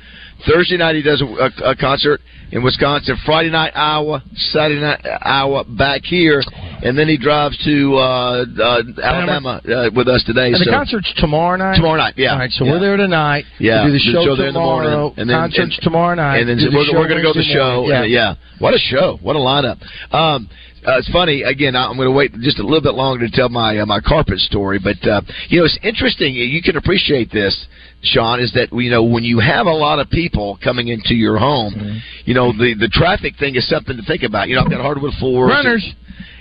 Thursday 0.46 0.76
night 0.76 0.94
he 0.96 1.02
does 1.02 1.22
a, 1.22 1.24
a, 1.26 1.70
a 1.70 1.76
concert 1.76 2.20
in 2.52 2.62
Wisconsin. 2.62 3.16
Friday 3.24 3.50
night 3.50 3.72
Iowa, 3.74 4.22
Saturday 4.52 4.80
night 4.80 5.00
Iowa, 5.22 5.64
back 5.64 6.02
here, 6.04 6.42
and 6.82 6.96
then 6.98 7.08
he 7.08 7.16
drives 7.16 7.56
to 7.64 7.94
uh, 7.96 8.44
uh, 8.60 8.82
Alabama 9.02 9.60
uh, 9.64 9.90
with 9.94 10.06
us 10.08 10.22
today. 10.24 10.46
and 10.46 10.54
the 10.60 10.64
so 10.66 10.70
concert's 10.70 11.12
tomorrow 11.16 11.56
night. 11.56 11.76
tomorrow 11.76 11.96
night, 11.96 12.14
yeah. 12.16 12.32
All 12.32 12.38
right, 12.38 12.50
so 12.50 12.64
Yeah. 12.64 12.72
we're 12.72 12.80
there 12.80 12.96
tonight. 12.96 13.44
Yeah, 13.58 13.84
we 13.84 13.92
do 13.92 13.92
the 13.92 13.98
the 14.04 14.12
show, 14.12 14.24
show 14.24 14.36
there 14.36 14.48
in 14.48 14.54
the 14.54 14.60
tomorrow. 14.60 14.96
morning, 15.08 15.14
and 15.18 15.30
then- 15.30 15.36
concerts 15.38 15.74
and- 15.76 15.82
tomorrow 15.82 16.14
night. 16.14 16.38
and 16.40 16.48
then 16.48 16.56
the 16.58 16.68
we're, 16.70 16.98
we're 17.00 17.08
going 17.08 17.22
to 17.22 17.26
go 17.26 17.32
to 17.32 17.38
the 17.38 17.44
show. 17.52 17.90
and, 17.90 18.10
yeah, 18.10 18.34
what 18.58 18.74
a 18.74 18.78
show! 18.78 19.18
What 19.22 19.36
a 19.36 19.38
lineup! 19.40 19.80
Um, 20.12 20.48
uh, 20.86 20.98
it's 20.98 21.08
funny. 21.10 21.42
Again, 21.42 21.74
I'm 21.76 21.96
going 21.96 22.08
to 22.08 22.14
wait 22.14 22.32
just 22.40 22.58
a 22.58 22.62
little 22.62 22.82
bit 22.82 22.94
longer 22.94 23.26
to 23.26 23.32
tell 23.34 23.48
my 23.48 23.78
uh, 23.78 23.86
my 23.86 24.00
carpet 24.00 24.38
story, 24.38 24.78
but 24.78 24.96
uh, 25.08 25.20
you 25.48 25.58
know, 25.60 25.64
it's 25.64 25.78
interesting. 25.82 26.34
You 26.34 26.62
can 26.62 26.76
appreciate 26.76 27.30
this, 27.32 27.66
Sean. 28.02 28.40
Is 28.40 28.52
that 28.52 28.68
you 28.72 28.90
know 28.90 29.02
when 29.02 29.24
you 29.24 29.38
have 29.40 29.66
a 29.66 29.72
lot 29.72 29.98
of 29.98 30.10
people 30.10 30.58
coming 30.62 30.88
into 30.88 31.14
your 31.14 31.38
home, 31.38 31.74
Mm-hmm. 31.74 31.98
you 32.26 32.34
know 32.34 32.52
the 32.52 32.74
the 32.78 32.88
traffic 32.92 33.34
thing 33.38 33.56
is 33.56 33.68
something 33.68 33.96
to 33.96 34.02
think 34.04 34.22
about. 34.22 34.48
You 34.48 34.56
know, 34.56 34.62
I've 34.62 34.70
got 34.70 34.80
hardwood 34.80 35.14
floors. 35.18 35.50
Runners. 35.50 35.84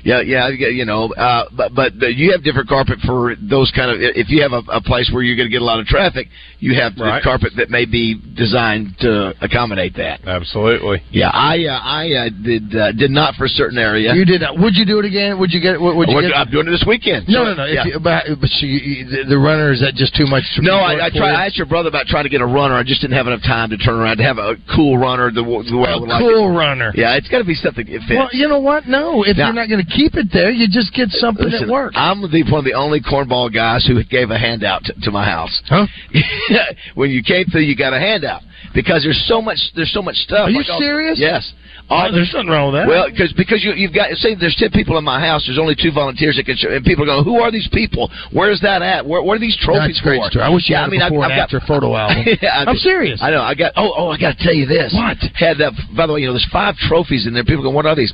Yeah, 0.04 0.22
yeah, 0.22 0.50
you 0.50 0.86
know, 0.86 1.12
uh, 1.14 1.46
but 1.56 1.74
but 1.74 1.94
you 2.16 2.32
have 2.34 2.44
different 2.44 2.68
carpet 2.68 3.00
for 3.06 3.36
those 3.40 3.72
kind 3.76 3.90
of. 3.90 3.98
If 4.02 4.30
you 4.30 4.42
have 4.42 4.52
a, 4.52 4.62
a 4.72 4.82
place 4.82 5.10
where 5.14 5.24
you're 5.24 5.36
going 5.38 5.48
to 5.48 5.52
get 5.52 5.62
a 5.62 5.66
lot 5.66 5.80
of 5.80 5.86
traffic, 5.88 6.28
you 6.60 6.76
have 6.76 6.94
Right. 7.00 7.24
carpet 7.24 7.54
that 7.58 7.70
may 7.70 7.86
be 7.86 8.20
designed 8.36 8.96
to 9.00 9.34
accommodate 9.42 9.96
that. 9.98 10.20
Absolutely. 10.28 11.02
Yeah, 11.12 11.30
I 11.34 11.66
uh, 11.66 11.80
I 11.80 12.04
uh, 12.12 12.30
did 12.44 12.76
uh, 12.76 12.92
did 12.92 13.12
not 13.12 13.36
for 13.36 13.46
a 13.46 13.50
certain 13.50 13.78
area. 13.80 14.14
You 14.14 14.26
did 14.26 14.42
not. 14.42 14.60
Would 14.60 14.76
you 14.76 14.86
do 14.86 15.00
it 15.00 15.06
again? 15.06 15.40
Would 15.40 15.52
you 15.52 15.62
get? 15.62 15.80
Would 15.80 15.96
would 15.96 16.10
you 16.10 16.16
Would- 16.16 16.28
get? 16.30 16.36
I'm 16.38 16.52
doing 16.52 16.68
it 16.68 16.72
this 16.72 16.84
weekend. 16.88 17.28
No, 17.30 17.46
So, 17.46 17.54
no, 17.54 17.54
no. 17.56 17.66
If 17.66 17.76
yeah. 17.76 17.86
you, 17.86 18.00
but 18.00 18.24
but 18.40 18.50
so 18.50 18.66
you, 18.66 18.80
you- 18.80 19.06
the, 19.10 19.30
the 19.36 19.38
runner 19.40 19.72
is 19.72 19.80
that 19.82 19.96
just 19.96 20.16
too 20.16 20.28
much? 20.28 20.44
to 20.56 20.62
No, 20.62 20.78
I, 20.84 21.08
I 21.08 21.10
tried. 21.10 21.32
I 21.34 21.46
asked 21.48 21.58
your 21.58 21.68
brother 21.68 21.88
about 21.90 22.08
trying 22.08 22.24
to 22.24 22.30
get 22.30 22.42
a 22.42 22.46
runner. 22.46 22.76
I 22.76 22.84
just 22.84 23.00
didn't 23.02 23.16
have 23.16 23.28
enough 23.28 23.42
time 23.44 23.70
to 23.72 23.78
turn 23.78 23.96
around 23.96 24.18
to 24.18 24.24
have 24.24 24.38
a 24.38 24.56
cool 24.76 24.98
runner 24.98 25.32
the, 25.32 25.42
the 25.44 25.78
way 25.80 25.88
I 25.88 25.96
would 25.96 26.10
like 26.10 26.20
cool 26.22 26.52
it. 26.52 26.58
runner. 26.60 26.92
Yeah, 26.96 27.16
it's 27.16 27.30
got 27.30 27.40
to 27.40 27.48
be 27.48 27.56
something 27.56 27.86
that 27.88 28.02
fits. 28.08 28.20
Well, 28.20 28.30
you 28.34 28.48
know 28.48 28.60
what? 28.60 28.86
No, 28.88 29.24
if 29.24 29.38
Now- 29.38 29.48
you're 29.48 29.56
not 29.56 29.70
going 29.70 29.84
to 29.84 29.92
keep 29.96 30.16
it 30.16 30.28
there, 30.34 30.52
you 30.52 30.68
just 30.70 30.94
get 30.94 31.10
something 31.10 31.46
Listen, 31.46 31.68
that 31.68 31.72
works. 31.74 31.96
I'm 31.98 32.22
the, 32.22 32.44
one 32.52 32.60
of 32.60 32.66
the 32.66 32.74
only 32.74 33.00
cornball 33.02 33.54
guys 33.54 33.86
who 33.86 34.02
gave 34.04 34.30
a 34.32 34.38
handout 34.38 34.84
to, 34.86 34.94
to 35.02 35.12
my 35.12 35.26
house. 35.26 35.62
Huh? 35.68 35.86
when 36.96 37.10
you 37.12 37.24
came 37.24 37.46
through, 37.48 37.62
you 37.62 37.76
got 37.76 37.94
a 37.94 38.00
handout 38.00 38.42
because 38.74 39.04
there's 39.04 39.24
so 39.28 39.42
much. 39.42 39.58
There's 39.76 39.92
so 39.94 40.02
much 40.02 40.16
stuff. 40.16 40.48
Are 40.48 40.50
you 40.50 40.58
Like 40.60 40.70
all- 40.70 40.80
serious? 40.80 41.20
Yes. 41.20 41.54
Oh, 41.90 42.08
there's 42.10 42.32
nothing 42.34 42.48
wrong 42.50 42.72
with 42.72 42.80
that. 42.82 42.88
Well, 42.88 43.12
because 43.12 43.34
because 43.36 43.60
you, 43.62 43.74
you've 43.76 43.94
got 43.94 44.10
say 44.16 44.36
there's 44.40 44.56
ten 44.56 44.72
people 44.72 44.98
in 44.98 45.04
my 45.04 45.20
house. 45.20 45.44
There's 45.46 45.60
only 45.60 45.76
two 45.76 45.92
volunteers 45.92 46.38
that 46.38 46.46
can 46.46 46.56
show, 46.56 46.72
and 46.72 46.84
people 46.86 47.04
go, 47.06 47.24
who 47.24 47.42
are 47.42 47.52
these 47.52 47.68
people? 47.74 48.10
Where's 48.32 48.62
that 48.62 48.82
at? 48.82 49.06
Where, 49.06 49.22
what 49.22 49.36
are 49.36 49.40
these 49.44 49.58
trophies 49.60 50.00
That's 50.00 50.00
a 50.00 50.04
great 50.04 50.22
for? 50.24 50.30
story. 50.32 50.46
I 50.46 50.50
wish 50.50 50.70
you 50.70 50.76
yeah, 50.80 50.88
had 50.88 50.88
I 50.88 50.92
mean, 50.92 51.02
a 51.02 51.06
I've- 51.06 51.12
before 51.12 51.26
I've 51.26 51.32
and 51.32 51.40
got- 51.40 51.44
after 51.54 51.60
photo 51.68 51.96
album. 52.00 52.24
Yeah, 52.42 52.50
I 52.56 52.64
I'm 52.72 52.78
serious. 52.78 53.20
I 53.22 53.32
know. 53.32 53.42
I 53.44 53.54
got. 53.54 53.74
Oh, 53.76 53.92
oh, 53.98 54.08
I 54.10 54.18
got 54.18 54.38
to 54.38 54.44
tell 54.44 54.54
you 54.56 54.66
this. 54.66 54.94
What? 54.96 55.18
Had 55.36 55.58
that? 55.60 55.74
By 55.96 56.08
the 56.08 56.14
way, 56.14 56.22
you 56.22 56.28
know, 56.28 56.34
there's 56.34 56.48
five 56.54 56.76
trophies 56.88 57.28
in 57.28 57.34
there. 57.34 57.44
People 57.44 57.64
go, 57.64 57.70
what 57.72 57.86
are 57.86 57.96
these? 57.98 58.14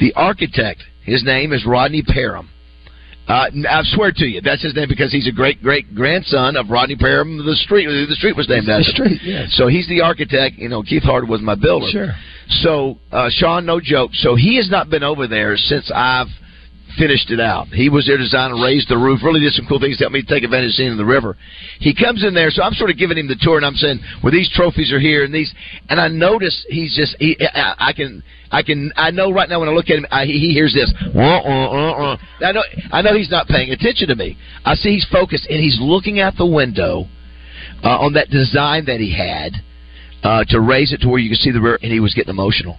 The 0.00 0.14
architect. 0.14 0.80
His 1.04 1.24
name 1.24 1.52
is 1.52 1.64
Rodney 1.66 2.02
Parham. 2.02 2.48
Uh, 3.28 3.46
I 3.70 3.82
swear 3.94 4.10
to 4.10 4.24
you, 4.26 4.40
that's 4.40 4.62
his 4.62 4.74
name 4.74 4.88
because 4.88 5.12
he's 5.12 5.28
a 5.28 5.32
great 5.32 5.62
great 5.62 5.94
grandson 5.94 6.56
of 6.56 6.70
Rodney 6.70 6.96
Parham. 6.96 7.38
The 7.38 7.54
street, 7.54 7.86
the 7.86 8.14
street 8.16 8.36
was 8.36 8.48
named 8.48 8.66
The 8.66 8.72
after. 8.72 8.90
street, 8.90 9.20
yes. 9.22 9.54
So 9.56 9.68
he's 9.68 9.88
the 9.88 10.00
architect. 10.00 10.56
You 10.58 10.68
know, 10.68 10.82
Keith 10.82 11.04
Hard 11.04 11.28
was 11.28 11.40
my 11.40 11.54
builder. 11.54 11.86
Sure. 11.90 12.08
So 12.62 12.98
uh, 13.12 13.28
Sean, 13.30 13.64
no 13.64 13.80
joke. 13.80 14.10
So 14.14 14.34
he 14.34 14.56
has 14.56 14.68
not 14.70 14.90
been 14.90 15.04
over 15.04 15.28
there 15.28 15.56
since 15.56 15.90
I've 15.94 16.26
finished 16.98 17.30
it 17.30 17.40
out. 17.40 17.68
He 17.68 17.88
was 17.88 18.06
there 18.06 18.16
to 18.16 18.22
design 18.22 18.50
and 18.52 18.62
raise 18.62 18.86
the 18.88 18.96
roof. 18.96 19.20
Really 19.22 19.40
did 19.40 19.52
some 19.52 19.66
cool 19.66 19.80
things 19.80 19.96
to 19.98 20.04
help 20.04 20.12
me 20.12 20.22
take 20.22 20.44
advantage 20.44 20.70
of 20.70 20.74
seeing 20.74 20.96
the 20.96 21.04
river. 21.04 21.36
He 21.80 21.94
comes 21.94 22.24
in 22.24 22.34
there, 22.34 22.50
so 22.50 22.62
I'm 22.62 22.74
sort 22.74 22.90
of 22.90 22.98
giving 22.98 23.18
him 23.18 23.28
the 23.28 23.36
tour, 23.40 23.56
and 23.56 23.66
I'm 23.66 23.74
saying, 23.74 24.00
"Well, 24.22 24.32
these 24.32 24.50
trophies 24.52 24.92
are 24.92 25.00
here, 25.00 25.24
and 25.24 25.34
these." 25.34 25.52
And 25.88 26.00
I 26.00 26.08
notice 26.08 26.64
he's 26.68 26.94
just 26.96 27.16
he. 27.18 27.36
I, 27.40 27.74
I 27.78 27.92
can. 27.92 28.22
I 28.50 28.62
can. 28.62 28.92
I 28.96 29.10
know 29.10 29.32
right 29.32 29.48
now 29.48 29.60
when 29.60 29.68
I 29.68 29.72
look 29.72 29.90
at 29.90 29.96
him, 29.96 30.06
I, 30.10 30.24
he 30.24 30.38
he 30.38 30.52
hears 30.52 30.74
this. 30.74 30.92
Uh, 31.14 31.18
uh, 31.18 32.12
uh. 32.12 32.16
I 32.44 32.52
know. 32.52 32.62
I 32.92 33.02
know 33.02 33.14
he's 33.14 33.30
not 33.30 33.46
paying 33.48 33.70
attention 33.70 34.08
to 34.08 34.14
me. 34.14 34.36
I 34.64 34.74
see 34.74 34.90
he's 34.90 35.06
focused, 35.10 35.46
and 35.48 35.60
he's 35.60 35.78
looking 35.80 36.20
out 36.20 36.34
the 36.36 36.46
window 36.46 37.06
uh, 37.82 37.98
on 37.98 38.14
that 38.14 38.30
design 38.30 38.84
that 38.86 39.00
he 39.00 39.16
had 39.16 39.52
uh, 40.22 40.44
to 40.48 40.60
raise 40.60 40.92
it 40.92 41.00
to 41.02 41.08
where 41.08 41.18
you 41.18 41.30
can 41.30 41.38
see 41.38 41.50
the 41.50 41.60
river, 41.60 41.78
and 41.82 41.92
he 41.92 42.00
was 42.00 42.14
getting 42.14 42.30
emotional. 42.30 42.78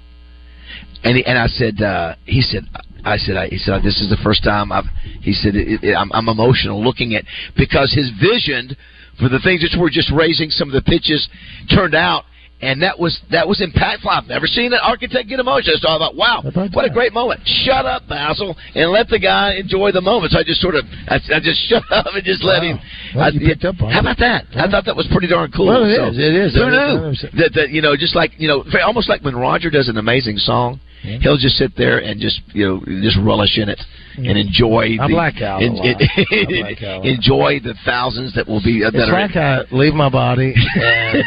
And 1.03 1.17
he, 1.17 1.25
and 1.25 1.37
I 1.37 1.47
said, 1.47 1.81
uh, 1.81 2.15
he 2.25 2.41
said, 2.41 2.63
I 3.03 3.17
said, 3.17 3.35
I, 3.35 3.47
he 3.47 3.57
said, 3.57 3.83
this 3.83 3.99
is 3.99 4.09
the 4.09 4.19
first 4.23 4.43
time 4.43 4.71
I've. 4.71 4.85
He 5.21 5.33
said, 5.33 5.55
it, 5.55 5.83
it, 5.83 5.95
I'm, 5.95 6.11
I'm 6.13 6.29
emotional 6.29 6.83
looking 6.83 7.15
at 7.15 7.25
because 7.57 7.93
his 7.93 8.09
vision 8.19 8.75
for 9.19 9.29
the 9.29 9.39
things 9.43 9.61
that 9.61 9.77
were 9.79 9.89
just 9.89 10.11
raising 10.15 10.49
some 10.49 10.69
of 10.69 10.73
the 10.73 10.81
pitches 10.81 11.27
turned 11.73 11.95
out. 11.95 12.23
And 12.63 12.81
that 12.81 12.97
was 12.97 13.19
that 13.29 13.45
was 13.45 13.59
impactful. 13.59 14.07
I've 14.07 14.27
never 14.27 14.47
seen 14.47 14.71
an 14.71 14.79
architect 14.81 15.27
get 15.27 15.39
emotional. 15.39 15.75
So 15.83 15.89
I 15.89 15.97
thought, 15.99 16.15
wow, 16.15 16.41
what 16.71 16.85
a 16.85 16.89
great 16.89 17.11
moment. 17.11 17.41
Shut 17.43 17.85
up, 17.85 18.03
Bazzel, 18.07 18.55
and 18.73 18.89
let 18.89 19.09
the 19.09 19.19
guy 19.19 19.55
enjoy 19.59 19.91
the 19.91 19.99
moment. 19.99 20.31
So 20.31 20.39
I 20.39 20.43
just 20.43 20.61
sort 20.61 20.75
of, 20.75 20.85
I, 21.07 21.19
I 21.27 21.39
just 21.43 21.59
shut 21.69 21.83
up 21.91 22.07
and 22.15 22.23
just 22.23 22.41
let 22.43 22.63
him. 22.63 22.79
Well, 23.15 23.25
I, 23.25 23.31
picked 23.31 23.65
up 23.65 23.81
on 23.81 23.91
how 23.91 23.99
about 23.99 24.17
that? 24.19 24.45
I 24.55 24.71
thought 24.71 24.85
that 24.85 24.95
was 24.95 25.07
pretty 25.11 25.27
darn 25.27 25.51
cool. 25.51 25.67
Well, 25.67 25.83
it 25.83 25.95
So, 25.97 26.07
is. 26.07 26.17
It 26.17 26.35
is. 26.35 26.55
Who 26.55 26.71
knew 26.71 27.11
that, 27.43 27.51
that? 27.53 27.69
You 27.69 27.81
know, 27.81 27.97
just 27.97 28.15
like 28.15 28.31
you 28.39 28.47
know, 28.47 28.63
almost 28.85 29.09
like 29.09 29.21
when 29.23 29.35
Roger 29.35 29.69
does 29.69 29.89
an 29.89 29.97
amazing 29.97 30.37
song, 30.37 30.79
he'll 31.21 31.37
just 31.37 31.57
sit 31.57 31.75
there 31.75 31.99
and 31.99 32.21
just 32.21 32.39
you 32.53 32.65
know 32.65 32.79
just 33.03 33.17
relish 33.19 33.57
in 33.57 33.67
it 33.67 33.79
and 34.17 34.37
enjoy. 34.37 34.97
I 34.99 35.07
the, 35.07 35.15
Al 35.17 35.59
a 35.59 35.63
en- 35.63 35.77
en- 35.77 36.75
I 36.75 36.99
enjoy 37.07 37.59
the 37.63 37.75
thousands 37.85 38.33
that 38.35 38.47
will 38.47 38.61
be 38.63 38.83
uh, 38.83 38.91
that 38.91 38.99
It's 38.99 39.09
are. 39.09 39.21
like 39.27 39.35
I 39.35 39.63
leave 39.75 39.93
my 39.93 40.09
body 40.09 40.53
and 40.53 41.23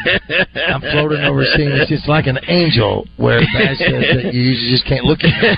I'm 0.70 0.80
floating 0.80 1.22
over 1.24 1.44
scenes. 1.56 1.86
It's 1.90 2.06
like 2.08 2.26
an 2.26 2.38
angel 2.48 3.06
where 3.16 3.40
Baz 3.54 3.78
says 3.78 4.24
that 4.24 4.34
you 4.34 4.54
just 4.70 4.86
can't 4.86 5.04
look 5.04 5.20
at 5.22 5.32
me 5.34 5.50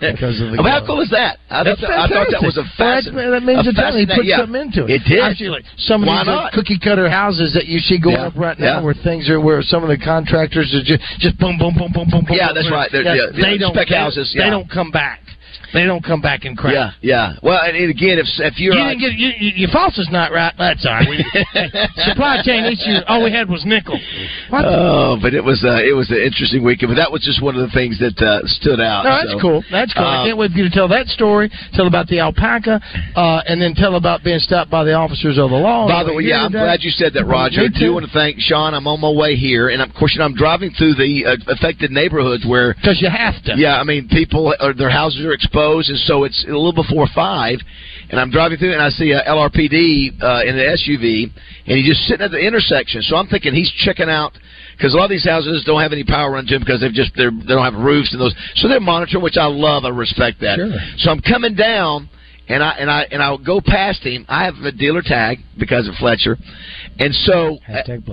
because 0.00 0.40
of 0.40 0.52
the. 0.52 0.60
Well, 0.62 0.68
how 0.70 0.84
cool 0.86 1.00
is 1.00 1.10
that? 1.10 1.38
I, 1.50 1.64
thought, 1.64 1.78
I 1.84 2.06
thought 2.08 2.28
that 2.30 2.42
was 2.42 2.56
a 2.58 2.66
fascinating. 2.76 3.32
That 3.32 3.42
means 3.42 3.66
a 3.66 3.72
ton. 3.72 3.96
He 3.98 4.06
put 4.06 4.24
yeah. 4.24 4.38
something 4.44 4.60
into 4.60 4.84
it. 4.86 5.00
It 5.00 5.02
did. 5.08 5.20
Actually, 5.22 5.50
like 5.62 5.66
some 5.76 6.02
of 6.02 6.08
Why 6.08 6.22
these 6.24 6.28
uh, 6.28 6.48
not? 6.48 6.52
cookie 6.52 6.78
cutter 6.78 7.08
houses 7.10 7.52
that 7.54 7.66
you 7.66 7.78
see 7.80 7.98
going 7.98 8.16
Yeah. 8.16 8.28
up 8.30 8.36
right 8.36 8.58
now, 8.58 8.78
Yeah. 8.78 8.84
where 8.84 8.94
things 8.94 9.28
are, 9.30 9.40
where 9.40 9.62
some 9.62 9.82
of 9.82 9.88
the 9.88 9.98
contractors 9.98 10.74
are 10.74 10.84
just 10.84 11.02
just 11.18 11.38
boom, 11.38 11.58
boom, 11.58 11.74
boom, 11.76 11.90
boom, 11.92 12.08
boom. 12.10 12.24
Yeah, 12.30 12.48
boom, 12.48 12.54
that's 12.54 12.66
boom. 12.68 12.74
right. 12.78 12.88
They're- 12.92 13.02
yeah, 13.08 13.30
they 13.34 13.58
don't. 13.58 13.74
spec 13.74 13.88
they- 13.88 13.96
houses, 13.96 14.32
They 14.36 14.50
don't 14.50 14.68
come 14.70 14.90
back. 14.90 15.20
They 15.72 15.84
don't 15.84 16.04
come 16.04 16.20
back 16.20 16.44
and 16.44 16.56
crack. 16.56 16.74
Yeah, 16.74 16.92
yeah. 17.02 17.32
Well, 17.42 17.60
and, 17.60 17.76
again, 17.76 18.18
if 18.18 18.26
if 18.38 18.58
you're 18.58 18.74
You 18.74 18.80
uh, 18.80 18.88
didn't 18.88 19.00
get 19.00 19.12
you, 19.12 19.30
you, 19.38 19.66
your 19.66 19.70
not 20.10 20.32
right. 20.32 20.52
That's 20.56 20.84
all 20.86 20.92
right. 20.94 21.08
We, 21.08 21.16
supply 22.08 22.40
chain 22.44 22.64
issue. 22.64 23.04
All 23.06 23.22
we 23.22 23.32
had 23.32 23.48
was 23.48 23.64
nickel. 23.64 23.98
What? 24.50 24.64
Oh, 24.64 25.18
but 25.20 25.34
it 25.34 25.44
was 25.44 25.64
uh, 25.64 25.84
it 25.84 25.92
was 25.92 26.10
an 26.10 26.18
interesting 26.18 26.64
weekend. 26.64 26.90
But 26.90 26.96
that 26.96 27.12
was 27.12 27.22
just 27.22 27.42
one 27.42 27.54
of 27.56 27.62
the 27.62 27.72
things 27.74 27.98
that 28.00 28.16
uh, 28.16 28.40
stood 28.48 28.80
out. 28.80 29.04
No, 29.04 29.10
that's 29.12 29.32
so. 29.32 29.40
cool. 29.40 29.60
That's 29.70 29.92
cool. 29.92 30.04
I 30.04 30.22
Uh, 30.22 30.24
can't 30.26 30.38
wait 30.38 30.52
for 30.52 30.58
you 30.58 30.64
to 30.64 30.74
tell 30.74 30.88
that 30.88 31.06
story. 31.08 31.50
Tell 31.74 31.86
about 31.86 32.08
the 32.08 32.20
alpaca, 32.20 32.80
uh, 33.16 33.42
and 33.48 33.60
then 33.60 33.74
tell 33.74 33.96
about 33.96 34.24
being 34.24 34.40
stopped 34.40 34.70
by 34.70 34.84
the 34.84 34.94
officers 34.94 35.36
of 35.38 35.50
the 35.50 35.60
law. 35.60 35.88
By 35.88 36.04
the 36.04 36.14
way, 36.14 36.24
yeah, 36.24 36.44
I'm 36.44 36.52
glad 36.52 36.82
you 36.82 36.90
said 36.90 37.12
that, 37.14 37.24
Roger. 37.26 37.68
I 37.68 37.68
do 37.68 37.92
want 37.92 38.06
to 38.06 38.12
thank 38.12 38.40
Sean. 38.40 38.74
I'm 38.74 38.86
on 38.86 39.00
my 39.00 39.10
way 39.10 39.36
here, 39.36 39.68
and 39.68 39.82
of 39.82 39.92
course, 39.94 40.14
you 40.14 40.20
know, 40.20 40.26
I'm 40.26 40.34
driving 40.34 40.70
through 40.72 40.94
the 40.94 41.26
uh, 41.26 41.52
affected 41.52 41.90
neighborhoods 41.90 42.46
where 42.46 42.74
because 42.74 43.00
you 43.00 43.10
have 43.10 43.36
to. 43.44 43.54
Yeah, 43.56 43.80
I 43.80 43.84
mean, 43.84 44.08
people 44.08 44.54
or 44.60 44.72
their 44.72 44.90
houses 44.90 45.24
are 45.24 45.32
exposed, 45.32 45.57
and 45.58 45.98
so 46.06 46.24
it's 46.24 46.44
a 46.44 46.52
little 46.52 46.72
before 46.72 47.06
five, 47.14 47.58
and 48.10 48.20
I'm 48.20 48.30
driving 48.30 48.58
through, 48.58 48.72
and 48.72 48.82
I 48.82 48.90
see 48.90 49.10
a 49.12 49.22
LRPD 49.22 50.22
uh, 50.22 50.42
in 50.46 50.58
an 50.58 50.76
SUV, 50.78 51.24
and 51.66 51.76
he's 51.76 51.86
just 51.86 52.06
sitting 52.06 52.24
at 52.24 52.30
the 52.30 52.38
intersection. 52.38 53.02
So 53.02 53.16
I'm 53.16 53.26
thinking 53.26 53.54
he's 53.54 53.72
checking 53.84 54.08
out 54.08 54.32
because 54.76 54.94
a 54.94 54.96
lot 54.96 55.04
of 55.04 55.10
these 55.10 55.26
houses 55.26 55.64
don't 55.66 55.80
have 55.80 55.92
any 55.92 56.04
power 56.04 56.32
run 56.32 56.46
to 56.46 56.54
them 56.54 56.62
because 56.62 56.80
they've 56.80 56.92
just 56.92 57.12
they're, 57.16 57.30
they 57.30 57.54
don't 57.54 57.64
have 57.64 57.74
roofs 57.74 58.12
and 58.12 58.20
those, 58.20 58.34
so 58.56 58.68
they're 58.68 58.80
monitoring, 58.80 59.22
which 59.22 59.36
I 59.36 59.46
love. 59.46 59.84
I 59.84 59.88
respect 59.88 60.40
that. 60.40 60.56
Sure. 60.56 60.70
So 60.98 61.10
I'm 61.10 61.20
coming 61.20 61.54
down. 61.54 62.08
And 62.50 62.62
I 62.62 62.70
and 62.80 62.90
I 62.90 63.02
and 63.10 63.22
I'll 63.22 63.36
go 63.36 63.60
past 63.60 64.02
him. 64.02 64.24
I 64.26 64.46
have 64.46 64.54
a 64.64 64.72
dealer 64.72 65.02
tag 65.02 65.40
because 65.58 65.86
of 65.86 65.94
Fletcher, 65.96 66.38
and 66.98 67.14
so 67.14 67.58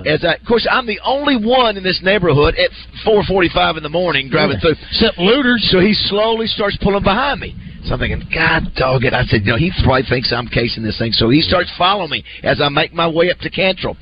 as 0.05 0.23
I, 0.23 0.35
of 0.35 0.45
course 0.47 0.67
I'm 0.69 0.85
the 0.85 0.99
only 1.03 1.37
one 1.37 1.77
in 1.77 1.83
this 1.83 2.01
neighborhood 2.03 2.55
at 2.55 2.69
4:45 3.05 3.77
in 3.77 3.83
the 3.83 3.89
morning 3.89 4.29
driving 4.29 4.59
through. 4.59 4.75
Except 4.91 5.17
looters. 5.17 5.67
So 5.71 5.79
he 5.79 5.93
slowly 5.93 6.47
starts 6.47 6.77
pulling 6.81 7.03
behind 7.03 7.39
me. 7.39 7.55
So 7.85 7.93
I'm 7.93 7.99
thinking, 7.99 8.27
God 8.33 8.73
dog 8.75 9.03
it. 9.03 9.13
I 9.13 9.25
said, 9.25 9.41
you 9.45 9.51
know, 9.51 9.57
he 9.57 9.71
probably 9.83 10.03
thinks 10.09 10.33
I'm 10.33 10.47
casing 10.47 10.81
this 10.81 10.97
thing. 10.97 11.11
So 11.11 11.29
he 11.29 11.41
starts 11.41 11.71
following 11.77 12.09
me 12.09 12.23
as 12.41 12.59
I 12.59 12.69
make 12.69 12.93
my 12.93 13.07
way 13.07 13.29
up 13.29 13.37
to 13.39 13.49
Cantrell. 13.49 13.95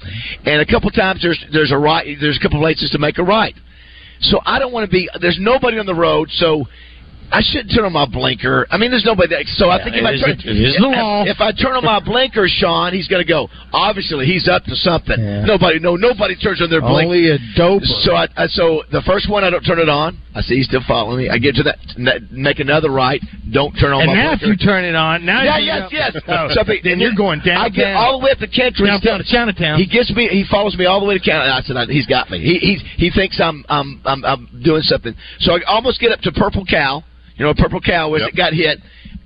And 0.46 0.62
a 0.62 0.66
couple 0.66 0.90
times 0.92 1.22
there's 1.22 1.44
there's 1.52 1.72
a 1.72 1.78
right 1.78 2.18
there's 2.20 2.38
a 2.38 2.42
couple 2.42 2.60
of 2.60 2.64
places 2.64 2.90
to 2.92 3.00
make 3.00 3.18
a 3.18 3.24
right. 3.24 3.56
So 4.22 4.40
I 4.46 4.60
don't 4.60 4.72
want 4.72 4.90
to 4.90 4.92
be 4.92 5.10
there's 5.20 5.38
nobody 5.40 5.80
on 5.80 5.86
the 5.86 5.96
road, 5.96 6.30
so 6.32 6.66
I 7.32 7.42
shouldn't 7.42 7.74
turn 7.74 7.86
on 7.86 7.94
my 7.94 8.06
blinker. 8.06 8.68
I 8.70 8.78
mean, 8.78 8.92
there's 8.92 9.06
nobody 9.06 9.30
there. 9.30 9.44
So 9.58 9.70
I 9.70 9.78
Yeah, 9.78 9.84
think 9.84 9.96
if 9.98 10.06
I 10.06 10.12
turn, 10.18 10.38
if- 10.46 11.28
if 11.28 11.42
I 11.42 11.52
turn 11.52 11.76
on 11.76 11.84
my 11.84 12.00
blinker, 12.00 12.48
Sean, 12.48 12.94
he's 12.94 13.08
going 13.08 13.22
to 13.22 13.28
go. 13.28 13.50
Obviously, 13.74 14.26
he's 14.26 14.48
up 14.48 14.64
to 14.66 14.76
something. 14.76 15.20
Yeah. 15.20 15.46
Nobody, 15.46 15.80
no, 15.80 15.96
nobody 15.96 16.36
turns 16.36 16.62
on 16.62 16.70
their 16.70 16.82
blinker. 16.82 17.06
Only 17.08 17.30
a 17.32 17.38
dope. 17.56 17.84
So 17.84 18.16
I, 18.16 18.28
I 18.38 18.48
so 18.48 18.84
the 18.92 19.02
first 19.02 19.30
one 19.30 19.44
I 19.44 19.50
don't 19.50 19.64
turn 19.64 19.80
it 19.80 19.90
on. 19.90 20.18
I 20.36 20.42
see 20.42 20.56
he's 20.56 20.66
still 20.66 20.82
following 20.88 21.18
me. 21.26 21.30
I 21.30 21.38
get 21.38 21.54
to 21.56 21.64
that, 21.64 21.78
n- 21.96 22.28
make 22.32 22.60
another 22.60 22.90
right. 22.90 23.22
Don't 23.52 23.72
turn 23.78 23.94
on 23.94 24.02
and 24.02 24.10
my 24.10 24.16
now 24.16 24.34
if 24.34 24.42
you 24.42 24.58
turn 24.58 24.84
it 24.84 24.96
on, 24.96 25.26
now 25.26 25.44
yeah, 25.44 25.58
you 25.60 25.66
yes, 25.66 25.90
yes. 25.92 26.24
Oh, 26.28 26.48
Something- 26.54 26.82
then 26.84 27.00
you're 27.00 27.14
going 27.14 27.40
down. 27.46 27.58
I 27.62 27.70
get 27.70 27.94
all 27.96 28.18
the 28.20 28.26
way 28.26 28.32
up 28.32 28.40
to 28.40 28.48
Cantrell. 28.48 28.88
downtown 29.00 29.20
to 29.20 29.26
Chinatown. 29.26 29.78
He 29.78 29.86
gets 29.86 30.10
me. 30.12 30.28
He 30.30 30.44
follows 30.50 30.76
me 30.76 30.86
all 30.86 31.00
the 31.00 31.06
way 31.06 31.18
to 31.18 31.24
Canada. 31.24 31.54
I 31.54 31.62
said, 31.62 31.78
I, 31.78 31.86
"He's 31.86 32.08
got 32.08 32.32
me. 32.32 32.40
He 32.40 32.58
he 32.58 32.76
he 32.98 33.12
thinks 33.12 33.40
I'm 33.40 33.64
I'm 33.70 34.02
I'm, 34.06 34.26
I'm 34.26 34.62
doing 34.64 34.82
something." 34.82 35.14
So 35.40 35.54
I 35.54 35.60
almost 35.68 36.00
get 36.02 36.12
up 36.12 36.20
to 36.22 36.32
Purple 36.32 36.66
Cow. 36.66 37.04
You 37.36 37.46
know, 37.46 37.54
Purple 37.54 37.82
Cow 37.82 38.10
was 38.10 38.22
it 38.24 38.36
got 38.36 38.54
hit. 38.54 38.80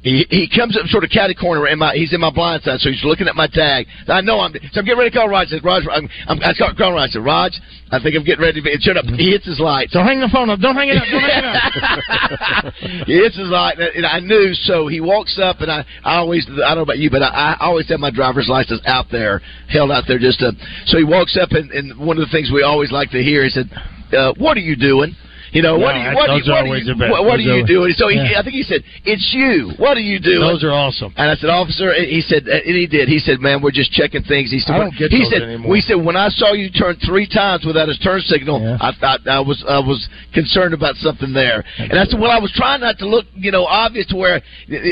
He, 0.04 0.26
he 0.30 0.48
comes 0.48 0.78
up 0.78 0.86
sort 0.88 1.04
of 1.04 1.10
catty 1.10 1.34
corner 1.34 1.68
in 1.68 1.80
my 1.80 1.94
he's 1.96 2.14
in 2.14 2.22
my 2.22 2.30
blind 2.30 2.64
side, 2.64 2.80
so 2.80 2.90
he's 2.90 3.04
looking 3.04 3.28
at 3.28 3.36
my 3.36 3.48
tag. 3.48 3.88
I 4.08 4.22
know 4.22 4.40
I'm 4.40 4.54
so 4.72 4.80
I'm 4.80 4.86
getting 4.86 5.00
ready 5.00 5.10
to 5.10 5.18
call 5.18 5.28
Raj. 5.28 5.48
I 5.48 5.58
said, 5.58 5.66
Raj, 5.66 5.84
I'm, 5.92 6.08
I'm 6.28 6.40
I 6.44 6.54
call 6.54 6.74
call 6.76 6.94
Raj. 6.94 7.10
I 7.10 7.14
said, 7.14 7.26
Raj, 7.26 7.60
I 7.92 8.00
think 8.00 8.16
I'm 8.16 8.24
getting 8.24 8.44
ready 8.44 8.62
to 8.62 8.64
be. 8.64 8.78
Turn 8.78 8.98
up. 8.98 9.06
He 9.06 9.32
hits 9.32 9.46
his 9.46 9.60
light. 9.60 9.90
So 9.90 10.04
hang 10.04 10.20
the 10.20 10.30
phone 10.30 10.50
up. 10.50 10.60
Don't 10.60 10.76
hang 10.76 10.90
it 10.90 10.98
up. 10.98 11.08
Don't 11.10 11.24
hang 11.24 11.44
it 11.44 11.50
up. 11.50 12.74
he 13.08 13.16
hits 13.16 13.38
his 13.38 13.50
light, 13.50 13.80
and 13.80 14.06
I 14.06 14.20
knew. 14.20 14.54
So 14.54 14.88
he 14.88 15.02
walks 15.02 15.40
up, 15.42 15.62
and 15.62 15.72
I, 15.72 15.84
I 16.04 16.18
always, 16.18 16.46
I 16.48 16.76
don't 16.76 16.78
know 16.78 16.82
about 16.84 17.00
you, 17.00 17.10
but 17.10 17.24
I, 17.24 17.58
I 17.60 17.66
always 17.66 17.90
have 17.90 18.00
my 18.00 18.12
driver's 18.12 18.48
license 18.48 18.82
out 18.86 19.08
there, 19.12 19.42
held 19.68 19.90
out 19.90 20.04
there, 20.08 20.20
just 20.20 20.40
to. 20.40 20.52
So 20.86 20.98
he 20.98 21.04
walks 21.04 21.38
up, 21.42 21.52
and, 21.52 21.72
and 21.72 21.98
one 21.98 22.18
of 22.18 22.28
the 22.28 22.32
things 22.32 22.52
we 22.54 22.62
always 22.62 22.92
like 22.92 23.10
to 23.12 23.24
hear, 23.24 23.44
he 23.44 23.50
said, 23.50 23.72
uh, 24.14 24.34
"What 24.38 24.58
are 24.58 24.64
you 24.64 24.76
doing?" 24.76 25.16
You 25.52 25.62
know, 25.62 25.78
what 25.78 25.94
No, 25.96 25.98
do 25.98 26.10
you 26.10 26.16
what 26.16 26.28
do 26.28 26.36
you 26.38 26.54
are 26.54 26.66
what 26.68 26.80
do 26.80 26.92
you 26.92 26.96
what, 27.12 27.24
what 27.26 27.40
are 27.40 27.48
you 27.48 27.66
doing? 27.66 27.94
So 27.96 28.08
he, 28.10 28.20
I 28.20 28.44
think 28.44 28.56
he 28.56 28.64
said, 28.64 28.84
"It's 29.06 29.32
you. 29.34 29.72
What 29.78 29.96
are 29.98 30.04
you 30.04 30.20
doing?" 30.20 30.42
Those 30.42 30.64
are 30.64 30.72
awesome. 30.72 31.14
And 31.16 31.32
I 31.32 31.36
said, 31.36 31.50
"Officer," 31.50 31.94
he 31.94 32.22
said, 32.22 32.48
and 32.48 32.76
he 32.76 32.88
did. 32.88 33.08
He 33.08 33.20
said, 33.20 33.40
"Man, 33.40 33.62
we're 33.62 33.72
just 33.72 33.92
checking 33.92 34.24
things." 34.24 34.52
He 34.52 34.60
said, 34.60 34.76
I 34.76 34.80
don't 34.80 34.96
get 34.98 35.12
he 35.12 35.24
said, 35.26 35.42
anymore. 35.44 35.72
we 35.72 35.82
said 35.82 35.96
when 35.96 36.16
I 36.16 36.30
saw 36.30 36.54
you 36.54 36.70
turn 36.70 36.96
three 37.06 37.28
times 37.28 37.66
without 37.66 37.88
his 37.88 37.98
turn 38.00 38.20
signal, 38.22 38.60
I 38.82 38.92
thought 39.00 39.28
I 39.28 39.40
was 39.40 39.64
I 39.68 39.80
was 39.80 40.08
concerned 40.34 40.74
about 40.74 40.96
something 40.98 41.34
there. 41.34 41.64
And 41.78 41.98
I 42.00 42.06
said, 42.06 42.20
well, 42.20 42.32
I 42.32 42.40
was 42.40 42.52
trying 42.56 42.82
not 42.82 42.98
to 43.00 43.08
look, 43.08 43.26
you 43.36 43.52
know, 43.52 43.66
obvious 43.66 44.06
to 44.08 44.16
where 44.16 44.42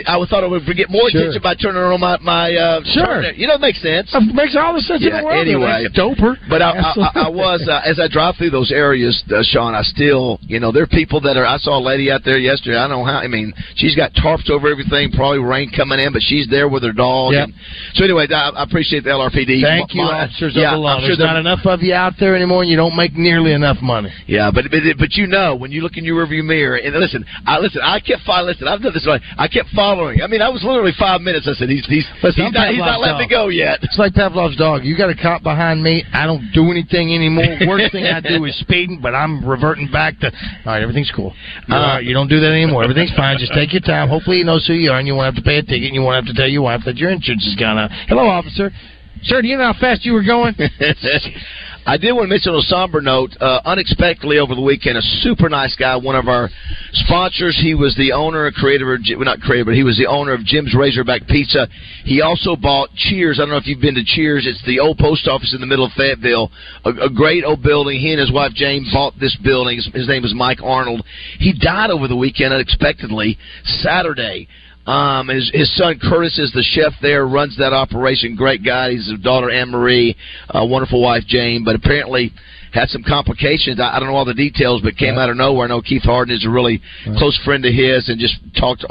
I 0.07 0.15
thought 0.29 0.43
I 0.43 0.47
would 0.47 0.65
get 0.75 0.89
more 0.89 1.09
Sure. 1.09 1.21
attention 1.21 1.41
by 1.43 1.55
turning 1.55 1.81
on 1.81 1.99
my 1.99 2.17
my 2.21 2.53
uh, 2.55 2.81
Sure. 2.85 3.05
turn. 3.05 3.35
You 3.35 3.47
know, 3.47 3.55
it 3.55 3.61
makes 3.61 3.81
sense. 3.81 4.09
It 4.13 4.33
makes 4.33 4.55
all 4.55 4.73
the 4.73 4.81
sense 4.81 5.03
in 5.05 5.11
the 5.11 5.23
world. 5.23 5.35
anyway. 5.39 5.85
Doper. 5.93 6.35
But 6.49 6.61
I, 6.61 6.71
I, 6.71 6.93
I, 6.97 7.09
I 7.27 7.29
was 7.29 7.67
uh, 7.69 7.81
as 7.85 7.99
I 7.99 8.07
drive 8.07 8.35
through 8.37 8.49
those 8.51 8.71
areas, 8.71 9.23
uh, 9.31 9.43
Sean. 9.43 9.73
I 9.75 9.81
still, 9.83 10.39
you 10.47 10.59
know, 10.59 10.71
there 10.71 10.83
are 10.83 10.87
people 10.87 11.19
that 11.21 11.37
are. 11.37 11.45
I 11.45 11.57
saw 11.57 11.77
a 11.77 11.83
lady 11.83 12.11
out 12.11 12.21
there 12.23 12.37
yesterday. 12.37 12.77
I 12.77 12.87
don't 12.87 12.99
know 12.99 13.05
how. 13.05 13.17
I 13.17 13.27
mean, 13.27 13.53
she's 13.75 13.95
got 13.95 14.13
tarps 14.13 14.49
over 14.49 14.69
everything, 14.69 15.11
probably 15.11 15.39
rain 15.39 15.71
coming 15.75 15.99
in, 15.99 16.13
but 16.13 16.21
she's 16.21 16.47
there 16.49 16.69
with 16.69 16.83
her 16.83 16.93
dog. 16.93 17.33
Yep. 17.33 17.49
And 17.49 17.53
so 17.95 18.03
anyway, 18.05 18.27
I, 18.29 18.49
I 18.49 18.63
appreciate 18.63 19.03
the 19.03 19.09
LRPD. 19.09 19.61
Thank 19.61 19.93
you, 19.93 20.03
My- 20.03 20.25
officers 20.25 20.53
yeah, 20.55 20.73
of 20.73 20.77
the 20.77 20.85
law. 20.85 20.97
I'm 20.97 21.01
sure 21.01 21.17
There's 21.17 21.19
not 21.19 21.37
enough 21.37 21.65
of 21.65 21.81
you 21.81 21.93
out 21.93 22.13
there 22.19 22.35
anymore, 22.35 22.61
and 22.61 22.69
you 22.69 22.77
don't 22.77 22.95
make 22.95 23.13
nearly 23.13 23.53
enough 23.53 23.77
money. 23.81 24.13
Yeah, 24.27 24.51
but 24.53 24.65
but 24.69 24.81
but 24.97 25.13
you 25.13 25.27
know 25.27 25.55
when 25.55 25.71
you 25.71 25.81
look 25.81 25.97
in 25.97 26.05
your 26.05 26.25
rearview 26.25 26.45
mirror 26.45 26.77
and 26.77 26.93
listen, 26.95 27.25
I 27.45 27.59
listen. 27.59 27.81
I 27.83 27.99
kept 27.99 28.21
following. 28.23 28.53
Listen, 28.53 28.67
I've 28.67 28.81
done 28.81 28.93
this. 28.93 29.07
Right. 29.07 29.21
I 29.37 29.47
kept 29.47 29.69
following. 29.75 30.21
I 30.21 30.27
mean, 30.27 30.41
I 30.41 30.49
was 30.49 30.63
literally 30.63 30.93
five 30.97 31.21
minutes. 31.21 31.47
I 31.49 31.53
said 31.57 31.69
he's 31.69 31.85
he's 31.87 32.05
Listen, 32.21 32.45
he's 32.45 32.53
not 32.53 32.69
he's 32.69 32.79
not 32.79 33.01
letting 33.01 33.19
me 33.19 33.27
go 33.27 33.49
yet. 33.49 33.79
It's 33.81 33.97
like 33.97 34.13
Pavlov's 34.13 34.57
dog. 34.57 34.85
You 34.85 34.97
got 34.97 35.09
a 35.09 35.15
cop 35.15 35.41
behind 35.41 35.81
me. 35.81 36.03
I 36.13 36.25
don't 36.25 36.51
do 36.53 36.69
anything 36.71 37.13
anymore. 37.13 37.57
Worst 37.67 37.91
thing 37.91 38.05
I 38.05 38.21
do 38.21 38.45
is 38.45 38.57
speeding, 38.59 38.99
but 39.01 39.15
I'm 39.15 39.43
reverting 39.47 39.89
back 39.91 40.19
to 40.19 40.31
all 40.65 40.73
right. 40.73 40.81
Everything's 40.81 41.11
cool. 41.15 41.33
Uh, 41.69 41.99
you 42.01 42.13
don't 42.13 42.27
do 42.27 42.39
that 42.39 42.51
anymore. 42.51 42.83
Everything's 42.83 43.13
fine. 43.15 43.37
Just 43.37 43.53
take 43.53 43.71
your 43.73 43.81
time. 43.81 44.09
Hopefully, 44.09 44.37
he 44.37 44.43
knows 44.43 44.65
who 44.67 44.73
you 44.73 44.91
are, 44.91 44.99
and 44.99 45.07
you 45.07 45.15
won't 45.15 45.33
have 45.33 45.41
to 45.43 45.47
pay 45.47 45.57
a 45.57 45.61
ticket. 45.63 45.85
and 45.85 45.95
You 45.95 46.01
won't 46.01 46.15
have 46.15 46.33
to 46.33 46.39
tell 46.39 46.47
your 46.49 46.61
wife 46.63 46.81
that 46.85 46.97
your 46.97 47.09
insurance 47.11 47.45
is 47.45 47.55
gone 47.55 47.77
out. 47.77 47.91
Hello, 48.07 48.27
officer. 48.27 48.71
Sir, 49.23 49.41
do 49.41 49.47
you 49.47 49.57
know 49.57 49.71
how 49.73 49.79
fast 49.79 50.05
you 50.05 50.13
were 50.13 50.23
going? 50.23 50.53
I 51.87 51.97
did 51.97 52.13
want 52.13 52.25
to 52.25 52.29
mention 52.29 52.51
on 52.53 52.57
a 52.57 52.65
somber 52.65 52.99
note, 52.99 53.37
uh, 53.39 53.61
unexpectedly 53.63 54.39
over 54.39 54.55
the 54.55 54.61
weekend, 54.61 54.97
a 54.97 55.05
super 55.21 55.49
nice 55.49 55.75
guy, 55.75 55.95
one 55.95 56.15
of 56.15 56.27
our 56.27 56.49
sponsors. 57.05 57.59
He 57.61 57.75
was 57.75 57.93
the 57.95 58.11
owner, 58.11 58.49
creator, 58.51 58.91
of, 58.95 59.01
well, 59.05 59.25
not 59.25 59.39
creator, 59.39 59.65
but 59.65 59.75
he 59.75 59.83
was 59.83 59.95
the 59.95 60.07
owner 60.07 60.33
of 60.33 60.43
Jim's 60.43 60.73
Razorback 60.73 61.27
Pizza. 61.27 61.67
He 62.03 62.21
also 62.21 62.55
bought 62.55 62.89
Cheers. 62.95 63.37
I 63.37 63.43
don't 63.43 63.51
know 63.51 63.57
if 63.57 63.67
you've 63.67 63.81
been 63.81 63.93
to 63.93 64.03
Cheers. 64.03 64.47
It's 64.49 64.65
the 64.65 64.79
old 64.79 64.97
post 64.97 65.27
office 65.27 65.53
in 65.53 65.61
the 65.61 65.67
middle 65.67 65.85
of 65.85 65.91
Fayetteville. 65.93 66.49
A, 66.85 67.05
a 67.05 67.09
great 67.13 67.45
old 67.45 67.61
building. 67.61 67.99
He 67.99 68.09
and 68.09 68.19
his 68.19 68.31
wife 68.31 68.53
Jane 68.55 68.89
bought 68.91 69.13
this 69.19 69.37
building. 69.43 69.77
His, 69.77 69.85
his 69.93 70.07
name 70.07 70.25
is 70.25 70.33
Mike 70.33 70.63
Arnold. 70.63 71.05
He 71.37 71.53
died 71.53 71.91
over 71.91 72.07
the 72.07 72.17
weekend 72.17 72.51
unexpectedly 72.51 73.37
Saturday. 73.63 74.47
Um, 74.85 75.29
his, 75.29 75.49
his 75.53 75.75
son 75.75 75.99
Curtis 75.99 76.37
is 76.37 76.51
the 76.51 76.63
chef 76.63 76.93
there, 77.01 77.25
runs 77.27 77.57
that 77.57 77.73
operation. 77.73 78.35
Great 78.35 78.63
guy. 78.63 78.91
He's 78.91 79.09
his 79.09 79.19
daughter 79.19 79.49
Anne 79.49 79.69
Marie, 79.69 80.15
uh, 80.49 80.65
wonderful 80.65 81.01
wife 81.01 81.23
Jane, 81.27 81.63
but 81.63 81.75
apparently 81.75 82.31
had 82.75 82.89
some 82.89 83.03
complications. 83.07 83.79
I, 83.79 83.95
I 83.95 83.99
don't 83.99 84.09
know 84.09 84.15
all 84.15 84.25
the 84.25 84.35
details, 84.35 84.81
but 84.83 84.97
came 84.97 85.17
out 85.17 85.29
of 85.29 85.37
nowhere. 85.37 85.65
I 85.65 85.69
know 85.69 85.81
Keith 85.81 86.03
Harden 86.03 86.35
is 86.35 86.45
a 86.45 86.49
really 86.49 86.81
close 87.17 87.39
friend 87.45 87.63
of 87.65 87.73
his, 87.73 88.09
and 88.09 88.19
just 88.19 88.35
talked 88.59 88.83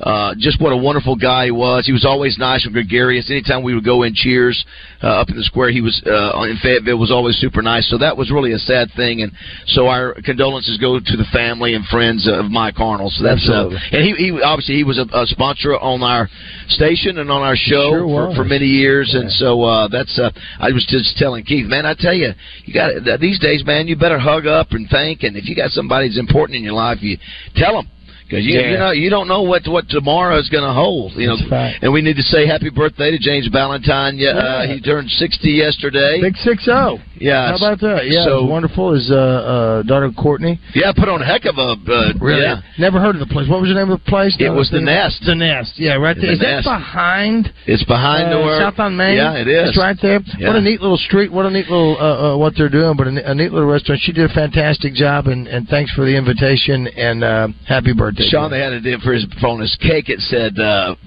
uh, 0.00 0.34
just 0.38 0.60
what 0.60 0.72
a 0.72 0.76
wonderful 0.76 1.16
guy 1.16 1.46
he 1.46 1.50
was. 1.50 1.84
He 1.86 1.92
was 1.92 2.04
always 2.04 2.38
nice 2.38 2.64
and 2.64 2.72
gregarious. 2.72 3.30
Anytime 3.30 3.62
we 3.62 3.74
would 3.74 3.84
go 3.84 4.02
in 4.02 4.14
Cheers 4.14 4.64
uh, 5.02 5.20
up 5.20 5.28
in 5.28 5.36
the 5.36 5.44
square, 5.44 5.70
he 5.70 5.82
was 5.82 6.02
uh, 6.06 6.42
in 6.48 6.56
Fayetteville 6.62 6.98
was 6.98 7.12
always 7.12 7.36
super 7.36 7.60
nice. 7.60 7.88
So 7.90 7.98
that 7.98 8.16
was 8.16 8.30
really 8.30 8.52
a 8.52 8.58
sad 8.58 8.88
thing, 8.96 9.20
and 9.20 9.30
so 9.66 9.86
our 9.86 10.14
condolences 10.24 10.78
go 10.78 10.98
to 10.98 11.16
the 11.16 11.28
family 11.32 11.74
and 11.74 11.84
friends 11.86 12.26
of 12.26 12.50
Mike 12.50 12.80
Arnold. 12.80 13.12
So 13.12 13.22
that's 13.22 13.48
uh, 13.48 13.68
and 13.92 14.00
he, 14.00 14.32
he 14.32 14.40
obviously 14.42 14.76
he 14.76 14.84
was 14.84 14.98
a, 14.98 15.04
a 15.12 15.26
sponsor 15.26 15.76
on 15.76 16.02
our 16.02 16.28
station 16.68 17.18
and 17.18 17.30
on 17.30 17.42
our 17.42 17.56
show 17.56 17.92
Sure 17.92 18.32
for, 18.32 18.42
for 18.42 18.44
many 18.44 18.66
years, 18.66 19.12
and 19.14 19.30
so 19.30 19.62
uh, 19.62 19.88
that's. 19.88 20.18
Uh, 20.18 20.30
I 20.58 20.72
was 20.72 20.86
just 20.88 21.16
telling 21.18 21.44
Keith, 21.44 21.66
man, 21.66 21.84
I 21.84 21.94
tell 21.94 22.14
you, 22.14 22.32
you 22.64 22.72
got 22.72 23.04
these 23.26 23.40
days, 23.40 23.64
man, 23.66 23.88
you 23.88 23.96
better 23.96 24.20
hug 24.20 24.46
up 24.46 24.68
and 24.70 24.86
thank, 24.88 25.24
and 25.24 25.36
if 25.36 25.48
you 25.48 25.56
got 25.56 25.70
somebody 25.70 26.06
that's 26.08 26.18
important 26.18 26.56
in 26.56 26.62
your 26.62 26.74
life, 26.74 26.98
you 27.00 27.18
tell 27.56 27.74
them. 27.74 27.90
Because 28.28 28.44
you, 28.44 28.58
Yeah. 28.58 28.70
you 28.72 28.78
know 28.78 28.90
you 28.90 29.10
don't 29.10 29.28
know 29.28 29.42
what 29.42 29.62
what 29.68 29.88
tomorrow 29.88 30.36
is 30.38 30.48
going 30.48 30.64
to 30.64 30.72
hold, 30.72 31.12
you 31.14 31.28
know. 31.28 31.36
Right. 31.50 31.74
And 31.80 31.92
we 31.92 32.02
need 32.02 32.16
to 32.16 32.22
say 32.22 32.46
happy 32.46 32.70
birthday 32.70 33.10
to 33.12 33.18
James 33.18 33.46
Valentine. 33.52 34.18
Yeah, 34.18 34.30
uh, 34.30 34.66
he 34.66 34.80
turned 34.80 35.08
sixty 35.10 35.50
yesterday. 35.52 36.18
Big 36.20 36.36
six 36.38 36.64
zero. 36.64 36.98
Yeah. 37.18 37.50
How 37.50 37.56
about 37.56 37.80
that? 37.80 38.08
Yeah, 38.10 38.24
So- 38.24 38.44
wonderful. 38.44 38.92
His 38.94 39.10
uh, 39.10 39.14
uh, 39.14 39.82
daughter 39.82 40.10
Courtney. 40.10 40.58
Yeah, 40.74 40.92
put 40.92 41.08
on 41.08 41.22
a 41.22 41.24
heck 41.24 41.44
of 41.46 41.56
a 41.56 41.76
uh, 41.78 42.12
Really? 42.20 42.42
Yeah. 42.42 42.60
Never 42.78 43.00
heard 43.00 43.14
of 43.16 43.20
the 43.20 43.32
place. 43.32 43.48
What 43.48 43.60
was 43.60 43.70
the 43.70 43.74
name 43.74 43.90
of 43.90 44.00
the 44.02 44.10
place? 44.10 44.36
It 44.38 44.50
was 44.50 44.70
the 44.70 44.80
Nest. 44.80 45.22
The 45.24 45.34
Nest. 45.34 45.78
Yeah, 45.78 45.94
right 45.94 46.16
there. 46.16 46.26
The 46.26 46.32
Is 46.34 46.40
that 46.40 46.64
behind? 46.64 47.52
It's 47.66 47.84
behind 47.84 48.34
uh, 48.34 48.40
where 48.42 48.58
South 48.60 48.78
on 48.78 48.96
Main. 48.96 49.16
Yeah, 49.16 49.34
it 49.38 49.48
is. 49.48 49.70
It's 49.70 49.78
right 49.78 49.96
there. 50.02 50.20
Yeah. 50.38 50.48
What 50.48 50.56
a 50.56 50.60
neat 50.60 50.80
little 50.80 50.98
street. 50.98 51.30
What 51.32 51.46
a 51.46 51.50
neat 51.50 51.68
little 51.68 51.96
uh, 51.98 52.34
uh, 52.34 52.36
what 52.36 52.54
they're 52.56 52.68
doing. 52.68 52.96
But 52.96 53.06
a, 53.08 53.30
a 53.30 53.34
neat 53.34 53.52
little 53.52 53.68
restaurant. 53.68 54.00
She 54.02 54.12
did 54.12 54.28
a 54.30 54.34
fantastic 54.34 54.94
job, 54.94 55.26
and, 55.28 55.46
and 55.46 55.68
thanks 55.68 55.92
for 55.92 56.04
the 56.04 56.16
invitation 56.16 56.86
and 56.88 57.22
uh, 57.24 57.48
happy 57.68 57.92
birthday. 57.92 58.15
Sean, 58.24 58.50
they 58.50 58.60
had 58.60 58.72
a 58.72 58.80
dip 58.80 59.00
for 59.00 59.12
his 59.12 59.26
on 59.42 59.60
his 59.60 59.76
cake. 59.80 60.08
It 60.08 60.20
said, 60.20 60.58
uh, 60.58 60.94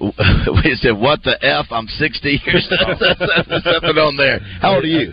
"It 0.64 0.78
said 0.78 0.96
what 0.98 1.22
the 1.22 1.36
f? 1.44 1.66
I'm 1.70 1.86
60 1.86 2.40
or 2.46 2.60
something, 2.60 3.60
something 3.64 3.98
on 3.98 4.16
there." 4.16 4.38
How 4.60 4.74
old 4.76 4.84
are 4.84 4.86
you? 4.86 5.12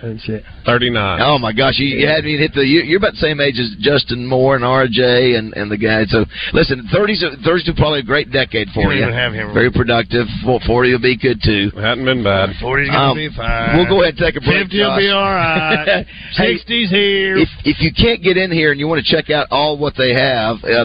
Thirty 0.66 0.90
nine. 0.90 1.20
Oh 1.22 1.38
my 1.40 1.54
gosh, 1.54 1.80
you, 1.80 1.88
you 1.88 2.08
had 2.08 2.24
me 2.24 2.38
hit 2.38 2.54
the. 2.54 2.66
You, 2.66 2.82
you're 2.82 2.98
about 2.98 3.14
the 3.14 3.24
same 3.24 3.40
age 3.40 3.58
as 3.60 3.76
Justin 3.80 4.26
Moore 4.28 4.56
and 4.56 4.64
RJ 4.66 5.38
and 5.38 5.54
and 5.54 5.72
the 5.72 5.78
guys. 5.78 6.12
So 6.12 6.26
listen, 6.54 6.88
30s 6.94 7.24
30s 7.46 7.70
are 7.70 7.76
probably 7.76 8.00
a 8.00 8.04
great 8.04 8.32
decade 8.32 8.68
for 8.74 8.94
You 8.94 9.06
you. 9.06 9.12
have 9.12 9.34
him. 9.34 9.54
Very 9.54 9.72
productive. 9.72 10.28
40 10.46 10.92
will 10.92 11.00
be 11.02 11.18
good 11.18 11.40
too. 11.44 11.72
Hadn't 11.76 12.06
been 12.06 12.24
bad. 12.24 12.50
40's 12.62 12.90
gonna 12.90 13.12
Um, 13.12 13.18
be 13.18 13.30
fine. 13.36 13.78
We'll 13.78 13.88
go 13.88 14.02
ahead 14.04 14.16
and 14.16 14.24
take 14.24 14.36
a 14.36 14.42
break. 14.44 14.68
50 14.68 14.78
will 14.80 14.98
be 14.98 15.10
all 15.10 15.32
right. 15.32 16.06
60's 16.38 16.90
here. 16.92 17.38
If 17.38 17.50
if 17.66 17.78
you 17.82 17.92
can't 17.96 18.22
get 18.22 18.38
in 18.38 18.52
here 18.52 18.72
and 18.72 18.80
you 18.80 18.88
want 18.88 19.04
to 19.04 19.08
check 19.10 19.30
out 19.30 19.48
all 19.52 19.78
what 19.78 19.94
they 19.98 20.14
have, 20.14 20.58
uh, 20.64 20.84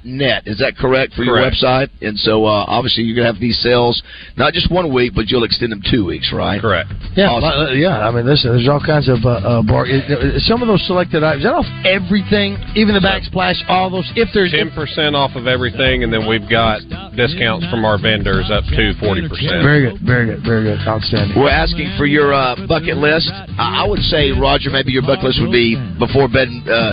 thecarpetbarn.net 0.00 0.42
is 0.46 0.58
that 0.58 0.76
correct 0.76 1.14
for 1.14 1.24
Correct. 1.24 1.56
your 1.60 1.70
website? 1.70 1.88
And 2.00 2.18
so 2.18 2.44
uh, 2.44 2.64
obviously 2.66 3.04
you're 3.04 3.16
gonna 3.16 3.32
have 3.32 3.40
these 3.40 3.58
sales 3.60 4.02
not 4.36 4.52
just 4.52 4.70
one 4.70 4.92
week, 4.92 5.12
but 5.14 5.28
you'll 5.28 5.44
extend 5.44 5.72
them 5.72 5.82
two 5.90 6.04
weeks, 6.06 6.32
right? 6.32 6.60
Correct. 6.60 6.90
Yeah, 7.16 7.30
Awesome. 7.30 7.66
uh, 7.68 7.72
yeah. 7.72 8.06
I 8.06 8.10
mean, 8.10 8.26
listen, 8.26 8.52
there's 8.54 8.68
all 8.68 8.80
kinds 8.80 9.08
of 9.08 9.18
uh, 9.24 9.28
uh, 9.30 9.62
bar. 9.62 9.86
it- 9.86 10.04
it- 10.10 10.42
Some 10.42 10.62
of 10.62 10.68
those 10.68 10.84
selected 10.86 11.22
items. 11.22 11.44
That 11.44 11.54
off 11.54 11.66
everything, 11.84 12.56
even 12.74 12.94
the 12.94 13.00
backsplash, 13.04 13.60
all 13.68 13.90
those. 13.90 14.08
If 14.16 14.28
there's 14.34 14.50
Ten 14.52 14.70
percent 14.70 15.16
off 15.16 15.34
of 15.36 15.46
everything, 15.46 16.04
and 16.04 16.12
then 16.12 16.26
we've 16.28 16.48
got 16.48 16.80
discounts 17.16 17.66
from 17.68 17.84
our 17.84 17.96
vendors 18.00 18.50
up 18.50 18.64
to 18.64 18.94
forty 19.00 19.28
percent. 19.28 19.62
very 19.62 19.88
good, 19.90 20.00
very 20.04 20.26
good, 20.26 20.42
very 20.44 20.62
good, 20.64 20.78
outstanding. 20.86 21.38
We're 21.38 21.50
asking 21.50 21.94
for 21.96 22.06
your 22.06 22.32
uh, 22.34 22.56
bucket 22.66 22.96
list. 22.96 23.30
I 23.58 23.82
I 23.82 23.86
would 23.86 24.00
say, 24.04 24.30
Roger, 24.32 24.70
maybe 24.70 24.92
your 24.92 25.02
bucket 25.02 25.24
list 25.24 25.40
would 25.40 25.50
be 25.52 25.74
before 25.98 26.28
Bed 26.28 26.48
uh, 26.68 26.92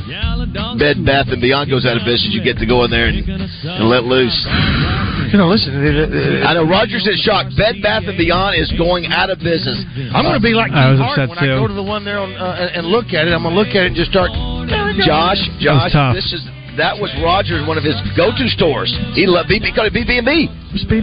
Bed 0.78 1.04
Bath 1.06 1.28
and 1.30 1.42
Beyond 1.42 1.70
goes 1.70 1.86
out 1.86 1.98
of 1.98 2.04
business. 2.06 2.30
You 2.32 2.44
get 2.44 2.58
to 2.58 2.66
go 2.66 2.84
in 2.86 2.89
there 2.90 3.08
and, 3.08 3.18
and 3.28 3.90
let 3.90 4.04
loose. 4.04 4.36
You 5.32 5.38
know, 5.38 5.48
listen. 5.50 5.74
it- 5.86 5.96
it- 5.96 6.14
it- 6.14 6.44
I 6.46 6.54
know 6.54 6.64
Roger's 6.66 7.06
in 7.08 7.16
shock. 7.18 7.48
Bed 7.56 7.82
Bath 7.82 8.04
and 8.08 8.18
Beyond 8.18 8.56
is 8.58 8.72
going 8.78 9.06
out 9.08 9.30
of 9.30 9.40
business. 9.40 9.78
I'm 10.14 10.24
going 10.24 10.34
to 10.34 10.40
be 10.42 10.54
like 10.54 10.72
I 10.72 10.90
was 10.92 11.00
Keith 11.00 11.06
Hart 11.06 11.20
upset 11.20 11.30
when 11.30 11.38
I 11.40 11.46
go 11.60 11.68
to 11.68 11.74
the 11.74 11.84
one 11.84 12.04
there 12.04 12.20
on, 12.20 12.34
uh, 12.34 12.58
and 12.60 12.70
and 12.78 12.88
look 12.88 13.14
at 13.14 13.28
it. 13.28 13.34
I'm 13.34 13.44
going 13.44 13.54
to 13.54 13.60
look 13.60 13.70
at 13.76 13.84
it 13.84 13.88
and 13.88 13.96
just 13.96 14.10
start. 14.12 14.32
Josh, 15.06 15.40
Josh, 15.60 15.94
this 16.16 16.34
is 16.34 16.42
that 16.78 16.98
was 16.98 17.12
Roger, 17.22 17.66
one 17.66 17.78
of 17.78 17.84
his 17.84 17.96
go-to 18.16 18.48
stores. 18.50 18.88
He 19.14 19.28
loved 19.28 19.50
BB, 19.50 19.76
called 19.76 19.94
it 19.94 19.94
BB&B. 19.94 20.48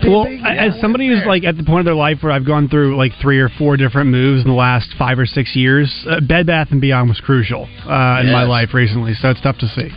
Well, 0.08 0.26
as 0.46 0.80
somebody 0.80 1.08
who's 1.08 1.24
like 1.26 1.44
at 1.44 1.56
the 1.58 1.64
point 1.64 1.80
of 1.80 1.84
their 1.84 1.94
life 1.94 2.22
where 2.22 2.32
I've 2.32 2.46
gone 2.46 2.68
through 2.68 2.96
like 2.96 3.12
three 3.20 3.40
or 3.40 3.50
four 3.58 3.76
different 3.76 4.08
moves 4.10 4.42
in 4.42 4.48
the 4.48 4.54
last 4.56 4.88
five 4.98 5.18
or 5.18 5.26
six 5.26 5.54
years, 5.54 5.92
uh, 6.08 6.20
Bed 6.20 6.46
Bath 6.46 6.68
and 6.70 6.80
Beyond 6.80 7.10
was 7.10 7.20
crucial 7.20 7.64
uh, 7.84 8.20
in 8.22 8.32
my 8.32 8.42
Yes. 8.42 8.48
life 8.48 8.74
recently. 8.74 9.12
So 9.14 9.28
it's 9.30 9.40
tough 9.42 9.58
to 9.58 9.66
see. 9.68 9.90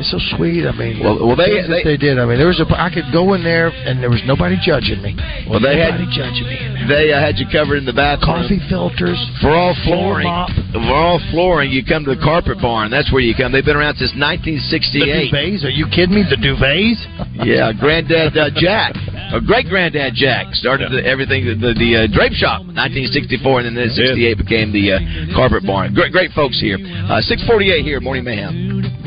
It's 0.00 0.10
so 0.10 0.18
sweet. 0.36 0.66
I 0.66 0.72
mean, 0.72 0.98
Well- 1.02 1.26
well, 1.26 1.36
they- 1.36 1.62
they- 1.62 1.82
they 1.84 1.96
did. 1.96 2.18
I 2.18 2.24
mean, 2.26 2.38
there 2.38 2.48
was 2.48 2.60
a. 2.60 2.66
I 2.80 2.90
could 2.90 3.10
go 3.12 3.34
in 3.34 3.42
there 3.44 3.68
and 3.86 4.02
there 4.02 4.10
was 4.10 4.22
nobody 4.26 4.56
judging 4.62 5.00
me. 5.02 5.16
Well, 5.48 5.60
they 5.60 5.78
had 5.78 5.94
nobody 6.00 6.10
judging 6.16 6.46
me. 6.46 6.58
they 6.88 7.12
uh, 7.12 7.20
had 7.20 7.38
you 7.38 7.46
covered 7.46 7.76
in 7.76 7.84
the 7.86 7.92
bathroom. 7.92 8.42
Coffee 8.42 8.60
filters. 8.68 9.18
For 9.40 9.50
all 9.50 9.74
flooring, 9.84 10.26
mop. 10.26 10.50
for 10.72 10.92
all 10.94 11.18
flooring, 11.30 11.70
you 11.70 11.84
come 11.84 12.04
to 12.04 12.14
the 12.14 12.20
Carpet 12.22 12.60
Barn. 12.60 12.90
That's 12.90 13.10
where 13.12 13.22
you 13.22 13.34
come. 13.34 13.52
They've 13.52 13.64
been 13.64 13.76
around 13.76 13.96
since 13.96 14.12
The 14.12 14.18
1968. 14.20 15.32
duvets? 15.32 15.64
Are 15.64 15.70
you 15.70 15.86
kidding 15.88 16.14
me? 16.14 16.22
The 16.28 16.36
duvets? 16.36 17.00
Yeah, 17.44 17.72
Granddad 17.72 18.36
uh, 18.38 18.50
Jack, 18.54 18.94
or 19.32 19.40
Great 19.40 19.66
Granddad 19.66 20.14
Jack, 20.14 20.54
started 20.54 20.92
the, 20.92 21.04
everything 21.04 21.44
the 21.44 21.54
the, 21.54 21.74
the 21.74 21.90
uh, 21.96 22.06
drape 22.06 22.32
shop, 22.32 22.60
1964, 22.62 23.60
and 23.60 23.76
then 23.76 23.90
68 23.90 24.38
became 24.38 24.70
the 24.72 24.92
uh, 24.92 24.98
Carpet 25.34 25.66
Barn. 25.66 25.92
Great, 25.94 26.12
great 26.12 26.30
folks 26.30 26.60
here. 26.60 26.78
Uh, 26.78 27.20
648 27.20 27.82
here, 27.84 28.00
Morning 28.00 28.22
Mayhem. 28.24 29.02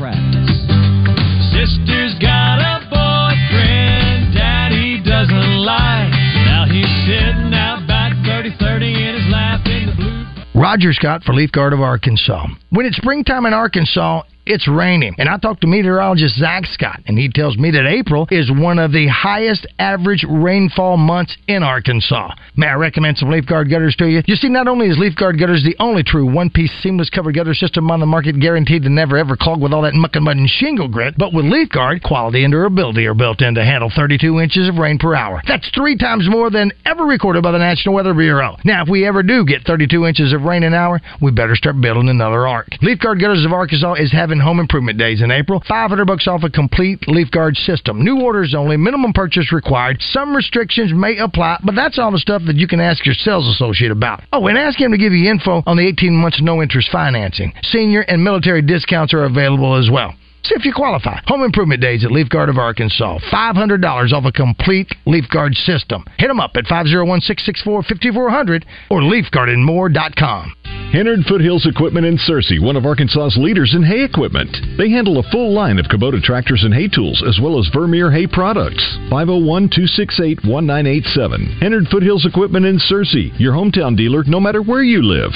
Got 2.20 2.58
a 2.58 2.80
boyfriend 2.90 4.34
daddy 4.34 5.00
doesn't 5.04 5.58
like. 5.64 6.10
Now 6.46 6.66
he's 6.66 6.90
sitting 7.06 7.54
out 7.54 7.86
back 7.86 8.12
30-30 8.26 9.08
in 9.08 9.14
his 9.14 9.32
lap 9.32 9.64
in 9.66 9.86
the 9.86 9.94
blue. 9.94 10.60
Roger 10.60 10.92
Scott 10.92 11.22
for 11.22 11.32
Leaf 11.32 11.52
Guard 11.52 11.72
of 11.72 11.80
Arkansas. 11.80 12.46
When 12.70 12.86
it's 12.86 12.96
springtime 12.96 13.46
in 13.46 13.54
Arkansas, 13.54 14.22
it's 14.48 14.66
raining. 14.66 15.14
And 15.18 15.28
I 15.28 15.36
talked 15.36 15.60
to 15.60 15.66
meteorologist 15.66 16.36
Zach 16.36 16.64
Scott, 16.66 17.00
and 17.06 17.18
he 17.18 17.28
tells 17.28 17.56
me 17.58 17.70
that 17.70 17.86
April 17.86 18.26
is 18.30 18.50
one 18.50 18.78
of 18.78 18.92
the 18.92 19.06
highest 19.08 19.66
average 19.78 20.24
rainfall 20.28 20.96
months 20.96 21.36
in 21.46 21.62
Arkansas. 21.62 22.34
May 22.56 22.66
I 22.66 22.74
recommend 22.74 23.18
some 23.18 23.30
Leaf 23.30 23.46
Guard 23.46 23.70
gutters 23.70 23.94
to 23.96 24.06
you? 24.06 24.22
You 24.26 24.36
see, 24.36 24.48
not 24.48 24.66
only 24.66 24.88
is 24.88 24.98
Leaf 24.98 25.14
Guard 25.16 25.38
gutters 25.38 25.62
the 25.62 25.76
only 25.78 26.02
true 26.02 26.30
one-piece 26.32 26.72
seamless 26.82 27.10
cover 27.10 27.30
gutter 27.30 27.54
system 27.54 27.90
on 27.90 28.00
the 28.00 28.06
market 28.06 28.40
guaranteed 28.40 28.82
to 28.82 28.88
never 28.88 29.18
ever 29.18 29.36
clog 29.36 29.60
with 29.60 29.72
all 29.72 29.82
that 29.82 29.94
muck 29.94 30.16
and 30.16 30.24
mud 30.24 30.36
and 30.36 30.48
shingle 30.48 30.88
grit, 30.88 31.14
but 31.18 31.32
with 31.34 31.44
Leaf 31.44 31.68
Guard, 31.68 32.02
quality 32.02 32.44
and 32.44 32.52
durability 32.52 33.06
are 33.06 33.14
built 33.14 33.42
in 33.42 33.54
to 33.54 33.64
handle 33.64 33.92
32 33.94 34.40
inches 34.40 34.68
of 34.68 34.76
rain 34.76 34.98
per 34.98 35.14
hour. 35.14 35.42
That's 35.46 35.68
three 35.74 35.96
times 35.96 36.26
more 36.28 36.50
than 36.50 36.72
ever 36.86 37.04
recorded 37.04 37.42
by 37.42 37.52
the 37.52 37.58
National 37.58 37.94
Weather 37.94 38.14
Bureau. 38.14 38.56
Now, 38.64 38.82
if 38.82 38.88
we 38.88 39.06
ever 39.06 39.22
do 39.22 39.44
get 39.44 39.64
32 39.64 40.06
inches 40.06 40.32
of 40.32 40.42
rain 40.42 40.62
an 40.62 40.74
hour, 40.74 41.00
we 41.20 41.30
better 41.30 41.54
start 41.54 41.80
building 41.80 42.08
another 42.08 42.46
ark. 42.46 42.68
Leaf 42.80 42.98
Guard 42.98 43.20
Gutters 43.20 43.44
of 43.44 43.52
Arkansas 43.52 43.94
is 43.94 44.12
having 44.12 44.37
home 44.40 44.60
improvement 44.60 44.98
days 44.98 45.22
in 45.22 45.30
April. 45.30 45.62
500 45.66 46.04
bucks 46.06 46.26
off 46.26 46.42
a 46.42 46.50
complete 46.50 47.06
Leaf 47.08 47.30
Guard 47.30 47.56
system. 47.56 48.04
New 48.04 48.20
orders 48.20 48.54
only, 48.54 48.76
minimum 48.76 49.12
purchase 49.12 49.52
required. 49.52 49.98
Some 50.00 50.34
restrictions 50.34 50.92
may 50.94 51.18
apply, 51.18 51.60
but 51.64 51.74
that's 51.74 51.98
all 51.98 52.10
the 52.10 52.18
stuff 52.18 52.42
that 52.46 52.56
you 52.56 52.66
can 52.66 52.80
ask 52.80 53.04
your 53.04 53.14
sales 53.14 53.46
associate 53.48 53.90
about. 53.90 54.22
Oh, 54.32 54.46
and 54.46 54.58
ask 54.58 54.80
him 54.80 54.92
to 54.92 54.98
give 54.98 55.12
you 55.12 55.30
info 55.30 55.62
on 55.66 55.76
the 55.76 55.86
18 55.86 56.14
months 56.14 56.40
no 56.40 56.62
interest 56.62 56.90
financing. 56.90 57.52
Senior 57.62 58.02
and 58.02 58.22
military 58.22 58.62
discounts 58.62 59.14
are 59.14 59.24
available 59.24 59.76
as 59.76 59.90
well. 59.90 60.14
See 60.44 60.54
if 60.54 60.64
you 60.64 60.72
qualify. 60.72 61.20
Home 61.26 61.42
Improvement 61.42 61.82
Days 61.82 62.04
at 62.04 62.12
Leaf 62.12 62.28
Guard 62.28 62.48
of 62.48 62.58
Arkansas. 62.58 63.18
$500 63.30 64.12
off 64.12 64.24
a 64.24 64.32
complete 64.32 64.88
Leaf 65.06 65.24
Guard 65.30 65.54
system. 65.54 66.04
Hit 66.18 66.28
them 66.28 66.40
up 66.40 66.52
at 66.56 66.64
501-664-5400 66.64 68.64
or 68.90 69.00
leafguardandmore.com. 69.00 70.54
Hennard 70.92 71.20
Foothills 71.28 71.66
Equipment 71.66 72.06
in 72.06 72.16
Searcy, 72.16 72.58
one 72.58 72.76
of 72.76 72.86
Arkansas's 72.86 73.36
leaders 73.36 73.74
in 73.74 73.82
hay 73.82 74.04
equipment. 74.04 74.56
They 74.78 74.88
handle 74.88 75.18
a 75.18 75.30
full 75.30 75.52
line 75.52 75.78
of 75.78 75.84
Kubota 75.84 76.22
tractors 76.22 76.62
and 76.64 76.72
hay 76.72 76.88
tools, 76.88 77.22
as 77.28 77.38
well 77.42 77.58
as 77.58 77.68
Vermeer 77.74 78.10
hay 78.10 78.26
products. 78.26 78.82
501 79.10 79.68
268 79.68 80.38
1987. 80.44 81.58
Hennard 81.60 81.88
Foothills 81.90 82.24
Equipment 82.24 82.64
in 82.64 82.78
Searcy, 82.78 83.38
your 83.38 83.52
hometown 83.52 83.98
dealer, 83.98 84.24
no 84.24 84.40
matter 84.40 84.62
where 84.62 84.82
you 84.82 85.02
live. 85.02 85.32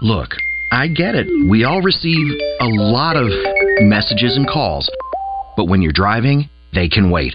Look, 0.00 0.30
I 0.76 0.88
get 0.88 1.14
it. 1.14 1.26
We 1.48 1.64
all 1.64 1.80
receive 1.80 2.38
a 2.60 2.66
lot 2.66 3.16
of 3.16 3.28
messages 3.80 4.36
and 4.36 4.46
calls. 4.46 4.90
But 5.56 5.68
when 5.68 5.80
you're 5.80 5.90
driving, 5.90 6.50
they 6.74 6.86
can 6.86 7.10
wait. 7.10 7.34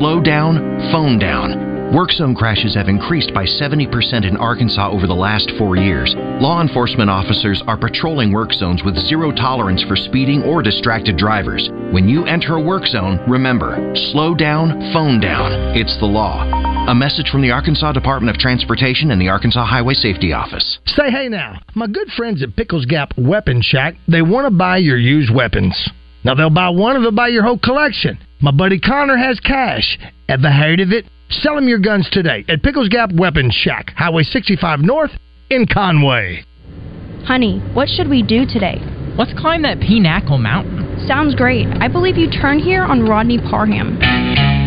Slow 0.00 0.20
down, 0.20 0.56
phone 0.90 1.20
down. 1.20 1.94
Work 1.94 2.10
zone 2.10 2.34
crashes 2.34 2.74
have 2.74 2.88
increased 2.88 3.32
by 3.32 3.44
70% 3.44 4.26
in 4.26 4.36
Arkansas 4.36 4.90
over 4.90 5.06
the 5.06 5.14
last 5.14 5.52
four 5.56 5.76
years. 5.76 6.12
Law 6.18 6.60
enforcement 6.60 7.08
officers 7.08 7.62
are 7.68 7.78
patrolling 7.78 8.32
work 8.32 8.52
zones 8.52 8.82
with 8.82 8.98
zero 9.06 9.30
tolerance 9.30 9.84
for 9.84 9.94
speeding 9.94 10.42
or 10.42 10.60
distracted 10.60 11.16
drivers. 11.16 11.70
When 11.92 12.08
you 12.08 12.26
enter 12.26 12.56
a 12.56 12.60
work 12.60 12.86
zone, 12.86 13.20
remember 13.30 13.94
slow 14.10 14.34
down, 14.34 14.92
phone 14.92 15.20
down. 15.20 15.52
It's 15.76 15.96
the 16.00 16.06
law. 16.06 16.67
A 16.88 16.94
message 16.94 17.28
from 17.28 17.42
the 17.42 17.50
Arkansas 17.50 17.92
Department 17.92 18.34
of 18.34 18.40
Transportation 18.40 19.10
and 19.10 19.20
the 19.20 19.28
Arkansas 19.28 19.62
Highway 19.66 19.92
Safety 19.92 20.32
Office. 20.32 20.78
Say 20.86 21.10
hey 21.10 21.28
now, 21.28 21.60
my 21.74 21.86
good 21.86 22.08
friends 22.16 22.42
at 22.42 22.56
Pickles 22.56 22.86
Gap 22.86 23.12
Weapon 23.18 23.60
Shack, 23.60 23.96
they 24.10 24.22
want 24.22 24.46
to 24.46 24.50
buy 24.50 24.78
your 24.78 24.96
used 24.96 25.30
weapons. 25.30 25.76
Now 26.24 26.34
they'll 26.34 26.48
buy 26.48 26.70
one 26.70 26.96
or 26.96 27.02
they'll 27.02 27.12
buy 27.12 27.28
your 27.28 27.42
whole 27.42 27.58
collection. 27.58 28.18
My 28.40 28.52
buddy 28.52 28.80
Connor 28.80 29.18
has 29.18 29.38
cash. 29.38 29.98
Ever 30.30 30.50
heard 30.50 30.80
of 30.80 30.90
it? 30.90 31.04
Sell 31.28 31.58
him 31.58 31.68
your 31.68 31.78
guns 31.78 32.08
today 32.10 32.46
at 32.48 32.62
Pickles 32.62 32.88
Gap 32.88 33.10
Weapon 33.12 33.50
Shack, 33.52 33.92
Highway 33.94 34.22
65 34.22 34.80
North 34.80 35.10
in 35.50 35.66
Conway. 35.66 36.42
Honey, 37.26 37.58
what 37.74 37.90
should 37.90 38.08
we 38.08 38.22
do 38.22 38.46
today? 38.46 38.78
Let's 39.18 39.38
climb 39.38 39.60
that 39.60 39.80
Pinnacle 39.80 40.38
Mountain. 40.38 41.06
Sounds 41.06 41.34
great. 41.34 41.66
I 41.82 41.88
believe 41.88 42.16
you 42.16 42.30
turn 42.30 42.58
here 42.58 42.84
on 42.84 43.06
Rodney 43.06 43.36
Parham. 43.36 43.98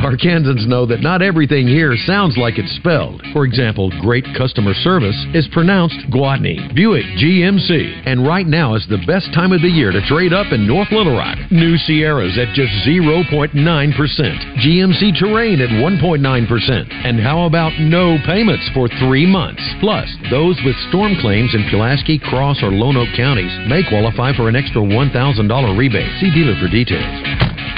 Arkansans 0.01 0.65
know 0.65 0.87
that 0.87 1.01
not 1.01 1.21
everything 1.21 1.67
here 1.67 1.95
sounds 1.95 2.35
like 2.35 2.57
it's 2.57 2.73
spelled. 2.77 3.21
For 3.33 3.45
example, 3.45 3.93
great 4.01 4.25
customer 4.35 4.73
service 4.73 5.15
is 5.35 5.47
pronounced 5.53 6.09
Gwatney. 6.09 6.73
Buick 6.73 7.05
GMC. 7.21 8.09
And 8.09 8.25
right 8.25 8.47
now 8.47 8.73
is 8.73 8.85
the 8.89 9.05
best 9.05 9.31
time 9.35 9.51
of 9.51 9.61
the 9.61 9.69
year 9.69 9.91
to 9.91 10.01
trade 10.09 10.33
up 10.33 10.51
in 10.51 10.65
North 10.65 10.89
Little 10.91 11.15
Rock. 11.15 11.37
New 11.51 11.77
Sierras 11.77 12.35
at 12.41 12.49
just 12.55 12.73
0.9%. 12.81 13.53
GMC 13.53 15.19
Terrain 15.21 15.61
at 15.61 15.69
1.9%. 15.69 17.05
And 17.05 17.21
how 17.21 17.45
about 17.45 17.73
no 17.79 18.17
payments 18.25 18.67
for 18.73 18.89
three 19.05 19.29
months? 19.29 19.61
Plus, 19.79 20.09
those 20.31 20.57
with 20.65 20.75
storm 20.89 21.13
claims 21.21 21.53
in 21.53 21.69
Pulaski, 21.69 22.17
Cross, 22.17 22.63
or 22.63 22.71
Lonoke 22.73 23.15
counties 23.15 23.53
may 23.69 23.85
qualify 23.87 24.33
for 24.35 24.49
an 24.49 24.55
extra 24.55 24.81
$1,000 24.81 25.77
rebate. 25.77 26.09
See 26.19 26.33
dealer 26.33 26.57
for 26.59 26.73
details. 26.73 27.70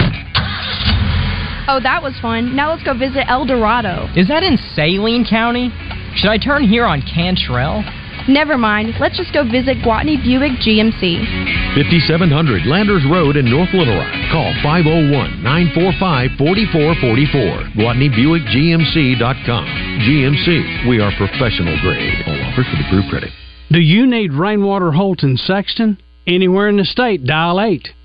Oh, 1.67 1.79
that 1.81 2.03
was 2.03 2.13
fun. 2.19 2.55
Now 2.55 2.71
let's 2.71 2.83
go 2.83 2.93
visit 2.93 3.23
El 3.27 3.45
Dorado. 3.45 4.09
Is 4.15 4.27
that 4.27 4.43
in 4.43 4.57
Saline 4.75 5.23
County? 5.23 5.71
Should 6.15 6.29
I 6.29 6.37
turn 6.37 6.63
here 6.63 6.85
on 6.85 7.01
Cantrell? 7.01 7.83
Never 8.27 8.57
mind. 8.57 8.95
Let's 8.99 9.17
just 9.17 9.33
go 9.33 9.43
visit 9.43 9.77
Gwatney 9.83 10.21
Buick 10.23 10.59
GMC. 10.59 11.75
5700 11.75 12.65
Landers 12.65 13.03
Road 13.09 13.35
in 13.35 13.49
North 13.49 13.73
Little 13.73 13.95
Rock. 13.95 14.11
Call 14.31 14.53
501 14.63 15.43
945 15.43 16.31
4444. 16.37 17.79
GwatneyBuickGMC.com. 17.79 19.65
GMC. 20.03 20.87
We 20.87 20.99
are 20.99 21.11
professional 21.15 21.75
grade. 21.79 22.23
All 22.27 22.39
offers 22.47 22.67
with 22.71 22.85
approved 22.85 23.09
credit. 23.09 23.31
Do 23.71 23.79
you 23.79 24.05
need 24.05 24.31
rainwater 24.33 24.91
Holt 24.91 25.21
Holton 25.21 25.37
Sexton? 25.37 25.97
Anywhere 26.27 26.69
in 26.69 26.77
the 26.77 26.85
state, 26.85 27.25
dial 27.25 27.59
8. 27.59 27.89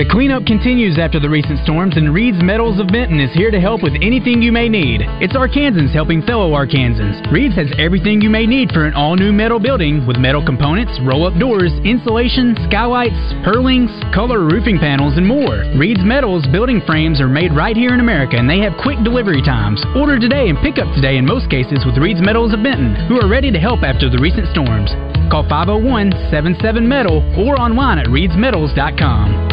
The 0.00 0.08
cleanup 0.08 0.48
continues 0.48 0.96
after 0.96 1.20
the 1.20 1.28
recent 1.28 1.60
storms, 1.68 2.00
and 2.00 2.16
Reed's 2.16 2.40
Metals 2.40 2.80
of 2.80 2.88
Benton 2.88 3.20
is 3.20 3.28
here 3.36 3.50
to 3.52 3.60
help 3.60 3.84
with 3.84 3.92
anything 4.00 4.40
you 4.40 4.48
may 4.48 4.64
need. 4.64 5.04
It's 5.20 5.36
Arkansans 5.36 5.92
helping 5.92 6.24
fellow 6.24 6.56
Arkansans. 6.56 7.20
Reed's 7.28 7.60
has 7.60 7.68
everything 7.76 8.24
you 8.24 8.32
may 8.32 8.48
need 8.48 8.72
for 8.72 8.88
an 8.88 8.96
all 8.96 9.20
new 9.20 9.36
metal 9.36 9.60
building 9.60 10.06
with 10.08 10.16
metal 10.16 10.40
components, 10.40 10.96
roll 11.04 11.28
up 11.28 11.36
doors, 11.36 11.76
insulation, 11.84 12.56
skylights, 12.72 13.20
purlins, 13.44 13.92
color 14.16 14.48
roofing 14.48 14.80
panels, 14.80 15.20
and 15.20 15.28
more. 15.28 15.60
Reed's 15.76 16.00
Metals 16.00 16.48
building 16.48 16.80
frames 16.88 17.20
are 17.20 17.28
made 17.28 17.52
right 17.52 17.76
here 17.76 17.92
in 17.92 18.00
America, 18.00 18.40
and 18.40 18.48
they 18.48 18.64
have 18.64 18.72
quick 18.80 18.96
delivery 19.04 19.44
times. 19.44 19.84
Order 19.92 20.16
today 20.18 20.48
and 20.48 20.56
pick 20.64 20.80
up 20.80 20.88
today 20.96 21.20
in 21.20 21.28
most 21.28 21.52
cases 21.52 21.84
with 21.84 22.00
Reed's 22.00 22.24
Metals 22.24 22.56
of 22.56 22.64
Benton, 22.64 22.96
who 23.12 23.20
are 23.20 23.28
ready 23.28 23.52
to 23.52 23.60
help 23.60 23.84
after 23.84 24.08
the 24.08 24.24
recent 24.24 24.48
storms. 24.56 24.88
Call 25.28 25.44
501 25.52 26.32
77 26.32 26.80
Metal 26.80 27.20
or 27.36 27.60
online 27.60 28.00
at 28.00 28.08
reedsmetals.com. 28.08 29.51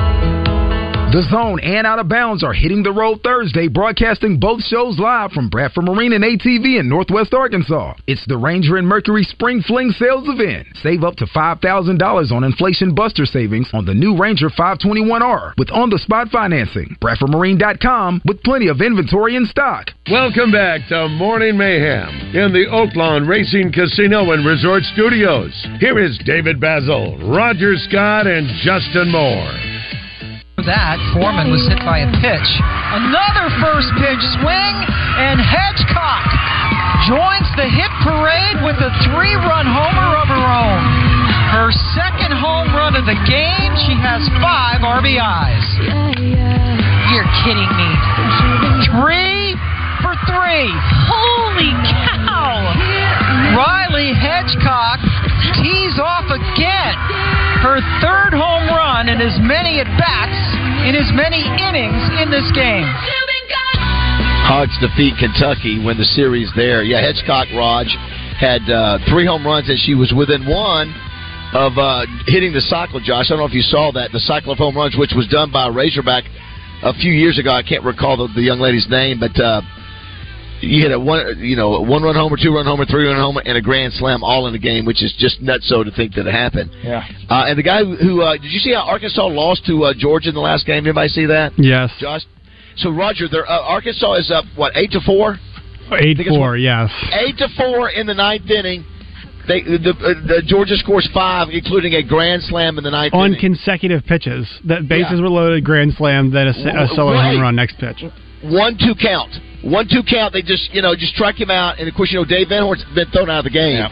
The 1.12 1.24
Zone 1.24 1.60
and 1.62 1.88
Out 1.88 1.98
of 1.98 2.08
Bounds 2.08 2.44
are 2.44 2.54
hitting 2.54 2.84
the 2.84 2.92
road 2.92 3.22
Thursday, 3.24 3.68
broadcasting 3.68 4.40
both 4.40 4.62
shows 4.62 5.00
live 5.00 5.32
from 5.32 5.50
Bradford 5.50 5.86
Marine 5.86 6.14
and 6.14 6.24
ATV 6.24 6.80
in 6.80 6.88
Northwest 6.88 7.34
Arkansas. 7.34 7.96
It's 8.06 8.24
the 8.28 8.38
Ranger 8.38 8.78
and 8.78 8.88
Mercury 8.88 9.24
Spring 9.24 9.64
Fling 9.64 9.90
sales 9.90 10.30
event. 10.30 10.68
Save 10.84 11.04
up 11.04 11.16
to 11.16 11.26
$5,000 11.26 12.32
on 12.32 12.44
inflation 12.44 12.94
buster 12.94 13.26
savings 13.26 13.72
on 13.74 13.86
the 13.86 13.94
new 13.96 14.16
Ranger 14.16 14.50
521R 14.50 15.54
with 15.58 15.72
on 15.72 15.90
the 15.90 15.98
spot 15.98 16.30
financing. 16.30 16.96
BradfordMarine.com 17.02 18.22
with 18.26 18.44
plenty 18.44 18.68
of 18.68 18.80
inventory 18.80 19.36
in 19.36 19.48
stock. 19.48 19.90
Welcome 20.12 20.52
back 20.52 20.82
to 20.90 21.08
Morning 21.10 21.58
Mayhem 21.58 22.38
in 22.38 22.54
the 22.54 22.68
Oaklawn 22.70 23.28
Racing 23.28 23.72
Casino 23.72 24.30
and 24.30 24.46
Resort 24.46 24.84
Studios. 24.94 25.58
Here 25.80 25.98
is 25.98 26.20
David 26.24 26.62
Bazzel, 26.62 27.18
Roger 27.36 27.74
Scott, 27.78 28.28
and 28.28 28.46
Justin 28.62 29.10
Moore. 29.12 29.79
That 30.60 31.00
Foreman 31.16 31.56
was 31.56 31.64
hit 31.72 31.80
by 31.88 32.04
a 32.04 32.10
pitch. 32.20 32.50
Another 32.92 33.48
first 33.64 33.88
pitch 33.96 34.20
swing, 34.44 34.76
and 35.18 35.40
Hedgecock 35.40 36.28
joins 37.08 37.48
the 37.56 37.64
hit 37.64 37.92
parade 38.04 38.60
with 38.68 38.76
a 38.84 38.92
three-run 39.08 39.66
homer 39.66 40.10
of 40.20 40.28
her 40.28 40.46
own. 40.52 40.82
Her 41.56 41.72
second 41.96 42.36
home 42.36 42.76
run 42.76 42.94
of 43.00 43.08
the 43.08 43.18
game. 43.24 43.72
She 43.88 43.96
has 43.98 44.22
five 44.44 44.84
RBIs. 44.84 45.66
You're 47.16 47.32
kidding 47.42 47.72
me. 47.80 47.90
Three 48.94 49.56
for 50.04 50.14
three. 50.28 50.70
Holy 51.10 51.74
cow! 51.88 52.70
Rylin 53.56 54.14
Hedgecock 54.14 55.00
tees 55.58 55.98
off 55.98 56.30
again. 56.30 56.96
Her 57.60 57.82
third 58.00 58.32
home 58.38 58.69
and 59.10 59.26
as 59.26 59.34
many 59.42 59.82
at 59.82 59.90
bats 59.98 60.38
in 60.86 60.94
as 60.94 61.10
many 61.18 61.42
innings 61.42 61.98
in 62.22 62.30
this 62.30 62.46
game. 62.54 62.86
Hogs 64.46 64.78
defeat 64.78 65.18
Kentucky, 65.18 65.82
win 65.82 65.98
the 65.98 66.06
series 66.14 66.50
there. 66.56 66.84
Yeah, 66.84 67.02
Hedgecock 67.02 67.50
Raj 67.58 67.90
had 68.38 68.62
uh, 68.70 69.02
three 69.10 69.26
home 69.26 69.46
runs, 69.46 69.68
and 69.68 69.80
she 69.82 69.96
was 69.96 70.14
within 70.14 70.46
one 70.46 70.94
of 71.54 71.74
uh, 71.78 72.06
hitting 72.30 72.54
the 72.54 72.62
cycle. 72.62 73.02
Josh, 73.02 73.30
I 73.30 73.34
don't 73.34 73.40
know 73.40 73.50
if 73.50 73.58
you 73.58 73.66
saw 73.66 73.92
that 73.94 74.12
the 74.14 74.22
cycle 74.22 74.54
of 74.54 74.60
home 74.60 74.78
runs, 74.78 74.96
which 74.96 75.14
was 75.18 75.28
done 75.28 75.52
by 75.52 75.68
a 75.68 75.72
Razorback 75.72 76.26
a 76.84 76.94
few 76.94 77.12
years 77.12 77.40
ago. 77.40 77.50
I 77.50 77.64
can't 77.64 77.84
recall 77.84 78.16
the, 78.16 78.30
the 78.34 78.46
young 78.46 78.60
lady's 78.60 78.88
name, 78.90 79.20
but 79.20 79.34
uh, 79.42 79.62
you 80.62 80.82
hit 80.84 80.92
a 80.92 81.00
one, 81.00 81.38
you 81.40 81.56
know, 81.56 81.76
a 81.76 81.82
one 81.82 82.04
run 82.04 82.16
homer, 82.16 82.38
two 82.42 82.54
run 82.54 82.66
homer, 82.66 82.86
three 82.86 83.08
run 83.08 83.16
homer, 83.20 83.42
and 83.46 83.58
a 83.58 83.62
grand 83.62 83.94
slam 83.94 84.24
all 84.24 84.48
in 84.48 84.54
the 84.54 84.60
game, 84.60 84.86
which 84.86 85.02
is 85.04 85.14
just 85.18 85.42
nuts. 85.42 85.68
So 85.70 85.84
to 85.84 85.92
think 85.92 86.16
that 86.16 86.28
it 86.28 86.34
happened. 86.34 86.72
Yeah. 86.84 87.06
Uh, 87.30 87.46
and 87.48 87.58
the 87.58 87.64
guy 87.64 87.84
who 87.84 88.22
uh, 88.22 88.34
did 88.34 88.52
you 88.52 88.60
see 88.60 88.74
how 88.74 88.82
Arkansas 88.88 89.26
lost 89.26 89.66
to 89.68 89.84
uh, 89.86 89.94
Georgia 89.98 90.30
in 90.30 90.36
the 90.36 90.42
last 90.42 90.66
game? 90.66 90.86
Anybody 90.86 91.10
see 91.10 91.26
that? 91.28 91.54
Yes. 91.58 91.92
Josh. 92.00 92.22
So 92.78 92.90
Roger, 92.92 93.26
uh, 93.34 93.62
Arkansas 93.62 94.14
is 94.16 94.32
up 94.32 94.46
what 94.56 94.72
eight 94.76 94.92
to 94.92 95.02
four. 95.02 95.38
Eight 95.92 96.18
four, 96.28 96.56
yes. 96.56 96.92
Eight 97.14 97.38
to 97.38 97.48
four 97.58 97.90
in 97.90 98.06
the 98.06 98.14
ninth 98.14 98.50
inning. 98.50 98.86
They 99.48 99.62
the, 99.64 99.90
uh, 99.98 100.28
the 100.28 100.44
Georgia 100.46 100.76
scores 100.78 101.10
five, 101.12 101.48
including 101.52 101.96
a 101.96 102.04
grand 102.04 102.44
slam 102.44 102.78
in 102.78 102.84
the 102.84 102.92
ninth 102.92 103.16
On 103.16 103.28
inning. 103.32 103.40
consecutive 103.40 104.06
pitches, 104.06 104.48
that 104.66 104.88
bases 104.88 105.14
Yeah. 105.16 105.22
were 105.22 105.30
loaded, 105.30 105.64
grand 105.66 105.94
slam, 105.96 106.30
then 106.32 106.48
a, 106.48 106.52
a 106.52 106.88
solo 106.96 107.14
Right. 107.14 107.32
home 107.34 107.42
run 107.42 107.56
next 107.56 107.80
pitch. 107.80 108.04
One 108.44 108.78
two 108.78 108.96
count. 108.96 109.32
One 109.64 109.88
two 109.90 110.04
count. 110.10 110.34
They 110.34 110.42
just 110.42 110.74
you 110.74 110.82
know 110.82 110.96
just 110.96 111.14
strike 111.14 111.40
him 111.40 111.52
out, 111.52 111.80
and 111.80 111.88
of 111.88 111.96
course 111.96 112.12
you 112.12 112.20
know 112.20 112.26
Dave 112.26 112.50
Van 112.50 112.64
Horn's 112.64 112.84
been 112.96 113.10
thrown 113.12 113.30
out 113.30 113.40
of 113.40 113.52
the 113.52 113.56
game. 113.56 113.84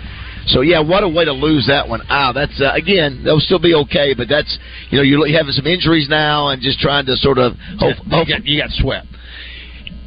So 0.47 0.61
yeah, 0.61 0.79
what 0.79 1.03
a 1.03 1.09
way 1.09 1.25
to 1.25 1.33
lose 1.33 1.67
that 1.67 1.87
one. 1.87 2.01
Ah, 2.09 2.31
that's 2.31 2.55
uh, 2.61 2.71
again 2.73 3.21
they'll 3.23 3.41
still 3.43 3.59
be 3.59 3.73
okay, 3.73 4.13
but 4.15 4.29
that's 4.29 4.57
you 4.89 4.97
know 4.97 5.03
you're 5.03 5.27
having 5.37 5.51
some 5.51 5.67
injuries 5.67 6.07
now 6.09 6.49
and 6.49 6.61
just 6.61 6.79
trying 6.79 7.05
to 7.07 7.17
sort 7.17 7.37
of 7.37 7.53
hope, 7.79 7.95
You 8.05 8.25
got, 8.25 8.45
you 8.45 8.61
got 8.61 8.69
swept. 8.71 9.07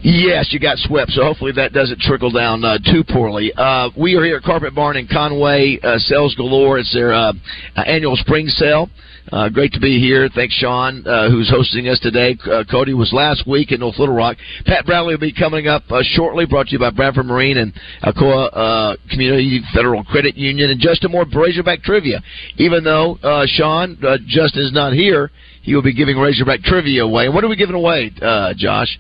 Yes, 0.03 0.49
you 0.51 0.59
got 0.59 0.78
swept, 0.78 1.11
so 1.11 1.22
hopefully 1.22 1.53
that 1.53 1.74
doesn't 1.74 2.01
trickle 2.01 2.30
down 2.30 2.64
uh, 2.64 2.78
too 2.78 3.05
poorly. 3.05 3.53
Uh, 3.55 3.91
we 3.99 4.16
are 4.16 4.24
here 4.24 4.38
at 4.38 4.43
Carpet 4.43 4.74
Barn 4.74 4.97
in 4.97 5.07
Conway. 5.07 5.78
Uh, 5.82 5.99
sales 5.99 6.34
galore. 6.36 6.78
It's 6.78 6.93
their 6.95 7.12
uh, 7.12 7.34
annual 7.76 8.16
spring 8.16 8.47
sale. 8.47 8.88
Uh, 9.33 9.49
great 9.49 9.72
to 9.72 9.81
be 9.81 10.01
here. 10.01 10.28
Thanks, 10.35 10.55
Sean, 10.57 11.07
uh, 11.07 11.31
who's 11.31 11.49
hosting 11.49 11.89
us 11.89 12.01
today. 12.01 12.37
Uh, 12.51 12.64
Cody 12.68 12.95
was 12.95 13.12
last 13.12 13.47
week 13.47 13.70
in 13.70 13.78
North 13.81 13.99
Little 13.99 14.14
Rock. 14.14 14.37
Pat 14.66 14.85
Bradley 14.87 15.14
will 15.14 15.20
be 15.20 15.33
coming 15.33 15.68
up 15.68 15.85
uh, 15.91 16.01
shortly, 16.03 16.47
brought 16.47 16.66
to 16.66 16.72
you 16.72 16.78
by 16.81 16.91
Bradford 16.91 17.26
Marine 17.26 17.59
and 17.59 17.72
Alcoa 18.03 18.51
uh, 18.53 18.97
Community 19.09 19.61
Federal 19.72 20.03
Credit 20.03 20.37
Union. 20.37 20.70
And 20.70 20.81
Justin 20.81 21.12
Moore, 21.12 21.26
Razorback 21.33 21.83
Trivia. 21.83 22.20
Even 22.57 22.83
though, 22.83 23.18
uh, 23.22 23.45
Sean, 23.47 23.97
uh, 24.05 24.18
Justin 24.26 24.62
is 24.64 24.72
not 24.72 24.95
here, 24.95 25.31
he 25.62 25.74
will 25.74 25.83
be 25.83 25.95
giving 25.95 26.18
Razorback 26.18 26.62
Trivia 26.62 27.05
away. 27.05 27.26
And 27.26 27.35
what 27.35 27.45
are 27.45 27.49
we 27.49 27.57
giving 27.57 27.76
away, 27.76 28.11
uh, 28.20 28.53
Josh? 28.57 28.99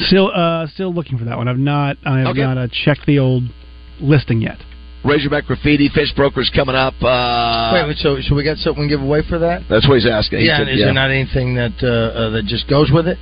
Still, 0.00 0.30
uh, 0.34 0.66
still 0.66 0.92
looking 0.92 1.16
for 1.16 1.24
that 1.26 1.36
one. 1.36 1.46
I've 1.46 1.58
not, 1.58 1.96
I 2.04 2.18
have 2.18 2.28
Okay. 2.28 2.40
not 2.40 2.58
uh, 2.58 2.66
checked 2.84 3.06
the 3.06 3.18
old 3.20 3.44
listing 4.00 4.40
yet. 4.40 4.58
Razorback 5.04 5.46
Graffiti, 5.46 5.88
Fish 5.88 6.12
Brokers 6.14 6.50
coming 6.54 6.74
up. 6.74 6.94
Uh, 7.02 7.70
Wait, 7.74 7.86
wait, 7.86 7.96
so 7.98 8.18
so 8.20 8.34
we 8.34 8.42
got 8.44 8.56
something 8.58 8.84
to 8.84 8.88
give 8.88 9.00
away 9.00 9.22
for 9.28 9.38
that? 9.38 9.62
That's 9.70 9.86
what 9.88 9.94
he's 9.94 10.06
asking. 10.06 10.40
He 10.40 10.46
yeah, 10.46 10.58
said, 10.58 10.68
is 10.68 10.80
there 10.80 10.92
not 10.92 11.10
anything 11.10 11.54
that 11.54 11.74
uh, 11.82 11.86
uh, 11.86 12.30
that 12.30 12.44
just 12.46 12.68
goes 12.68 12.90
with 12.92 13.06
it? 13.06 13.18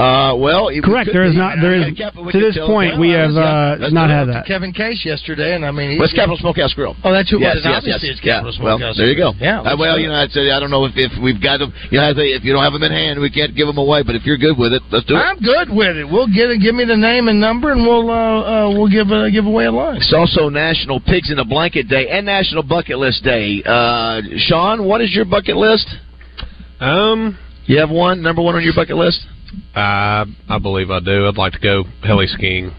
Uh, 0.00 0.32
well, 0.40 0.68
it 0.72 0.80
Correct. 0.82 1.10
There 1.12 1.28
is 1.28 1.36
be. 1.36 1.44
not. 1.44 1.60
There 1.60 1.76
is 1.76 1.92
to 1.92 2.38
this 2.40 2.56
point 2.64 2.96
we 2.96 3.10
have 3.12 3.36
uh, 3.36 3.76
Let's 3.76 3.92
not 3.92 4.08
go 4.08 4.16
had 4.16 4.24
that. 4.32 4.46
Kevin 4.48 4.72
Case 4.72 5.04
yesterday, 5.04 5.54
and 5.54 5.60
I 5.60 5.70
mean, 5.70 5.92
he, 5.92 5.96
Well, 6.00 6.08
it's 6.08 6.16
Capital 6.16 6.38
Smokehouse 6.40 6.72
Grill. 6.72 6.96
Oh, 7.04 7.12
that's 7.12 7.28
who 7.28 7.36
it 7.36 7.44
yes, 7.44 7.60
was. 7.60 7.64
yes, 7.68 7.76
Obviously, 7.76 8.08
yes. 8.08 8.16
it's 8.16 8.24
Capital 8.24 8.52
yeah. 8.56 8.64
Well, 8.64 8.94
there 8.96 9.12
you 9.12 9.16
go. 9.20 9.36
Yeah, 9.36 9.60
Uh, 9.60 9.76
well, 9.76 10.00
you 10.00 10.08
know, 10.08 10.16
I'd 10.16 10.32
say 10.32 10.48
I 10.50 10.58
don't 10.58 10.70
know 10.72 10.86
if, 10.88 10.96
if 10.96 11.12
we've 11.20 11.36
got 11.42 11.60
them. 11.60 11.68
You 11.92 12.00
know, 12.00 12.16
if 12.16 12.42
you 12.44 12.52
don't 12.56 12.64
have 12.64 12.72
them 12.72 12.82
in 12.82 12.92
hand, 12.92 13.20
we 13.20 13.28
can't 13.28 13.52
give 13.54 13.68
them 13.68 13.76
away. 13.76 14.00
But 14.02 14.16
if 14.16 14.24
you're 14.24 14.40
good 14.40 14.56
with 14.56 14.72
it, 14.72 14.80
let's 14.90 15.04
do 15.04 15.14
it. 15.14 15.20
I'm 15.20 15.36
good 15.36 15.68
with 15.68 16.00
it. 16.00 16.08
We'll 16.08 16.32
get. 16.32 16.48
Give 16.64 16.74
me 16.74 16.88
the 16.88 16.96
name 16.96 17.28
and 17.28 17.36
number, 17.36 17.68
and 17.70 17.84
we'll 17.84 18.08
uh, 18.08 18.16
uh, 18.16 18.68
we'll 18.72 18.88
give 18.88 19.12
uh, 19.12 19.28
give 19.28 19.44
away 19.44 19.66
a 19.66 19.72
lunch. 19.72 20.00
It's 20.00 20.16
also 20.16 20.48
National 20.48 20.96
Pigs 21.00 21.30
in 21.30 21.38
a 21.38 21.44
Blanket 21.44 21.88
Day 21.92 22.08
and 22.08 22.24
National 22.24 22.62
Bucket 22.64 22.96
List 22.96 23.22
Day. 23.22 23.60
Uh, 23.68 24.22
Sean, 24.48 24.88
what 24.88 25.04
is 25.04 25.12
your 25.12 25.24
bucket 25.28 25.56
list? 25.60 25.86
Um, 26.80 27.36
you 27.66 27.78
have 27.78 27.90
one 27.90 28.22
number 28.22 28.40
one 28.40 28.56
on 28.56 28.64
your 28.64 28.74
bucket 28.74 28.96
list. 28.96 29.20
I 29.74 30.24
I 30.48 30.58
believe 30.58 30.90
I 30.90 31.00
do. 31.00 31.26
I'd 31.26 31.36
like 31.36 31.52
to 31.54 31.58
go 31.60 31.84
heli 32.02 32.26
skiing. 32.26 32.70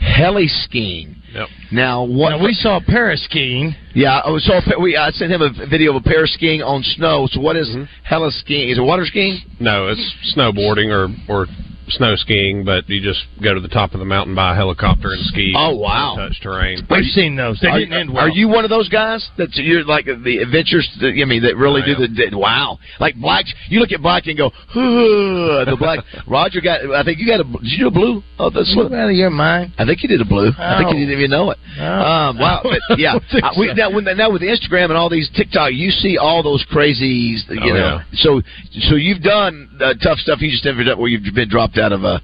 Heli 0.00 0.48
skiing. 0.48 1.16
Yep. 1.32 1.48
Now 1.70 2.04
what? 2.04 2.30
Now, 2.30 2.44
we 2.44 2.52
saw 2.52 2.80
Paris 2.86 3.24
skiing. 3.24 3.74
Yeah, 3.94 4.20
I 4.24 4.38
saw 4.40 4.60
so 4.60 4.80
we 4.80 4.96
I 4.96 5.10
sent 5.10 5.32
him 5.32 5.40
a 5.40 5.50
video 5.68 5.96
of 5.96 6.02
a 6.04 6.08
pair 6.08 6.26
skiing 6.26 6.62
on 6.62 6.82
snow. 6.82 7.26
So 7.30 7.40
what 7.40 7.56
is 7.56 7.68
Mm-hmm. 7.68 7.84
heli 8.04 8.30
skiing? 8.32 8.68
Is 8.68 8.78
it 8.78 8.82
water 8.82 9.06
skiing? 9.06 9.38
No, 9.60 9.88
it's 9.88 10.34
snowboarding 10.36 10.90
or 10.90 11.08
or 11.32 11.46
snow 11.88 12.14
skiing, 12.16 12.64
but 12.64 12.88
you 12.88 13.00
just 13.02 13.20
go 13.42 13.54
to 13.54 13.60
the 13.60 13.68
top 13.68 13.92
of 13.94 13.98
the 14.00 14.04
mountain 14.06 14.34
by 14.34 14.52
a 14.52 14.54
helicopter 14.54 15.08
and 15.12 15.20
ski. 15.26 15.54
Oh, 15.56 15.76
wow. 15.76 16.14
Touch 16.16 16.40
terrain. 16.42 16.86
We've 16.90 17.04
seen 17.06 17.36
those. 17.36 17.58
They 17.60 17.68
are, 17.68 17.78
didn't 17.78 17.94
end 17.94 18.12
well. 18.14 18.24
are 18.24 18.28
you 18.30 18.48
one 18.48 18.64
of 18.64 18.70
those 18.70 18.88
guys 18.88 19.28
that 19.38 19.48
you're 19.54 19.84
like 19.84 20.06
the 20.06 20.38
adventures? 20.38 20.88
That, 21.00 21.18
I 21.20 21.24
mean, 21.24 21.42
that 21.42 21.56
really 21.56 21.82
I 21.82 21.86
do 21.86 21.94
the, 21.94 22.08
the 22.30 22.38
wow. 22.38 22.78
Like 23.00 23.16
black, 23.16 23.44
you 23.68 23.80
look 23.80 23.92
at 23.92 24.00
black 24.02 24.26
and 24.26 24.36
go, 24.38 24.50
"Huh," 24.68 25.64
the 25.70 25.76
black. 25.78 26.00
Roger 26.26 26.60
got. 26.60 26.80
I 26.94 27.02
think 27.04 27.18
you 27.18 27.26
got 27.26 27.40
a. 27.40 27.44
Did 27.44 27.70
you 27.72 27.78
do 27.78 27.86
a 27.88 27.90
blue? 27.90 28.22
Oh, 28.38 28.50
that's 28.50 28.74
Get 28.74 28.92
out 28.92 29.10
of 29.10 29.16
your 29.16 29.30
mind. 29.30 29.72
I 29.78 29.84
think 29.84 30.02
you 30.02 30.08
did 30.08 30.20
a 30.20 30.24
blue. 30.24 30.50
I 30.58 30.78
think 30.78 30.90
you 30.90 30.96
Oh. 30.96 31.00
didn't 31.06 31.18
even 31.18 31.30
know 31.30 31.50
it. 31.50 31.58
No. 31.78 31.84
Um, 31.84 32.38
wow. 32.38 32.60
But, 32.62 32.80
yeah. 32.98 33.12
don't 33.12 33.24
think 33.30 33.44
Uh, 33.44 33.50
we, 33.58 33.72
now, 33.74 33.90
when, 33.90 34.04
now 34.16 34.30
with 34.30 34.42
Instagram 34.42 34.86
and 34.86 34.94
all 34.96 35.08
these 35.08 35.30
TikTok, 35.36 35.72
you 35.72 35.90
see 35.90 36.18
all 36.18 36.42
those 36.42 36.64
crazies. 36.66 37.42
You 37.48 37.60
Oh, 37.62 37.66
know. 37.66 37.74
yeah. 37.76 38.02
So 38.14 38.42
so 38.88 38.94
you've 38.96 39.22
done 39.22 39.68
uh, 39.80 39.94
tough 40.02 40.18
stuff. 40.18 40.40
You 40.40 40.50
just 40.50 40.64
never 40.64 40.82
done 40.84 40.98
where 40.98 41.08
you've 41.08 41.34
been 41.34 41.48
dropped 41.48 41.71
out 41.78 41.92
of 41.92 42.04
a. 42.04 42.20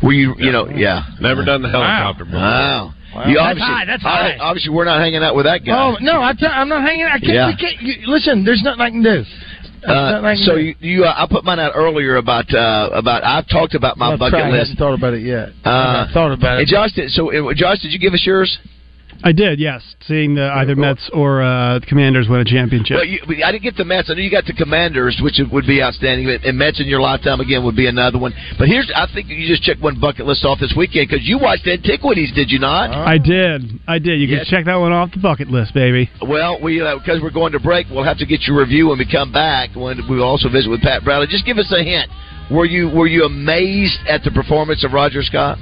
Where 0.00 0.12
you 0.12 0.34
you 0.38 0.52
know 0.52 0.68
yeah. 0.68 1.02
Never 1.20 1.44
done 1.44 1.62
the 1.62 1.68
helicopter 1.70 2.24
before. 2.24 2.38
Wow. 2.40 2.94
Wow. 3.14 3.26
You 3.26 3.34
That's 3.34 3.40
obviously, 3.50 3.72
high, 3.74 3.84
that's 3.86 4.04
I- 4.04 4.08
high. 4.08 4.36
obviously, 4.38 4.70
we're 4.74 4.84
not 4.84 5.00
hanging 5.00 5.22
out 5.24 5.34
with 5.34 5.46
that 5.46 5.64
guy. 5.64 5.72
Oh 5.74 5.96
no, 6.00 6.20
I 6.22 6.34
tell, 6.38 6.50
I'm 6.52 6.68
not 6.68 6.82
hanging. 6.82 7.04
out. 7.04 7.12
I 7.12 7.18
can't. 7.18 7.32
Yeah. 7.32 7.52
Can't 7.58 7.82
you, 7.82 7.94
listen, 8.06 8.44
there's 8.44 8.62
nothing 8.62 8.80
I 8.80 8.90
can 8.90 9.02
do. 9.02 9.24
Uh, 9.86 10.34
so 10.44 10.56
you, 10.56 10.74
you 10.80 11.04
uh, 11.04 11.14
I 11.16 11.26
put 11.30 11.44
mine 11.44 11.58
out 11.58 11.72
earlier 11.74 12.16
about 12.16 12.52
uh, 12.52 12.90
about 12.92 13.24
I've 13.24 13.48
talked 13.48 13.74
about 13.74 13.96
my 13.96 14.16
bucket 14.16 14.32
tried, 14.38 14.48
I 14.48 14.50
list. 14.50 14.70
haven't 14.70 14.76
thought 14.76 14.94
about 14.94 15.14
it 15.14 15.22
yet. 15.22 15.50
Uh, 15.64 16.06
I 16.06 16.10
thought 16.12 16.32
about 16.32 16.60
it. 16.60 16.66
Josh, 16.66 16.92
did, 16.92 17.10
so 17.10 17.30
uh, 17.32 17.54
Josh, 17.54 17.80
did 17.80 17.92
you 17.92 17.98
give 17.98 18.12
us 18.12 18.22
yours? 18.26 18.58
I 19.24 19.32
did, 19.32 19.58
yes. 19.58 19.82
Seeing 20.06 20.34
the 20.34 20.44
either 20.48 20.76
Mets 20.76 21.10
or 21.12 21.42
uh, 21.42 21.80
Commanders 21.88 22.28
win 22.28 22.40
a 22.40 22.44
championship. 22.44 22.94
Well, 22.96 23.04
you, 23.04 23.20
I 23.44 23.50
didn't 23.50 23.64
get 23.64 23.76
the 23.76 23.84
Mets. 23.84 24.10
I 24.10 24.14
know 24.14 24.20
you 24.20 24.30
got 24.30 24.44
the 24.46 24.52
Commanders, 24.52 25.18
which 25.22 25.40
would 25.50 25.66
be 25.66 25.82
outstanding. 25.82 26.28
And 26.44 26.56
Mets 26.56 26.80
in 26.80 26.86
your 26.86 27.00
lifetime 27.00 27.40
again 27.40 27.64
would 27.64 27.74
be 27.76 27.86
another 27.88 28.18
one. 28.18 28.32
But 28.58 28.68
here's, 28.68 28.90
I 28.94 29.06
think 29.12 29.28
you 29.28 29.46
just 29.48 29.62
checked 29.62 29.80
one 29.80 29.98
bucket 30.00 30.26
list 30.26 30.44
off 30.44 30.60
this 30.60 30.72
weekend 30.76 31.08
because 31.08 31.26
you 31.26 31.38
watched 31.38 31.66
Antiquities, 31.66 32.32
did 32.34 32.50
you 32.50 32.58
not? 32.60 32.90
I 32.90 33.18
did. 33.18 33.80
I 33.88 33.98
did. 33.98 34.20
You 34.20 34.28
Yes. 34.28 34.44
can 34.48 34.58
check 34.58 34.64
that 34.66 34.76
one 34.76 34.92
off 34.92 35.10
the 35.12 35.18
bucket 35.18 35.48
list, 35.48 35.74
baby. 35.74 36.08
Well, 36.22 36.60
we 36.62 36.80
uh, 36.80 36.98
because 36.98 37.20
we're 37.20 37.30
going 37.30 37.52
to 37.52 37.60
break, 37.60 37.86
we'll 37.90 38.04
have 38.04 38.18
to 38.18 38.26
get 38.26 38.42
your 38.46 38.58
review 38.60 38.88
when 38.88 38.98
we 38.98 39.06
come 39.10 39.32
back. 39.32 39.74
When 39.74 39.98
we 40.08 40.20
also 40.20 40.48
visit 40.48 40.70
with 40.70 40.80
Pat 40.82 41.02
Bradley. 41.04 41.26
Just 41.26 41.44
give 41.44 41.58
us 41.58 41.72
a 41.72 41.82
hint. 41.82 42.08
Were 42.50 42.64
you 42.66 42.88
were 42.88 43.06
you 43.06 43.24
amazed 43.24 43.98
at 44.08 44.22
the 44.22 44.30
performance 44.30 44.84
of 44.84 44.92
Roger 44.92 45.22
Scott? 45.22 45.58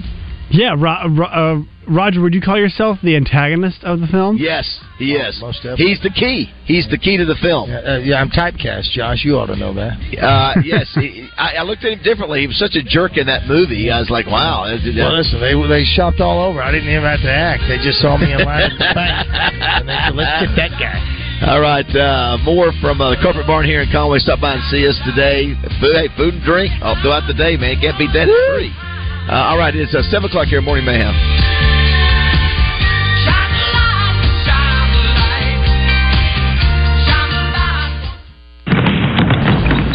Yeah, 0.50 0.74
Ro- 0.78 1.08
Ro- 1.10 1.26
uh, 1.26 1.58
Roger, 1.88 2.20
would 2.20 2.34
you 2.34 2.40
call 2.40 2.56
yourself 2.58 2.98
the 3.02 3.14
antagonist 3.16 3.82
of 3.84 4.00
the 4.00 4.06
film? 4.06 4.36
Yes, 4.38 4.66
he 4.98 5.14
is. 5.14 5.38
most 5.40 5.58
definitely. 5.62 5.86
He's 5.86 6.00
the 6.02 6.10
key. 6.10 6.50
He's 6.64 6.86
the 6.90 6.98
key 6.98 7.16
to 7.16 7.24
the 7.24 7.34
film. 7.42 7.70
Yeah, 7.70 7.78
uh, 7.78 7.98
yeah, 7.98 8.16
I'm 8.20 8.30
typecast, 8.30 8.90
Josh. 8.90 9.24
You 9.24 9.38
ought 9.38 9.46
to 9.46 9.56
know 9.56 9.74
that. 9.74 9.98
Uh, 10.18 10.54
yes, 10.64 10.86
he, 10.94 11.28
I, 11.36 11.58
I 11.58 11.62
looked 11.62 11.84
at 11.84 11.92
him 11.98 12.02
differently. 12.02 12.40
He 12.42 12.46
was 12.46 12.58
such 12.58 12.74
a 12.74 12.82
jerk 12.82 13.16
in 13.18 13.26
that 13.26 13.46
movie. 13.46 13.90
I 13.90 13.98
was 13.98 14.10
like, 14.10 14.26
wow. 14.26 14.66
this 14.70 14.82
is- 14.86 14.96
Well, 14.96 15.14
listen, 15.18 15.38
they 15.40 15.54
they 15.68 15.84
shopped 15.84 16.20
all 16.20 16.42
over. 16.42 16.62
I 16.62 16.70
didn't 16.70 16.90
even 16.90 17.02
have 17.06 17.22
to 17.22 17.30
act. 17.32 17.62
They 17.68 17.78
just 17.78 17.98
saw 17.98 18.16
me 18.16 18.32
in 18.32 18.42
line 18.42 18.70
at 18.70 18.78
the 18.78 18.90
bank, 18.94 19.28
and 19.30 19.88
they 19.88 19.98
said, 20.06 20.14
"Let's 20.14 20.46
get 20.46 20.54
that 20.56 20.72
guy." 20.78 20.98
All 21.46 21.60
right, 21.60 21.84
uh, 21.94 22.38
more 22.42 22.72
from 22.80 22.98
uh, 23.02 23.10
the 23.10 23.20
Carpet 23.20 23.46
Barn 23.46 23.66
here 23.66 23.82
in 23.82 23.92
Conway. 23.92 24.18
Stop 24.24 24.40
by 24.40 24.54
and 24.54 24.64
see 24.72 24.88
us 24.88 24.96
today. 25.04 25.52
Food, 25.82 25.94
hey, 25.94 26.08
food 26.16 26.32
and 26.34 26.42
drink 26.42 26.72
all 26.80 26.96
throughout 27.02 27.26
the 27.28 27.34
day, 27.36 27.58
man. 27.60 27.76
Can't 27.78 27.98
beat 28.00 28.08
that. 28.16 28.24
It's 28.30 28.48
free. 28.56 28.72
Uh, 29.28 29.50
all 29.50 29.58
right, 29.58 29.74
it's 29.74 29.92
uh, 29.92 30.02
7 30.02 30.30
o'clock 30.30 30.46
here, 30.46 30.62
Morning 30.62 30.84
Mayhem. 30.84 31.10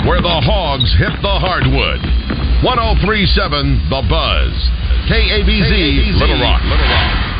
Where 0.03 0.19
the 0.19 0.41
hogs 0.43 0.91
hit 0.99 1.15
the 1.23 1.37
hardwood. 1.39 2.03
1037 2.59 3.87
The 3.87 4.03
Buzz. 4.11 4.51
KABZ, 5.07 6.19
Little 6.19 6.41
Rock. 6.41 7.30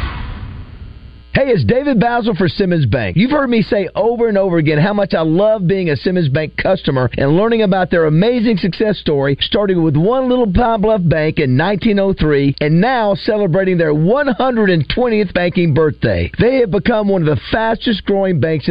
Hey, 1.34 1.48
it's 1.48 1.64
David 1.64 1.98
Bazzel 1.98 2.36
for 2.36 2.50
Simmons 2.50 2.86
Bank. 2.86 3.16
You've 3.16 3.32
heard 3.32 3.50
me 3.50 3.62
say 3.62 3.88
over 3.96 4.28
and 4.28 4.38
over 4.38 4.58
again 4.58 4.78
how 4.80 4.94
much 4.94 5.14
I 5.14 5.22
love 5.22 5.66
being 5.66 5.90
a 5.90 5.96
Simmons 5.96 6.28
Bank 6.28 6.58
customer 6.58 7.10
and 7.18 7.38
learning 7.38 7.62
about 7.62 7.90
their 7.90 8.04
amazing 8.04 8.58
success 8.58 9.00
story, 9.00 9.38
starting 9.40 9.82
with 9.82 9.96
one 9.96 10.28
little 10.28 10.52
Pine 10.52 10.82
Bluff 10.82 11.00
bank 11.06 11.40
in 11.40 11.58
1903 11.58 12.56
and 12.60 12.82
now 12.82 13.16
celebrating 13.16 13.78
their 13.78 13.94
120th 13.94 15.34
banking 15.34 15.74
birthday. 15.74 16.30
They 16.38 16.56
have 16.58 16.72
become 16.72 17.08
one 17.08 17.22
of 17.22 17.34
the 17.34 17.42
fastest 17.50 18.04
growing 18.04 18.42
banks 18.42 18.68
in 18.68 18.70